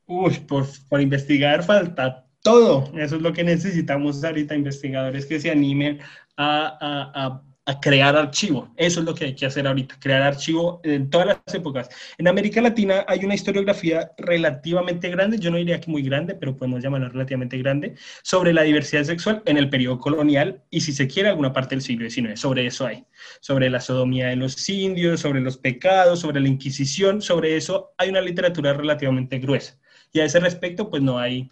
Uy, 0.09 0.39
por, 0.47 0.65
por 0.89 0.99
investigar 1.01 1.63
falta 1.63 2.25
todo. 2.41 2.91
Eso 2.97 3.17
es 3.17 3.21
lo 3.21 3.31
que 3.31 3.43
necesitamos 3.43 4.23
ahorita, 4.23 4.55
investigadores 4.55 5.27
que 5.27 5.39
se 5.39 5.51
animen 5.51 5.99
a, 6.35 7.13
a, 7.13 7.43
a, 7.71 7.79
crear 7.79 8.15
archivo. 8.15 8.73
Eso 8.75 9.01
es 9.01 9.05
lo 9.05 9.13
que 9.13 9.25
hay 9.25 9.35
que 9.35 9.45
hacer 9.45 9.67
ahorita, 9.67 9.97
crear 9.99 10.23
archivo 10.23 10.81
en 10.83 11.11
todas 11.11 11.27
las 11.27 11.53
épocas. 11.53 11.89
En 12.17 12.27
América 12.27 12.59
Latina 12.59 13.05
hay 13.07 13.23
una 13.23 13.35
historiografía 13.35 14.09
relativamente 14.17 15.09
grande, 15.09 15.37
yo 15.37 15.51
no 15.51 15.57
diría 15.57 15.79
que 15.79 15.91
muy 15.91 16.01
grande, 16.01 16.33
pero 16.33 16.57
podemos 16.57 16.81
llamarla 16.81 17.09
relativamente 17.09 17.59
grande, 17.59 17.93
sobre 18.23 18.51
la 18.51 18.63
diversidad 18.63 19.03
sexual 19.03 19.43
en 19.45 19.57
el 19.57 19.69
periodo 19.69 19.99
colonial 19.99 20.63
y 20.71 20.81
si 20.81 20.91
se 20.91 21.07
quiere 21.07 21.29
alguna 21.29 21.53
parte 21.53 21.75
del 21.75 21.83
siglo 21.83 22.09
XIX. 22.09 22.39
Sobre 22.39 22.65
eso 22.65 22.87
hay. 22.87 23.05
Sobre 23.41 23.69
la 23.69 23.79
sodomía 23.79 24.29
de 24.29 24.37
los 24.37 24.67
indios, 24.69 25.19
sobre 25.19 25.41
los 25.41 25.57
pecados, 25.57 26.21
sobre 26.21 26.39
la 26.39 26.47
Inquisición, 26.47 27.21
sobre 27.21 27.57
eso 27.57 27.93
hay 27.99 28.09
una 28.09 28.21
literatura 28.21 28.73
relativamente 28.73 29.37
gruesa. 29.37 29.78
Y 30.11 30.19
a 30.19 30.25
ese 30.25 30.39
respecto, 30.39 30.89
pues 30.89 31.01
no 31.01 31.19
hay, 31.19 31.49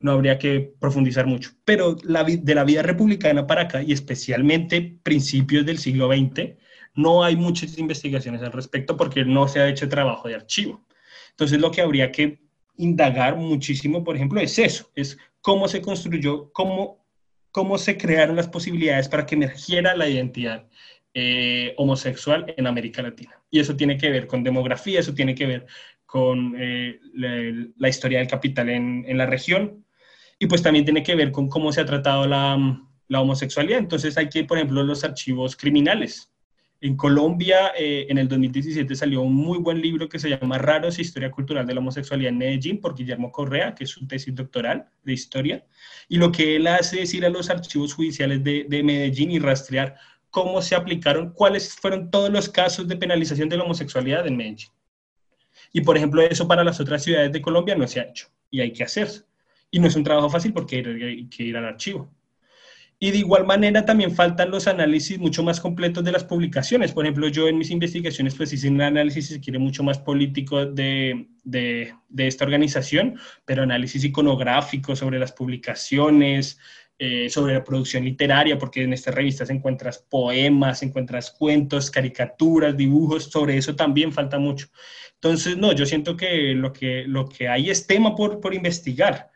no 0.00 0.12
habría 0.12 0.38
que 0.38 0.72
profundizar 0.78 1.26
mucho. 1.26 1.50
Pero 1.64 1.96
la, 2.02 2.24
de 2.24 2.54
la 2.54 2.64
vida 2.64 2.82
republicana 2.82 3.46
para 3.46 3.62
acá, 3.62 3.82
y 3.82 3.92
especialmente 3.92 4.98
principios 5.02 5.66
del 5.66 5.78
siglo 5.78 6.08
XX, 6.08 6.56
no 6.94 7.22
hay 7.22 7.36
muchas 7.36 7.78
investigaciones 7.78 8.42
al 8.42 8.52
respecto 8.52 8.96
porque 8.96 9.24
no 9.24 9.46
se 9.48 9.60
ha 9.60 9.68
hecho 9.68 9.88
trabajo 9.88 10.28
de 10.28 10.34
archivo. 10.34 10.84
Entonces, 11.30 11.60
lo 11.60 11.70
que 11.70 11.80
habría 11.80 12.10
que 12.10 12.40
indagar 12.76 13.36
muchísimo, 13.36 14.02
por 14.02 14.16
ejemplo, 14.16 14.40
es 14.40 14.58
eso, 14.58 14.90
es 14.94 15.18
cómo 15.40 15.68
se 15.68 15.80
construyó, 15.80 16.50
cómo, 16.52 17.04
cómo 17.50 17.78
se 17.78 17.96
crearon 17.96 18.36
las 18.36 18.48
posibilidades 18.48 19.08
para 19.08 19.26
que 19.26 19.34
emergiera 19.34 19.96
la 19.96 20.08
identidad 20.08 20.66
eh, 21.14 21.74
homosexual 21.76 22.54
en 22.56 22.66
América 22.66 23.02
Latina. 23.02 23.42
Y 23.50 23.60
eso 23.60 23.76
tiene 23.76 23.96
que 23.96 24.10
ver 24.10 24.26
con 24.26 24.42
demografía, 24.42 25.00
eso 25.00 25.14
tiene 25.14 25.34
que 25.34 25.46
ver 25.46 25.66
con 26.08 26.54
eh, 26.58 27.00
la, 27.12 27.88
historia 27.90 28.20
del 28.20 28.28
capital 28.28 28.70
en, 28.70 29.04
en, 29.06 29.18
la 29.18 29.26
región 29.26 29.84
y 30.38 30.46
pues 30.46 30.62
también 30.62 30.86
tiene 30.86 31.02
que 31.02 31.14
ver 31.14 31.30
con 31.30 31.50
cómo 31.50 31.70
se 31.70 31.82
ha 31.82 31.84
tratado 31.84 32.26
la, 32.26 32.56
la 33.08 33.20
homosexualidad. 33.20 33.78
Entonces 33.78 34.16
hay 34.16 34.30
que, 34.30 34.42
por 34.44 34.56
ejemplo, 34.56 34.82
los 34.82 35.04
archivos 35.04 35.54
criminales. 35.54 36.32
En 36.80 36.96
Colombia, 36.96 37.72
eh, 37.76 38.06
en 38.08 38.16
el 38.16 38.26
2017 38.26 38.94
salió 38.94 39.20
un 39.20 39.34
muy 39.34 39.58
buen 39.58 39.82
libro 39.82 40.08
que 40.08 40.18
se 40.18 40.30
llama 40.30 40.56
Raros, 40.56 40.98
Historia 40.98 41.30
Cultural 41.30 41.66
de 41.66 41.74
la 41.74 41.80
Homosexualidad 41.80 42.30
en 42.30 42.38
Medellín, 42.38 42.80
por 42.80 42.94
Guillermo 42.94 43.30
Correa, 43.30 43.74
que 43.74 43.84
es 43.84 43.90
su 43.90 44.06
tesis 44.06 44.34
doctoral 44.34 44.88
de 45.04 45.12
historia. 45.12 45.66
Y 46.08 46.16
lo 46.16 46.32
que 46.32 46.56
él 46.56 46.68
hace 46.68 47.02
es 47.02 47.12
ir 47.12 47.26
a 47.26 47.28
los 47.28 47.50
archivos 47.50 47.92
judiciales 47.92 48.42
de, 48.42 48.64
de 48.66 48.82
Medellín 48.82 49.30
y 49.30 49.40
rastrear 49.40 49.96
cómo 50.30 50.62
se 50.62 50.74
aplicaron, 50.74 51.34
cuáles 51.34 51.74
fueron 51.74 52.10
todos 52.10 52.30
los 52.30 52.48
casos 52.48 52.88
de 52.88 52.96
penalización 52.96 53.50
de 53.50 53.58
la 53.58 53.64
homosexualidad 53.64 54.26
en 54.26 54.38
Medellín. 54.38 54.70
Y 55.72 55.82
por 55.82 55.96
ejemplo, 55.96 56.22
eso 56.22 56.48
para 56.48 56.64
las 56.64 56.80
otras 56.80 57.02
ciudades 57.02 57.32
de 57.32 57.42
Colombia 57.42 57.74
no 57.74 57.86
se 57.86 58.00
ha 58.00 58.04
hecho 58.04 58.28
y 58.50 58.60
hay 58.60 58.72
que 58.72 58.84
hacerse. 58.84 59.24
Y 59.70 59.78
no 59.80 59.88
es 59.88 59.96
un 59.96 60.04
trabajo 60.04 60.30
fácil 60.30 60.52
porque 60.52 60.76
hay 60.76 61.28
que 61.28 61.42
ir 61.44 61.56
al 61.56 61.66
archivo. 61.66 62.10
Y 63.00 63.12
de 63.12 63.18
igual 63.18 63.46
manera 63.46 63.84
también 63.84 64.12
faltan 64.12 64.50
los 64.50 64.66
análisis 64.66 65.18
mucho 65.20 65.44
más 65.44 65.60
completos 65.60 66.02
de 66.02 66.10
las 66.10 66.24
publicaciones. 66.24 66.92
Por 66.92 67.04
ejemplo, 67.04 67.28
yo 67.28 67.46
en 67.46 67.56
mis 67.56 67.70
investigaciones 67.70 68.34
pues 68.34 68.52
hice 68.52 68.68
un 68.68 68.80
análisis, 68.80 69.28
si 69.28 69.40
quiere, 69.40 69.60
mucho 69.60 69.84
más 69.84 69.98
político 69.98 70.66
de, 70.66 71.28
de, 71.44 71.94
de 72.08 72.26
esta 72.26 72.44
organización, 72.44 73.16
pero 73.44 73.62
análisis 73.62 74.02
iconográfico 74.02 74.96
sobre 74.96 75.20
las 75.20 75.30
publicaciones, 75.30 76.58
eh, 77.00 77.30
sobre 77.30 77.54
la 77.54 77.62
producción 77.62 78.04
literaria, 78.04 78.58
porque 78.58 78.82
en 78.82 78.92
esta 78.92 79.12
revista 79.12 79.46
se 79.46 79.52
encuentras 79.52 79.98
poemas, 79.98 80.82
encuentras 80.82 81.30
cuentos, 81.30 81.92
caricaturas, 81.92 82.76
dibujos, 82.76 83.24
sobre 83.24 83.56
eso 83.56 83.76
también 83.76 84.12
falta 84.12 84.38
mucho. 84.40 84.66
Entonces, 85.14 85.56
no, 85.56 85.72
yo 85.72 85.86
siento 85.86 86.16
que 86.16 86.54
lo 86.54 86.72
que, 86.72 87.04
lo 87.06 87.28
que 87.28 87.46
hay 87.46 87.70
es 87.70 87.86
tema 87.86 88.16
por, 88.16 88.40
por 88.40 88.52
investigar. 88.52 89.30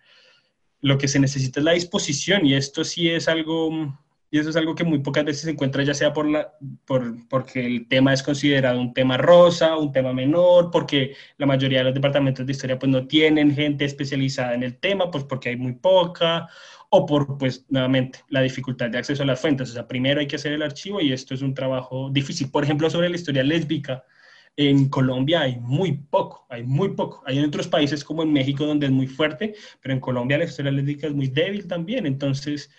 Lo 0.80 0.98
que 0.98 1.06
se 1.06 1.20
necesita 1.20 1.60
es 1.60 1.64
la 1.64 1.72
disposición 1.72 2.44
y 2.44 2.54
esto 2.54 2.82
sí 2.82 3.08
es 3.08 3.28
algo, 3.28 3.96
y 4.28 4.38
eso 4.40 4.50
es 4.50 4.56
algo 4.56 4.74
que 4.74 4.82
muy 4.82 4.98
pocas 4.98 5.24
veces 5.24 5.42
se 5.42 5.50
encuentra, 5.50 5.84
ya 5.84 5.94
sea 5.94 6.12
por 6.12 6.28
la, 6.28 6.54
por, 6.84 7.28
porque 7.28 7.64
el 7.64 7.86
tema 7.86 8.12
es 8.12 8.24
considerado 8.24 8.80
un 8.80 8.92
tema 8.92 9.16
rosa, 9.18 9.76
un 9.76 9.92
tema 9.92 10.12
menor, 10.12 10.72
porque 10.72 11.14
la 11.36 11.46
mayoría 11.46 11.78
de 11.78 11.84
los 11.84 11.94
departamentos 11.94 12.44
de 12.44 12.50
historia 12.50 12.78
pues 12.78 12.90
no 12.90 13.06
tienen 13.06 13.54
gente 13.54 13.84
especializada 13.84 14.54
en 14.54 14.64
el 14.64 14.78
tema, 14.78 15.12
pues 15.12 15.22
porque 15.22 15.50
hay 15.50 15.56
muy 15.56 15.74
poca, 15.74 16.48
o 16.94 17.06
por, 17.06 17.38
pues, 17.38 17.64
nuevamente, 17.70 18.18
la 18.28 18.42
dificultad 18.42 18.90
de 18.90 18.98
acceso 18.98 19.22
a 19.22 19.26
las 19.26 19.40
fuentes. 19.40 19.70
O 19.70 19.72
sea, 19.72 19.88
primero 19.88 20.20
hay 20.20 20.26
que 20.26 20.36
hacer 20.36 20.52
el 20.52 20.62
archivo 20.62 21.00
y 21.00 21.10
esto 21.10 21.32
es 21.32 21.40
un 21.40 21.54
trabajo 21.54 22.10
difícil. 22.10 22.50
Por 22.50 22.64
ejemplo, 22.64 22.90
sobre 22.90 23.08
la 23.08 23.16
historia 23.16 23.42
lésbica, 23.42 24.04
en 24.58 24.90
Colombia 24.90 25.40
hay 25.40 25.56
muy 25.58 25.92
poco, 25.92 26.46
hay 26.50 26.64
muy 26.64 26.90
poco. 26.90 27.22
Hay 27.26 27.38
en 27.38 27.46
otros 27.46 27.66
países 27.66 28.04
como 28.04 28.22
en 28.22 28.32
México 28.34 28.66
donde 28.66 28.86
es 28.86 28.92
muy 28.92 29.06
fuerte, 29.06 29.54
pero 29.80 29.94
en 29.94 30.00
Colombia 30.00 30.36
la 30.36 30.44
historia 30.44 30.70
lésbica 30.70 31.06
es 31.06 31.14
muy 31.14 31.28
débil 31.28 31.66
también. 31.66 32.04
Entonces, 32.04 32.70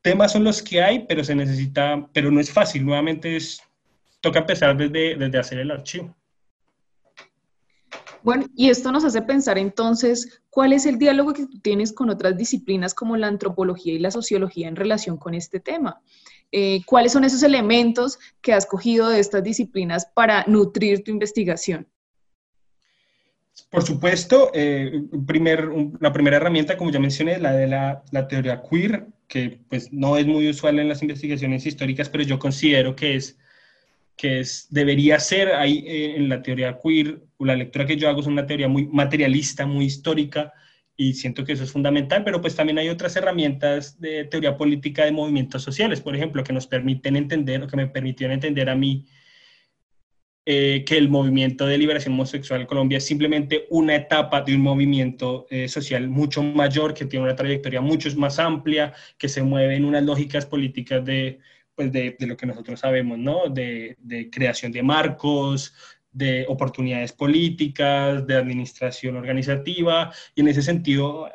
temas 0.00 0.30
son 0.30 0.44
los 0.44 0.62
que 0.62 0.80
hay, 0.80 1.04
pero 1.08 1.24
se 1.24 1.34
necesita, 1.34 2.08
pero 2.12 2.30
no 2.30 2.38
es 2.38 2.52
fácil. 2.52 2.86
Nuevamente 2.86 3.34
es, 3.34 3.60
toca 4.20 4.38
empezar 4.38 4.76
desde, 4.76 5.16
desde 5.16 5.38
hacer 5.38 5.58
el 5.58 5.72
archivo. 5.72 6.15
Bueno, 8.26 8.46
y 8.56 8.70
esto 8.70 8.90
nos 8.90 9.04
hace 9.04 9.22
pensar 9.22 9.56
entonces, 9.56 10.42
¿cuál 10.50 10.72
es 10.72 10.84
el 10.84 10.98
diálogo 10.98 11.32
que 11.32 11.46
tú 11.46 11.60
tienes 11.60 11.92
con 11.92 12.10
otras 12.10 12.36
disciplinas 12.36 12.92
como 12.92 13.16
la 13.16 13.28
antropología 13.28 13.94
y 13.94 14.00
la 14.00 14.10
sociología 14.10 14.66
en 14.66 14.74
relación 14.74 15.16
con 15.16 15.32
este 15.32 15.60
tema? 15.60 16.02
Eh, 16.50 16.80
¿Cuáles 16.86 17.12
son 17.12 17.22
esos 17.22 17.44
elementos 17.44 18.18
que 18.40 18.52
has 18.52 18.66
cogido 18.66 19.10
de 19.10 19.20
estas 19.20 19.44
disciplinas 19.44 20.08
para 20.12 20.42
nutrir 20.48 21.04
tu 21.04 21.12
investigación? 21.12 21.86
Por 23.70 23.84
supuesto, 23.84 24.50
eh, 24.54 25.04
primer, 25.24 25.68
la 26.00 26.12
primera 26.12 26.38
herramienta, 26.38 26.76
como 26.76 26.90
ya 26.90 26.98
mencioné, 26.98 27.38
la 27.38 27.52
de 27.52 27.68
la, 27.68 28.02
la, 28.10 28.26
teoría 28.26 28.60
queer, 28.68 29.06
que 29.28 29.60
pues 29.68 29.92
no 29.92 30.16
es 30.16 30.26
muy 30.26 30.50
usual 30.50 30.80
en 30.80 30.88
las 30.88 31.00
investigaciones 31.00 31.64
históricas, 31.64 32.08
pero 32.08 32.24
yo 32.24 32.40
considero 32.40 32.96
que 32.96 33.14
es 33.14 33.38
que 34.16 34.40
es, 34.40 34.66
debería 34.70 35.18
ser 35.20 35.54
ahí 35.54 35.84
eh, 35.86 36.16
en 36.16 36.28
la 36.28 36.42
teoría 36.42 36.78
queer, 36.82 37.20
la 37.38 37.54
lectura 37.54 37.86
que 37.86 37.96
yo 37.96 38.08
hago 38.08 38.20
es 38.20 38.26
una 38.26 38.46
teoría 38.46 38.68
muy 38.68 38.86
materialista, 38.86 39.66
muy 39.66 39.84
histórica, 39.84 40.52
y 40.96 41.12
siento 41.12 41.44
que 41.44 41.52
eso 41.52 41.64
es 41.64 41.72
fundamental, 41.72 42.24
pero 42.24 42.40
pues 42.40 42.56
también 42.56 42.78
hay 42.78 42.88
otras 42.88 43.14
herramientas 43.16 44.00
de 44.00 44.24
teoría 44.24 44.56
política 44.56 45.04
de 45.04 45.12
movimientos 45.12 45.62
sociales, 45.62 46.00
por 46.00 46.16
ejemplo, 46.16 46.42
que 46.42 46.54
nos 46.54 46.66
permiten 46.66 47.16
entender, 47.16 47.62
o 47.62 47.66
que 47.66 47.76
me 47.76 47.86
permitieron 47.86 48.32
entender 48.32 48.70
a 48.70 48.74
mí, 48.74 49.04
eh, 50.46 50.84
que 50.86 50.96
el 50.96 51.10
movimiento 51.10 51.66
de 51.66 51.76
liberación 51.76 52.14
homosexual 52.14 52.62
en 52.62 52.66
Colombia 52.66 52.98
es 52.98 53.04
simplemente 53.04 53.66
una 53.68 53.96
etapa 53.96 54.40
de 54.40 54.54
un 54.54 54.62
movimiento 54.62 55.46
eh, 55.50 55.68
social 55.68 56.08
mucho 56.08 56.42
mayor, 56.42 56.94
que 56.94 57.04
tiene 57.04 57.24
una 57.26 57.36
trayectoria 57.36 57.82
mucho 57.82 58.08
más 58.16 58.38
amplia, 58.38 58.94
que 59.18 59.28
se 59.28 59.42
mueve 59.42 59.76
en 59.76 59.84
unas 59.84 60.04
lógicas 60.04 60.46
políticas 60.46 61.04
de, 61.04 61.40
pues 61.76 61.92
de, 61.92 62.16
de, 62.18 62.26
lo 62.26 62.36
que 62.36 62.46
nosotros 62.46 62.80
sabemos, 62.80 63.18
¿no? 63.18 63.48
De, 63.48 63.96
de, 64.00 64.30
creación 64.30 64.72
de 64.72 64.82
marcos, 64.82 65.74
de 66.10 66.46
oportunidades 66.48 67.12
políticas, 67.12 68.26
de 68.26 68.34
administración 68.34 69.16
organizativa, 69.16 70.12
y 70.34 70.40
en 70.40 70.48
ese 70.48 70.62
sentido, 70.62 71.30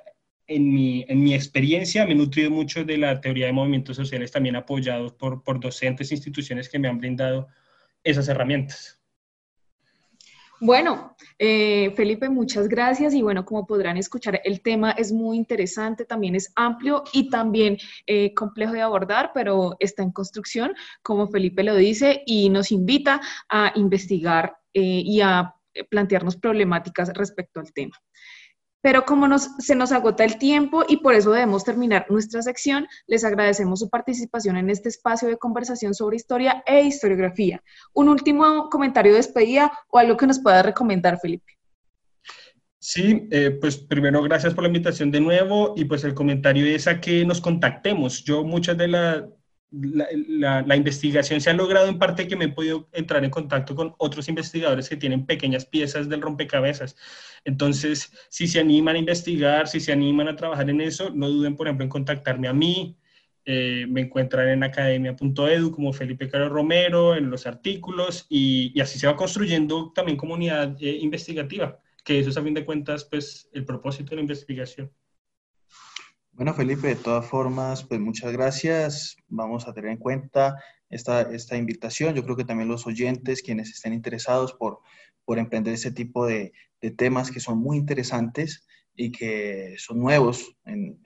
en 0.47 0.73
mi, 0.73 1.05
en 1.07 1.23
mi 1.23 1.35
experiencia, 1.35 2.05
me 2.05 2.13
he 2.13 2.15
nutrido 2.15 2.49
mucho 2.49 2.83
de 2.83 2.97
la 2.97 3.21
teoría 3.21 3.45
de 3.45 3.53
movimientos 3.53 3.95
sociales, 3.95 4.31
también 4.31 4.55
apoyados 4.55 5.13
por, 5.13 5.43
por 5.43 5.59
docentes 5.59 6.11
e 6.11 6.15
instituciones 6.15 6.67
que 6.67 6.79
me 6.79 6.87
han 6.89 6.97
brindado 6.97 7.47
esas 8.03 8.27
herramientas. 8.27 9.00
Bueno, 10.63 11.15
eh, 11.39 11.91
Felipe, 11.95 12.29
muchas 12.29 12.67
gracias 12.67 13.15
y 13.15 13.23
bueno, 13.23 13.45
como 13.45 13.65
podrán 13.65 13.97
escuchar, 13.97 14.41
el 14.43 14.61
tema 14.61 14.91
es 14.91 15.11
muy 15.11 15.35
interesante, 15.35 16.05
también 16.05 16.35
es 16.35 16.53
amplio 16.55 17.03
y 17.13 17.31
también 17.31 17.79
eh, 18.05 18.35
complejo 18.35 18.73
de 18.73 18.81
abordar, 18.81 19.31
pero 19.33 19.75
está 19.79 20.03
en 20.03 20.11
construcción, 20.11 20.75
como 21.01 21.27
Felipe 21.29 21.63
lo 21.63 21.73
dice, 21.73 22.21
y 22.27 22.49
nos 22.51 22.71
invita 22.71 23.21
a 23.49 23.71
investigar 23.73 24.55
eh, 24.75 25.01
y 25.03 25.21
a 25.21 25.55
plantearnos 25.89 26.37
problemáticas 26.37 27.11
respecto 27.15 27.59
al 27.59 27.73
tema. 27.73 27.97
Pero 28.81 29.05
como 29.05 29.37
se 29.37 29.75
nos 29.75 29.91
agota 29.91 30.23
el 30.23 30.37
tiempo 30.37 30.83
y 30.87 30.97
por 30.97 31.13
eso 31.13 31.31
debemos 31.31 31.63
terminar 31.63 32.05
nuestra 32.09 32.41
sección, 32.41 32.87
les 33.07 33.23
agradecemos 33.23 33.79
su 33.79 33.89
participación 33.89 34.57
en 34.57 34.69
este 34.69 34.89
espacio 34.89 35.27
de 35.27 35.37
conversación 35.37 35.93
sobre 35.93 36.15
historia 36.15 36.63
e 36.65 36.81
historiografía. 36.81 37.61
Un 37.93 38.09
último 38.09 38.69
comentario 38.69 39.11
de 39.11 39.17
despedida 39.17 39.71
o 39.89 39.99
algo 39.99 40.17
que 40.17 40.27
nos 40.27 40.39
pueda 40.39 40.63
recomendar, 40.63 41.19
Felipe. 41.19 41.57
Sí, 42.83 43.27
eh, 43.29 43.51
pues 43.61 43.77
primero 43.77 44.23
gracias 44.23 44.55
por 44.55 44.63
la 44.63 44.67
invitación 44.67 45.11
de 45.11 45.21
nuevo 45.21 45.75
y 45.77 45.85
pues 45.85 46.03
el 46.03 46.15
comentario 46.15 46.65
es 46.65 46.87
a 46.87 46.99
que 46.99 47.23
nos 47.25 47.39
contactemos. 47.39 48.23
Yo 48.23 48.43
muchas 48.43 48.75
de 48.75 48.87
la, 48.87 49.27
la, 49.71 50.75
investigación 50.75 51.39
se 51.41 51.49
ha 51.49 51.53
logrado 51.53 51.87
en 51.87 51.97
parte 51.97 52.27
que 52.27 52.35
me 52.35 52.45
he 52.45 52.49
podido 52.49 52.89
entrar 52.91 53.23
en 53.23 53.29
contacto 53.29 53.75
con 53.75 53.95
otros 53.97 54.27
investigadores 54.27 54.89
que 54.89 54.97
tienen 54.97 55.25
pequeñas 55.25 55.65
piezas 55.65 56.09
del 56.09 56.21
rompecabezas. 56.21 56.95
Entonces, 57.45 58.11
si 58.29 58.47
se 58.47 58.59
animan 58.59 58.95
a 58.95 58.99
investigar, 58.99 59.67
si 59.67 59.79
se 59.79 59.91
animan 59.91 60.27
a 60.27 60.35
trabajar 60.35 60.69
en 60.69 60.81
eso, 60.81 61.09
no 61.11 61.29
duden, 61.29 61.55
por 61.55 61.67
ejemplo, 61.67 61.85
en 61.85 61.89
contactarme 61.89 62.47
a 62.47 62.53
mí. 62.53 62.97
Eh, 63.45 63.87
me 63.89 64.01
encuentran 64.01 64.49
en 64.49 64.63
academia.edu 64.63 65.71
como 65.71 65.93
Felipe 65.93 66.29
Caro 66.29 66.49
Romero, 66.49 67.15
en 67.15 67.31
los 67.31 67.47
artículos, 67.47 68.27
y, 68.29 68.71
y 68.75 68.81
así 68.81 68.99
se 68.99 69.07
va 69.07 69.15
construyendo 69.15 69.91
también 69.93 70.17
comunidad 70.17 70.75
eh, 70.79 70.97
investigativa 71.01 71.79
que 72.03 72.19
eso 72.19 72.29
es 72.29 72.37
a 72.37 72.43
fin 72.43 72.53
de 72.53 72.65
cuentas 72.65 73.05
pues 73.05 73.49
el 73.53 73.65
propósito 73.65 74.11
de 74.11 74.17
la 74.17 74.21
investigación. 74.21 74.91
Bueno, 76.41 76.55
Felipe, 76.55 76.87
de 76.87 76.95
todas 76.95 77.23
formas, 77.27 77.83
pues 77.83 77.99
muchas 77.99 78.33
gracias. 78.33 79.15
Vamos 79.27 79.67
a 79.67 79.73
tener 79.73 79.91
en 79.91 79.97
cuenta 79.97 80.55
esta, 80.89 81.21
esta 81.21 81.55
invitación. 81.55 82.15
Yo 82.15 82.23
creo 82.23 82.35
que 82.35 82.45
también 82.45 82.67
los 82.67 82.87
oyentes, 82.87 83.43
quienes 83.43 83.69
estén 83.69 83.93
interesados 83.93 84.53
por, 84.53 84.79
por 85.23 85.37
emprender 85.37 85.75
ese 85.75 85.91
tipo 85.91 86.25
de, 86.25 86.51
de 86.81 86.89
temas 86.89 87.29
que 87.29 87.39
son 87.39 87.59
muy 87.59 87.77
interesantes 87.77 88.65
y 88.95 89.11
que 89.11 89.75
son 89.77 89.99
nuevos 89.99 90.57
en 90.65 90.99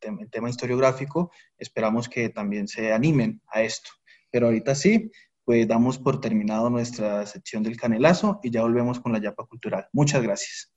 el 0.00 0.30
tema 0.30 0.50
historiográfico, 0.50 1.32
esperamos 1.58 2.08
que 2.08 2.28
también 2.28 2.68
se 2.68 2.92
animen 2.92 3.42
a 3.48 3.62
esto. 3.62 3.90
Pero 4.30 4.46
ahorita 4.46 4.76
sí, 4.76 5.10
pues 5.44 5.66
damos 5.66 5.98
por 5.98 6.20
terminado 6.20 6.70
nuestra 6.70 7.26
sección 7.26 7.64
del 7.64 7.76
canelazo 7.76 8.38
y 8.40 8.52
ya 8.52 8.62
volvemos 8.62 9.00
con 9.00 9.12
la 9.12 9.18
Yapa 9.18 9.46
Cultural. 9.46 9.88
Muchas 9.92 10.22
gracias. 10.22 10.72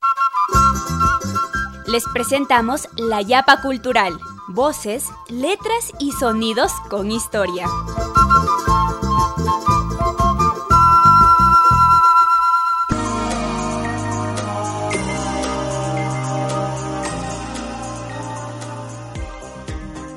Les 1.91 2.03
presentamos 2.13 2.87
la 2.97 3.23
Yapa 3.23 3.61
Cultural, 3.63 4.13
voces, 4.49 5.07
letras 5.27 5.91
y 5.99 6.11
sonidos 6.11 6.71
con 6.87 7.09
historia. 7.09 7.65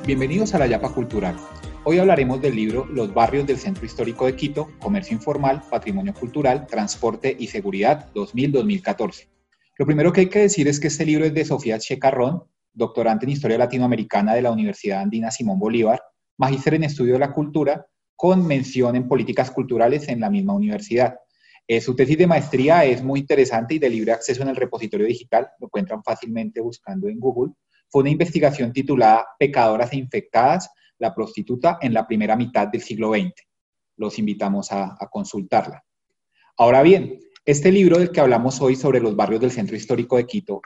Bienvenidos 0.04 0.54
a 0.54 0.58
la 0.58 0.66
Yapa 0.66 0.90
Cultural 0.90 1.38
Hoy 1.84 1.98
hablaremos 1.98 2.40
del 2.40 2.54
libro 2.54 2.86
Los 2.86 3.12
barrios 3.12 3.44
del 3.44 3.58
Centro 3.58 3.84
Histórico 3.84 4.26
de 4.26 4.36
Quito, 4.36 4.70
Comercio 4.78 5.16
Informal, 5.16 5.64
Patrimonio 5.68 6.14
Cultural, 6.14 6.64
Transporte 6.68 7.34
y 7.36 7.48
Seguridad 7.48 8.08
2000-2014. 8.14 9.31
Lo 9.78 9.86
primero 9.86 10.12
que 10.12 10.22
hay 10.22 10.28
que 10.28 10.40
decir 10.40 10.68
es 10.68 10.78
que 10.78 10.88
este 10.88 11.06
libro 11.06 11.24
es 11.24 11.34
de 11.34 11.44
Sofía 11.44 11.78
Checarrón, 11.78 12.44
doctorante 12.72 13.26
en 13.26 13.32
Historia 13.32 13.58
Latinoamericana 13.58 14.34
de 14.34 14.42
la 14.42 14.50
Universidad 14.50 15.00
Andina 15.00 15.30
Simón 15.30 15.58
Bolívar, 15.58 16.02
magíster 16.36 16.74
en 16.74 16.84
Estudio 16.84 17.14
de 17.14 17.18
la 17.18 17.32
Cultura, 17.32 17.86
con 18.14 18.46
mención 18.46 18.96
en 18.96 19.08
Políticas 19.08 19.50
Culturales 19.50 20.08
en 20.08 20.20
la 20.20 20.30
misma 20.30 20.54
universidad. 20.54 21.16
Eh, 21.66 21.80
su 21.80 21.94
tesis 21.94 22.18
de 22.18 22.26
maestría 22.26 22.84
es 22.84 23.02
muy 23.02 23.20
interesante 23.20 23.74
y 23.74 23.78
de 23.78 23.88
libre 23.88 24.12
acceso 24.12 24.42
en 24.42 24.48
el 24.48 24.56
repositorio 24.56 25.06
digital, 25.06 25.48
lo 25.58 25.66
encuentran 25.66 26.02
fácilmente 26.02 26.60
buscando 26.60 27.08
en 27.08 27.18
Google. 27.18 27.52
Fue 27.88 28.02
una 28.02 28.10
investigación 28.10 28.72
titulada 28.72 29.26
Pecadoras 29.38 29.92
e 29.92 29.96
Infectadas, 29.96 30.70
la 30.98 31.14
prostituta 31.14 31.78
en 31.80 31.94
la 31.94 32.06
primera 32.06 32.36
mitad 32.36 32.68
del 32.68 32.82
siglo 32.82 33.12
XX. 33.12 33.32
Los 33.96 34.18
invitamos 34.18 34.72
a, 34.72 34.96
consultarla. 35.10 35.84
Ahora 36.56 36.82
bien, 36.82 37.18
este 37.44 37.72
libro 37.72 37.98
del 37.98 38.12
que 38.12 38.20
hablamos 38.20 38.60
hoy 38.60 38.76
sobre 38.76 39.00
los 39.00 39.16
barrios 39.16 39.40
del 39.40 39.50
centro 39.50 39.76
histórico 39.76 40.16
de 40.16 40.26
Quito 40.26 40.62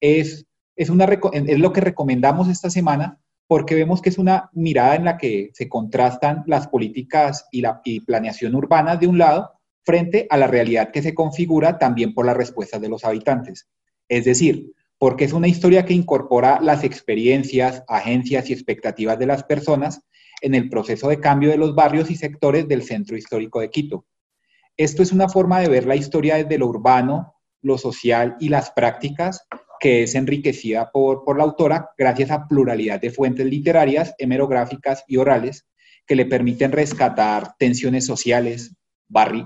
es, 0.00 0.46
es, 0.76 0.88
lo 0.88 1.72
que 1.72 1.80
recomendamos 1.80 2.48
esta 2.48 2.70
semana 2.70 3.18
porque 3.46 3.74
vemos 3.74 4.02
que 4.02 4.10
es 4.10 4.18
una 4.18 4.50
mirada 4.52 4.96
en 4.96 5.04
la 5.04 5.16
que 5.16 5.50
se 5.54 5.68
contrastan 5.68 6.42
las 6.46 6.68
políticas 6.68 7.46
y 7.50 7.62
la 7.62 7.80
y 7.84 8.00
planeación 8.00 8.54
urbana 8.54 8.96
de 8.96 9.06
un 9.06 9.18
lado 9.18 9.52
frente 9.84 10.26
a 10.28 10.36
la 10.36 10.46
realidad 10.46 10.90
que 10.90 11.02
se 11.02 11.14
configura 11.14 11.78
también 11.78 12.12
por 12.12 12.26
las 12.26 12.36
respuestas 12.36 12.80
de 12.80 12.90
los 12.90 13.04
habitantes. 13.04 13.68
Es 14.08 14.26
decir, 14.26 14.72
porque 14.98 15.24
es 15.24 15.32
una 15.32 15.48
historia 15.48 15.86
que 15.86 15.94
incorpora 15.94 16.60
las 16.60 16.84
experiencias, 16.84 17.84
agencias 17.88 18.50
y 18.50 18.52
expectativas 18.52 19.18
de 19.18 19.26
las 19.26 19.44
personas 19.44 20.02
en 20.42 20.54
el 20.54 20.68
proceso 20.68 21.08
de 21.08 21.20
cambio 21.20 21.50
de 21.50 21.56
los 21.56 21.74
barrios 21.74 22.10
y 22.10 22.16
sectores 22.16 22.68
del 22.68 22.82
centro 22.82 23.16
histórico 23.16 23.60
de 23.60 23.70
Quito. 23.70 24.04
Esto 24.78 25.02
es 25.02 25.12
una 25.12 25.28
forma 25.28 25.60
de 25.60 25.68
ver 25.68 25.86
la 25.86 25.96
historia 25.96 26.36
desde 26.36 26.56
lo 26.56 26.68
urbano, 26.68 27.34
lo 27.60 27.76
social 27.76 28.36
y 28.40 28.48
las 28.48 28.70
prácticas 28.70 29.46
que 29.80 30.04
es 30.04 30.14
enriquecida 30.14 30.90
por, 30.90 31.24
por 31.24 31.36
la 31.36 31.44
autora 31.44 31.90
gracias 31.98 32.30
a 32.30 32.48
pluralidad 32.48 33.00
de 33.00 33.10
fuentes 33.10 33.44
literarias, 33.44 34.14
hemerográficas 34.18 35.04
y 35.06 35.18
orales 35.18 35.66
que 36.06 36.16
le 36.16 36.24
permiten 36.24 36.72
rescatar 36.72 37.54
tensiones 37.58 38.06
sociales 38.06 38.74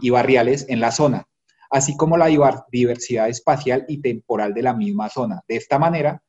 y 0.01 0.11
barriales 0.11 0.67
en 0.69 0.81
la 0.81 0.93
zona 0.93 1.27
así 1.73 1.97
como 1.97 2.19
la 2.19 2.29
diversidad 2.71 3.29
espacial 3.29 3.87
y 3.89 4.03
temporal 4.03 4.53
de 4.53 4.63
la 4.63 4.75
misma 4.75 5.09
zona. 5.09 5.41
De 5.49 5.57
esta 5.57 5.79
manera, 5.79 6.23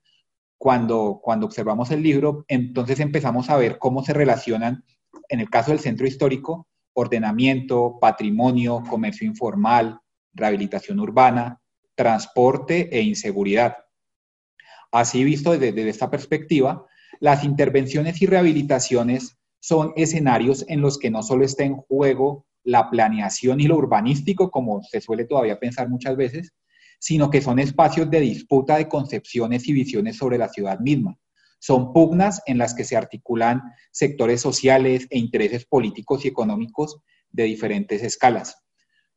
cuando, 0.58 1.20
cuando 1.22 1.46
observamos 1.46 1.92
el 1.92 2.02
libro, 2.02 2.46
entonces 2.48 3.02
empezamos 3.02 3.50
a 3.50 3.58
ver 3.58 3.78
cómo 3.78 4.04
se 4.04 4.14
relacionan, 4.14 4.86
en 5.28 5.42
el 5.42 5.50
caso 5.50 5.72
del 5.72 5.82
centro 5.82 6.08
histórico, 6.08 6.68
ordenamiento, 6.94 7.98
patrimonio, 8.00 8.84
comercio 8.90 9.28
informal, 9.28 10.00
rehabilitación 10.34 11.00
urbana, 11.00 11.60
transporte 11.96 12.90
e 12.96 13.02
inseguridad. 13.02 13.78
Así 14.92 15.24
visto 15.24 15.58
desde, 15.58 15.90
esta 15.90 16.10
perspectiva, 16.10 16.86
las 17.20 17.44
intervenciones 17.44 18.22
y 18.22 18.26
rehabilitaciones 18.26 19.38
son 19.60 19.94
escenarios 19.96 20.66
en 20.68 20.82
los 20.82 20.98
que 20.98 21.10
no 21.10 21.24
solo 21.24 21.46
está 21.46 21.64
en 21.64 21.78
juego 21.78 22.46
la 22.64 22.90
planeación 22.90 23.60
y 23.60 23.68
lo 23.68 23.78
urbanístico, 23.78 24.52
como 24.52 24.82
se 24.84 25.02
suele 25.02 25.26
todavía 25.26 25.60
pensar 25.60 25.90
muchas 25.90 26.16
veces, 26.16 26.54
sino 27.00 27.30
que 27.30 27.42
son 27.42 27.60
espacios 27.60 28.10
de 28.10 28.20
disputa 28.22 28.78
de 28.78 28.88
concepciones 28.88 29.68
y 29.68 29.74
visiones 29.74 30.18
sobre 30.18 30.38
la 30.38 30.50
ciudad 30.50 30.80
misma. 30.80 31.18
Son 31.64 31.94
pugnas 31.94 32.42
en 32.46 32.58
las 32.58 32.74
que 32.74 32.84
se 32.84 32.98
articulan 32.98 33.62
sectores 33.90 34.42
sociales 34.42 35.08
e 35.10 35.18
intereses 35.18 35.66
políticos 35.66 36.26
y 36.26 36.28
económicos 36.28 37.00
de 37.32 37.46
diferentes 37.46 38.04
escalas. 38.04 38.62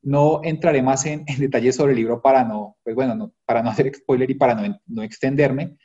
No 0.01 0.39
entraré 0.45 0.81
más 0.81 1.05
en, 1.07 1.25
detalles 1.25 1.75
sobre 1.75 1.91
el 1.91 1.97
libro 1.97 2.21
para 2.21 2.45
no, 2.45 2.77
pues 2.85 2.95
bueno, 2.95 3.33
para 3.45 3.61
no 3.61 3.69
hacer 3.71 3.93
spoiler 3.93 4.31
y 4.31 4.35
para 4.35 4.55
no, 4.55 4.79
no 4.85 5.03
extenderme, 5.03 5.75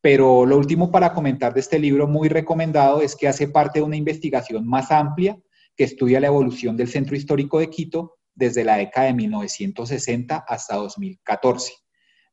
pero 0.00 0.46
lo 0.46 0.58
último 0.58 0.92
para 0.92 1.12
comentar 1.12 1.54
de 1.54 1.58
este 1.58 1.80
libro 1.80 2.06
muy 2.06 2.28
recomendado 2.28 3.02
es 3.02 3.16
que 3.16 3.26
hace 3.26 3.48
parte 3.48 3.80
de 3.80 3.84
una 3.84 3.96
investigación 3.96 4.64
más 4.64 4.92
amplia 4.92 5.36
que 5.76 5.82
estudia 5.82 6.20
la 6.20 6.28
evolución 6.28 6.76
del 6.76 6.86
centro 6.86 7.16
histórico 7.16 7.58
de 7.58 7.68
Quito 7.68 8.18
desde 8.32 8.62
la 8.62 8.76
década 8.76 9.08
de 9.08 9.14
1960 9.14 10.44
hasta 10.46 10.76
2014. 10.76 11.72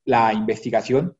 La 0.06 0.32
investigación 0.32 1.18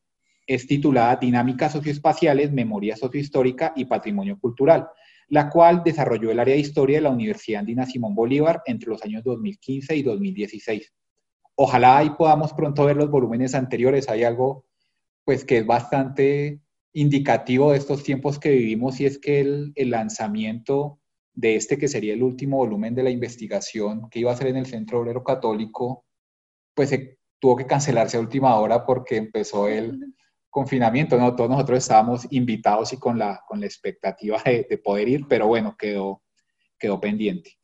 es 0.50 0.66
titulada 0.66 1.14
Dinámicas 1.14 1.70
socioespaciales, 1.70 2.50
Memoria 2.50 2.96
sociohistórica 2.96 3.72
y 3.76 3.84
Patrimonio 3.84 4.36
cultural, 4.36 4.88
la 5.28 5.48
cual 5.48 5.82
desarrolló 5.84 6.32
el 6.32 6.40
área 6.40 6.56
de 6.56 6.60
historia 6.60 6.96
de 6.96 7.02
la 7.02 7.10
Universidad 7.10 7.60
Andina 7.60 7.86
Simón 7.86 8.16
Bolívar 8.16 8.60
entre 8.66 8.90
los 8.90 9.00
años 9.04 9.22
2015 9.22 9.94
y 9.94 10.02
2016. 10.02 10.92
Ojalá 11.54 11.98
ahí 11.98 12.10
podamos 12.18 12.52
pronto 12.52 12.84
ver 12.84 12.96
los 12.96 13.08
volúmenes 13.08 13.54
anteriores. 13.54 14.08
Hay 14.08 14.24
algo 14.24 14.64
pues 15.24 15.44
que 15.44 15.58
es 15.58 15.66
bastante 15.66 16.58
indicativo 16.94 17.70
de 17.70 17.78
estos 17.78 18.02
tiempos 18.02 18.40
que 18.40 18.50
vivimos 18.50 19.00
y 19.00 19.06
es 19.06 19.20
que 19.20 19.38
el, 19.38 19.72
lanzamiento 19.76 20.98
de 21.32 21.54
este 21.54 21.78
que 21.78 21.86
sería 21.86 22.14
el 22.14 22.24
último 22.24 22.56
volumen 22.56 22.96
de 22.96 23.04
la 23.04 23.10
investigación 23.10 24.10
que 24.10 24.18
iba 24.18 24.32
a 24.32 24.36
ser 24.36 24.48
en 24.48 24.56
el 24.56 24.66
Centro 24.66 24.98
Obrero 24.98 25.22
Católico, 25.22 26.04
pues 26.74 26.88
se 26.88 27.18
tuvo 27.38 27.54
que 27.54 27.66
cancelarse 27.66 28.16
a 28.16 28.20
última 28.20 28.56
hora 28.56 28.84
porque 28.84 29.16
empezó 29.16 29.68
el 29.68 30.12
confinamiento, 30.50 31.16
¿no? 31.16 31.34
Todos 31.34 31.50
nosotros 31.50 31.78
estábamos 31.78 32.26
invitados 32.30 32.92
y 32.92 32.98
con 32.98 33.18
la, 33.18 33.42
con 33.46 33.60
la 33.60 33.66
expectativa 33.66 34.42
de, 34.44 34.66
de 34.68 34.78
poder 34.78 35.08
ir, 35.08 35.26
pero 35.28 35.46
bueno, 35.46 35.76
quedó, 35.78 36.22
quedó 36.78 37.00
pendiente. 37.00 37.56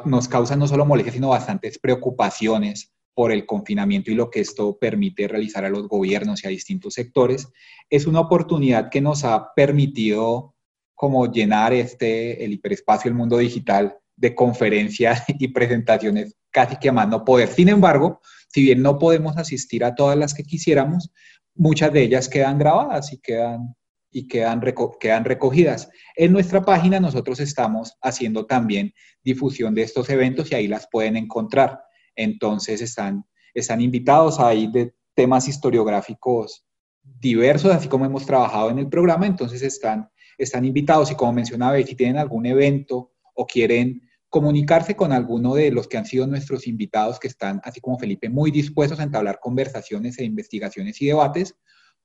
nos 0.04 0.28
causa 0.28 0.56
no 0.56 0.68
solo 0.68 0.84
molestias, 0.84 1.14
sino 1.14 1.30
bastantes 1.30 1.78
preocupaciones 1.78 2.92
por 3.14 3.32
el 3.32 3.46
confinamiento 3.46 4.10
y 4.10 4.14
lo 4.14 4.28
que 4.28 4.40
esto 4.40 4.76
permite 4.78 5.26
realizar 5.26 5.64
a 5.64 5.70
los 5.70 5.88
gobiernos 5.88 6.44
y 6.44 6.48
a 6.48 6.50
distintos 6.50 6.92
sectores, 6.92 7.48
es 7.88 8.06
una 8.06 8.20
oportunidad 8.20 8.90
que 8.90 9.00
nos 9.00 9.24
ha 9.24 9.54
permitido 9.54 10.54
como 10.94 11.32
llenar 11.32 11.72
este, 11.72 12.44
el 12.44 12.52
hiperespacio, 12.52 13.08
el 13.08 13.14
mundo 13.14 13.38
digital 13.38 13.96
de 14.16 14.34
conferencias 14.34 15.24
y 15.28 15.48
presentaciones 15.48 16.36
casi 16.50 16.76
que 16.76 16.92
más 16.92 17.08
no 17.08 17.24
poder. 17.24 17.48
Sin 17.48 17.70
embargo, 17.70 18.20
si 18.48 18.60
bien 18.60 18.82
no 18.82 18.98
podemos 18.98 19.38
asistir 19.38 19.82
a 19.82 19.94
todas 19.94 20.18
las 20.18 20.34
que 20.34 20.42
quisiéramos, 20.42 21.10
muchas 21.54 21.92
de 21.92 22.02
ellas 22.02 22.28
quedan 22.28 22.58
grabadas 22.58 23.12
y 23.12 23.18
quedan, 23.20 23.74
y 24.10 24.26
quedan, 24.28 24.62
quedan 25.00 25.24
recogidas. 25.24 25.90
En 26.16 26.32
nuestra 26.32 26.62
página 26.62 27.00
nosotros 27.00 27.40
estamos 27.40 27.96
haciendo 28.02 28.46
también 28.46 28.92
difusión 29.22 29.74
de 29.74 29.82
estos 29.82 30.08
eventos 30.10 30.50
y 30.50 30.54
ahí 30.54 30.68
las 30.68 30.88
pueden 30.90 31.16
encontrar. 31.16 31.80
Entonces 32.16 32.80
están, 32.80 33.24
están 33.54 33.80
invitados 33.80 34.40
ahí 34.40 34.70
de 34.70 34.94
temas 35.14 35.48
historiográficos 35.48 36.64
diversos, 37.02 37.72
así 37.72 37.88
como 37.88 38.04
hemos 38.04 38.26
trabajado 38.26 38.70
en 38.70 38.78
el 38.78 38.88
programa, 38.88 39.26
entonces 39.26 39.62
están, 39.62 40.08
están 40.38 40.64
invitados 40.64 41.10
y 41.10 41.14
como 41.14 41.32
mencionaba, 41.32 41.76
si 41.82 41.94
tienen 41.94 42.18
algún 42.18 42.46
evento 42.46 43.12
o 43.34 43.46
quieren 43.46 44.02
comunicarse 44.30 44.94
con 44.94 45.12
alguno 45.12 45.54
de 45.54 45.72
los 45.72 45.88
que 45.88 45.98
han 45.98 46.06
sido 46.06 46.26
nuestros 46.26 46.66
invitados, 46.66 47.18
que 47.18 47.28
están, 47.28 47.60
así 47.64 47.80
como 47.80 47.98
Felipe, 47.98 48.30
muy 48.30 48.50
dispuestos 48.52 49.00
a 49.00 49.02
entablar 49.02 49.40
conversaciones 49.40 50.18
e 50.18 50.24
investigaciones 50.24 51.02
y 51.02 51.06
debates, 51.06 51.56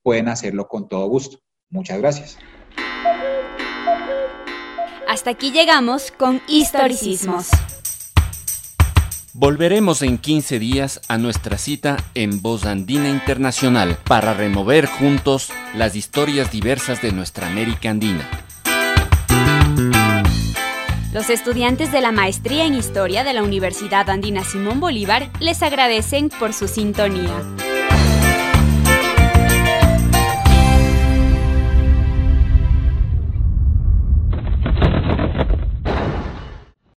pueden 0.02 0.28
hacerlo 0.28 0.68
con 0.68 0.88
todo 0.88 1.06
gusto. 1.06 1.38
Muchas 1.70 1.98
gracias. 1.98 2.38
Hasta 5.08 5.30
aquí 5.30 5.52
llegamos 5.52 6.10
con 6.10 6.42
historicismos. 6.48 7.48
Volveremos 9.32 10.02
en 10.02 10.18
15 10.18 10.58
días 10.58 11.00
a 11.08 11.18
nuestra 11.18 11.58
cita 11.58 11.98
en 12.14 12.42
Voz 12.42 12.64
Andina 12.64 13.08
Internacional 13.08 13.98
para 14.08 14.34
remover 14.34 14.86
juntos 14.86 15.52
las 15.74 15.94
historias 15.94 16.50
diversas 16.50 17.02
de 17.02 17.12
nuestra 17.12 17.46
América 17.46 17.90
Andina. 17.90 18.28
Los 21.16 21.30
estudiantes 21.30 21.92
de 21.92 22.02
la 22.02 22.12
Maestría 22.12 22.66
en 22.66 22.74
Historia 22.74 23.24
de 23.24 23.32
la 23.32 23.42
Universidad 23.42 24.10
Andina 24.10 24.44
Simón 24.44 24.80
Bolívar 24.80 25.30
les 25.40 25.62
agradecen 25.62 26.28
por 26.28 26.52
su 26.52 26.68
sintonía. 26.68 27.42